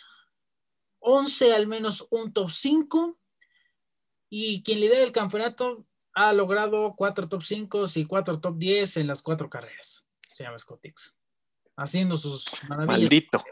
11 1.01 1.55
al 1.55 1.67
menos 1.67 2.07
un 2.11 2.33
top 2.33 2.51
5, 2.51 3.19
y 4.31 4.63
quien 4.63 4.81
lidera 4.81 5.05
el 5.05 5.13
campeonato 5.13 5.87
ha 6.15 6.33
logrado 6.33 6.95
4 6.97 7.29
top 7.29 7.43
5 7.43 7.87
y 7.95 8.07
4 8.07 8.41
top 8.41 8.59
10 8.59 8.97
en 8.99 9.07
las 9.07 9.23
cuatro 9.23 9.49
carreras. 9.49 10.07
Se 10.33 10.45
llama 10.45 10.59
Scott 10.59 10.81
Dixon. 10.83 11.15
Haciendo 11.77 12.17
sus 12.17 12.47
maravillas. 12.69 13.01
Maldito. 13.01 13.45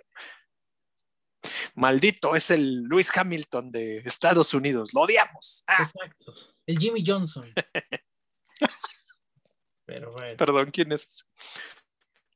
Maldito, 1.75 2.35
es 2.35 2.51
el 2.51 2.83
Luis 2.83 3.11
Hamilton 3.17 3.71
de 3.71 3.99
Estados 3.99 4.53
Unidos. 4.53 4.93
Lo 4.95 5.03
odiamos. 5.03 5.63
Ah. 5.67 5.77
Exacto. 5.81 6.35
El 6.67 6.79
Jimmy 6.79 7.05
Johnson. 7.07 7.47
Pero 9.85 10.13
bueno. 10.13 10.37
Perdón, 10.37 10.71
¿quién 10.73 10.93
es? 10.93 11.25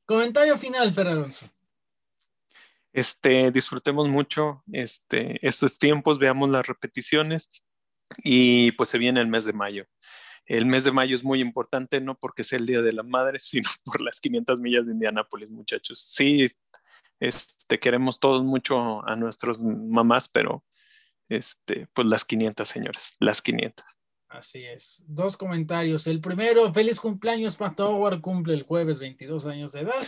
Comentario 0.05 0.57
final, 0.57 0.93
Fer 0.93 1.07
Alonso. 1.07 1.49
Este, 2.93 3.51
disfrutemos 3.51 4.09
mucho 4.09 4.63
este, 4.71 5.45
estos 5.45 5.79
tiempos, 5.79 6.19
veamos 6.19 6.49
las 6.49 6.67
repeticiones 6.67 7.63
y 8.17 8.73
pues 8.73 8.89
se 8.89 8.97
viene 8.97 9.21
el 9.21 9.27
mes 9.27 9.45
de 9.45 9.53
mayo. 9.53 9.85
El 10.45 10.65
mes 10.65 10.83
de 10.83 10.91
mayo 10.91 11.15
es 11.15 11.23
muy 11.23 11.39
importante, 11.39 12.01
no 12.01 12.17
porque 12.17 12.43
sea 12.43 12.59
el 12.59 12.65
Día 12.65 12.81
de 12.81 12.93
la 12.93 13.03
Madre, 13.03 13.39
sino 13.39 13.69
por 13.83 14.01
las 14.01 14.19
500 14.19 14.59
millas 14.59 14.85
de 14.85 14.93
Indianápolis, 14.93 15.49
muchachos. 15.49 15.99
Sí, 15.99 16.47
este, 17.19 17.79
queremos 17.79 18.19
todos 18.19 18.43
mucho 18.43 19.07
a 19.07 19.15
nuestros 19.15 19.61
mamás, 19.61 20.27
pero 20.27 20.65
este, 21.29 21.87
pues 21.93 22.07
las 22.07 22.25
500, 22.25 22.67
señores, 22.67 23.15
las 23.19 23.41
500. 23.41 23.85
Así 24.27 24.65
es. 24.65 25.03
Dos 25.07 25.35
comentarios. 25.35 26.07
El 26.07 26.21
primero, 26.21 26.73
feliz 26.73 26.99
cumpleaños, 26.99 27.57
Pat 27.57 27.79
Howard, 27.81 28.21
cumple 28.21 28.53
el 28.53 28.63
jueves 28.63 28.97
22 28.97 29.45
años 29.45 29.73
de 29.73 29.81
edad. 29.81 30.03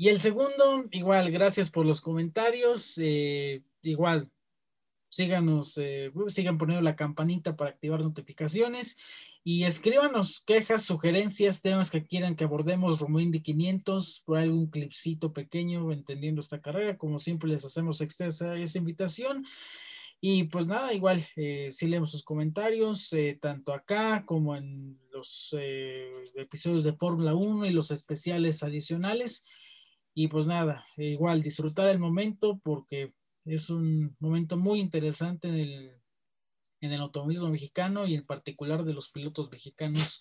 Y 0.00 0.08
el 0.08 0.18
segundo, 0.18 0.86
igual, 0.92 1.30
gracias 1.30 1.68
por 1.68 1.84
los 1.84 2.00
comentarios. 2.00 2.94
Eh, 2.96 3.62
igual, 3.82 4.30
síganos, 5.10 5.76
eh, 5.76 6.10
sigan 6.28 6.56
poniendo 6.56 6.80
la 6.80 6.96
campanita 6.96 7.54
para 7.54 7.72
activar 7.72 8.00
notificaciones 8.00 8.96
y 9.44 9.64
escríbanos 9.64 10.40
quejas, 10.40 10.84
sugerencias, 10.84 11.60
temas 11.60 11.90
que 11.90 12.06
quieran 12.06 12.34
que 12.34 12.44
abordemos 12.44 12.98
rumbo 12.98 13.20
Indy 13.20 13.42
500, 13.42 14.22
por 14.24 14.38
algún 14.38 14.68
clipcito 14.68 15.34
pequeño 15.34 15.92
entendiendo 15.92 16.40
esta 16.40 16.62
carrera, 16.62 16.96
como 16.96 17.18
siempre 17.18 17.50
les 17.50 17.66
hacemos 17.66 18.00
extensa 18.00 18.56
esa 18.56 18.78
invitación. 18.78 19.44
Y 20.18 20.44
pues 20.44 20.66
nada, 20.66 20.94
igual, 20.94 21.22
eh, 21.36 21.68
sí 21.72 21.88
leemos 21.88 22.10
sus 22.12 22.24
comentarios, 22.24 23.12
eh, 23.12 23.38
tanto 23.38 23.74
acá 23.74 24.24
como 24.24 24.56
en 24.56 24.98
los 25.12 25.54
eh, 25.58 26.10
episodios 26.36 26.84
de 26.84 26.94
Fórmula 26.94 27.34
1 27.34 27.66
y 27.66 27.70
los 27.70 27.90
especiales 27.90 28.62
adicionales. 28.62 29.44
Y 30.20 30.28
pues 30.28 30.46
nada, 30.46 30.84
igual 30.98 31.40
disfrutar 31.40 31.88
el 31.88 31.98
momento 31.98 32.60
porque 32.62 33.08
es 33.46 33.70
un 33.70 34.14
momento 34.18 34.58
muy 34.58 34.78
interesante 34.78 35.48
en 35.48 35.54
el, 35.54 35.92
en 36.80 36.92
el 36.92 37.00
automovilismo 37.00 37.48
mexicano 37.48 38.06
y 38.06 38.16
en 38.16 38.26
particular 38.26 38.84
de 38.84 38.92
los 38.92 39.08
pilotos 39.08 39.50
mexicanos 39.50 40.20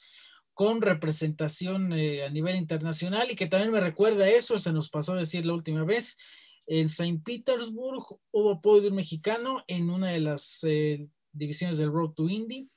con 0.53 0.81
representación 0.81 1.91
a 1.91 2.29
nivel 2.29 2.55
internacional 2.55 3.29
y 3.29 3.35
que 3.35 3.47
también 3.47 3.73
me 3.73 3.81
recuerda 3.81 4.29
eso, 4.29 4.57
se 4.57 4.71
nos 4.71 4.89
pasó 4.89 5.11
a 5.11 5.17
decir 5.17 5.45
la 5.45 5.53
última 5.53 5.83
vez, 5.83 6.15
en 6.65 6.87
Saint 6.87 7.21
Petersburg 7.21 8.05
hubo 8.31 8.61
podio 8.61 8.93
mexicano 8.93 9.65
en 9.67 9.89
una 9.89 10.11
de 10.11 10.21
las 10.21 10.63
eh, 10.63 11.09
divisiones 11.33 11.77
del 11.77 11.91
Road 11.91 12.13
to 12.13 12.29
Indy, 12.29 12.69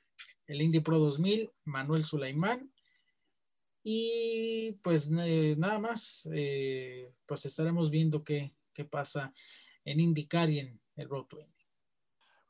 el 0.47 0.61
Indy 0.61 0.81
Pro 0.81 0.99
2000, 0.99 1.49
Manuel 1.63 2.03
Sulaimán. 2.03 2.69
Y 3.83 4.79
pues 4.81 5.09
nada 5.09 5.77
más, 5.79 6.27
eh, 6.33 7.11
pues 7.25 7.45
estaremos 7.45 7.89
viendo 7.91 8.23
qué, 8.23 8.55
qué 8.73 8.85
pasa 8.85 9.33
en 9.83 9.99
IndyCar 9.99 10.49
y 10.49 10.59
en 10.59 10.81
el 10.95 11.09
Road 11.09 11.25
to 11.25 11.39
Indy. 11.39 11.51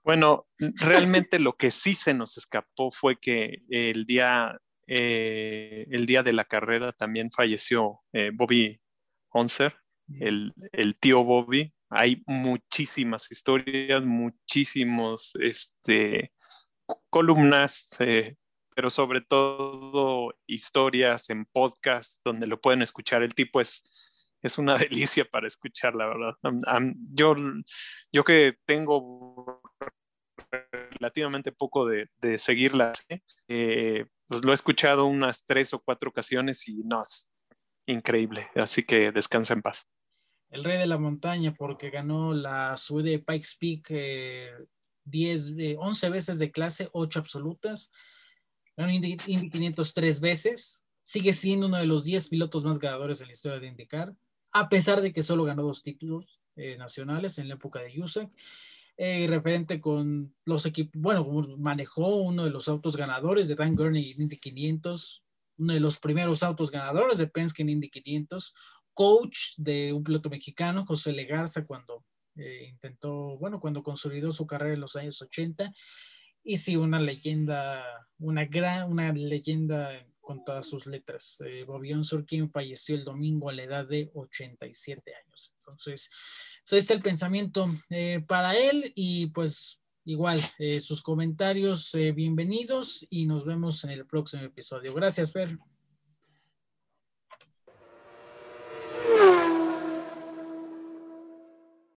Bueno, 0.03 0.47
realmente 0.57 1.39
lo 1.39 1.53
que 1.53 1.71
sí 1.71 1.95
se 1.95 2.13
nos 2.13 2.38
escapó 2.38 2.91
fue 2.91 3.17
que 3.19 3.63
el 3.69 4.05
día, 4.05 4.59
eh, 4.86 5.88
el 5.89 6.05
día 6.05 6.23
de 6.23 6.34
la 6.34 6.45
carrera 6.45 6.91
también 6.91 7.31
falleció 7.31 8.01
Bobby 8.34 8.79
Onser, 9.29 9.73
el, 10.19 10.53
tío 10.99 11.23
Bobby. 11.23 11.73
Hay 11.89 12.23
muchísimas 12.25 13.31
historias, 13.31 14.03
muchísimos 14.03 15.34
este, 15.39 16.31
columnas, 17.09 17.95
eh, 17.99 18.36
pero 18.76 18.89
sobre 18.89 19.21
todo 19.21 20.34
historias 20.47 21.30
en 21.30 21.45
podcast 21.45 22.21
donde 22.24 22.47
lo 22.47 22.59
pueden 22.59 22.82
escuchar. 22.82 23.24
El 23.24 23.34
tipo 23.34 23.61
es, 23.61 24.32
es 24.41 24.57
una 24.57 24.78
delicia 24.78 25.26
para 25.26 25.47
escuchar, 25.47 25.95
la 25.95 26.07
verdad. 26.07 26.36
yo, 27.11 27.36
yo 28.11 28.24
que 28.24 28.55
tengo 28.65 29.61
relativamente 30.99 31.51
poco 31.51 31.86
de, 31.86 32.07
de 32.21 32.38
seguirla, 32.38 32.93
eh, 33.47 34.05
pues 34.28 34.43
lo 34.43 34.51
he 34.51 34.55
escuchado 34.55 35.05
unas 35.05 35.45
tres 35.45 35.74
o 35.74 35.80
cuatro 35.80 36.09
ocasiones 36.09 36.67
y 36.67 36.84
no, 36.84 37.01
es 37.01 37.32
increíble. 37.86 38.49
Así 38.55 38.84
que 38.84 39.11
descansa 39.11 39.53
en 39.53 39.61
paz 39.61 39.88
el 40.53 40.63
rey 40.63 40.78
de 40.78 40.86
la 40.86 40.99
montaña 40.99 41.55
porque 41.57 41.89
ganó 41.89 42.32
la 42.32 42.78
SUE 42.78 43.01
de 43.01 43.19
Pikes 43.19 43.49
Peak 43.59 43.91
10, 45.05 45.53
eh, 45.57 45.76
11 45.80 46.09
veces 46.11 46.39
de 46.39 46.51
clase, 46.51 46.89
8 46.93 47.19
absolutas. 47.19 47.91
Ganó 48.76 48.91
Indy, 48.91 49.17
500 49.17 49.93
tres 49.93 50.19
veces. 50.19 50.84
Sigue 51.03 51.34
siendo 51.34 51.67
uno 51.67 51.78
de 51.78 51.86
los 51.86 52.03
10 52.03 52.30
pilotos 52.30 52.63
más 52.63 52.80
ganadores 52.80 53.21
en 53.21 53.28
la 53.28 53.34
historia 53.34 53.59
de 53.59 53.67
IndyCar, 53.67 54.15
a 54.51 54.69
pesar 54.69 55.01
de 55.01 55.11
que 55.11 55.21
solo 55.21 55.43
ganó 55.43 55.63
dos 55.63 55.84
títulos 55.84 56.39
eh, 56.55 56.78
nacionales 56.78 57.38
en 57.38 57.49
la 57.49 57.55
época 57.55 57.82
de 57.82 58.01
USAC. 58.01 58.30
Eh, 58.95 59.26
referente 59.28 59.82
con 59.82 60.36
los 60.45 60.65
equipos, 60.67 61.01
bueno, 61.01 61.26
manejó 61.57 62.17
uno 62.17 62.43
de 62.43 62.51
los 62.51 62.67
autos 62.67 62.95
ganadores 62.95 63.47
de 63.47 63.55
Dan 63.55 63.76
Gurney 63.76 64.11
en 64.11 64.21
Indy 64.24 64.38
500, 64.38 65.24
uno 65.57 65.74
de 65.74 65.80
los 65.80 65.97
primeros 65.99 66.43
autos 66.43 66.69
ganadores 66.69 67.17
de 67.17 67.28
Penske 67.28 67.63
en 67.63 67.69
Indy 67.69 67.89
500, 67.89 68.53
coach 68.93 69.55
de 69.57 69.93
un 69.93 70.03
piloto 70.03 70.30
mexicano, 70.30 70.86
José 70.86 71.11
Legarza, 71.11 71.65
cuando 71.65 72.05
eh, 72.36 72.67
intentó, 72.69 73.38
bueno, 73.38 73.59
cuando 73.59 73.84
consolidó 73.84 74.32
su 74.32 74.45
carrera 74.45 74.74
en 74.74 74.82
los 74.82 74.95
años 74.95 75.21
80. 75.21 75.71
Y 76.43 76.57
sí, 76.57 76.75
una 76.75 76.99
leyenda, 76.99 78.07
una 78.19 78.45
gran, 78.45 78.91
una 78.91 79.13
leyenda 79.13 80.05
con 80.19 80.43
todas 80.43 80.67
sus 80.67 80.85
letras. 80.85 81.41
Eh, 81.45 81.63
Bobby 81.63 81.93
quien 82.25 82.49
falleció 82.49 82.95
el 82.95 83.03
domingo 83.03 83.49
a 83.49 83.53
la 83.53 83.63
edad 83.63 83.87
de 83.87 84.09
87 84.13 85.13
años. 85.15 85.53
Entonces, 85.59 86.09
pues 86.63 86.73
ahí 86.73 86.79
está 86.79 86.93
el 86.93 87.01
pensamiento 87.01 87.67
eh, 87.89 88.23
para 88.27 88.57
él 88.57 88.91
y 88.95 89.27
pues 89.27 89.79
igual, 90.05 90.39
eh, 90.59 90.81
sus 90.81 91.01
comentarios 91.01 91.95
bienvenidos 92.13 93.05
y 93.09 93.25
nos 93.25 93.45
vemos 93.45 93.83
en 93.85 93.91
el 93.91 94.05
próximo 94.05 94.43
episodio. 94.43 94.93
Gracias, 94.93 95.31
Fer. 95.31 95.57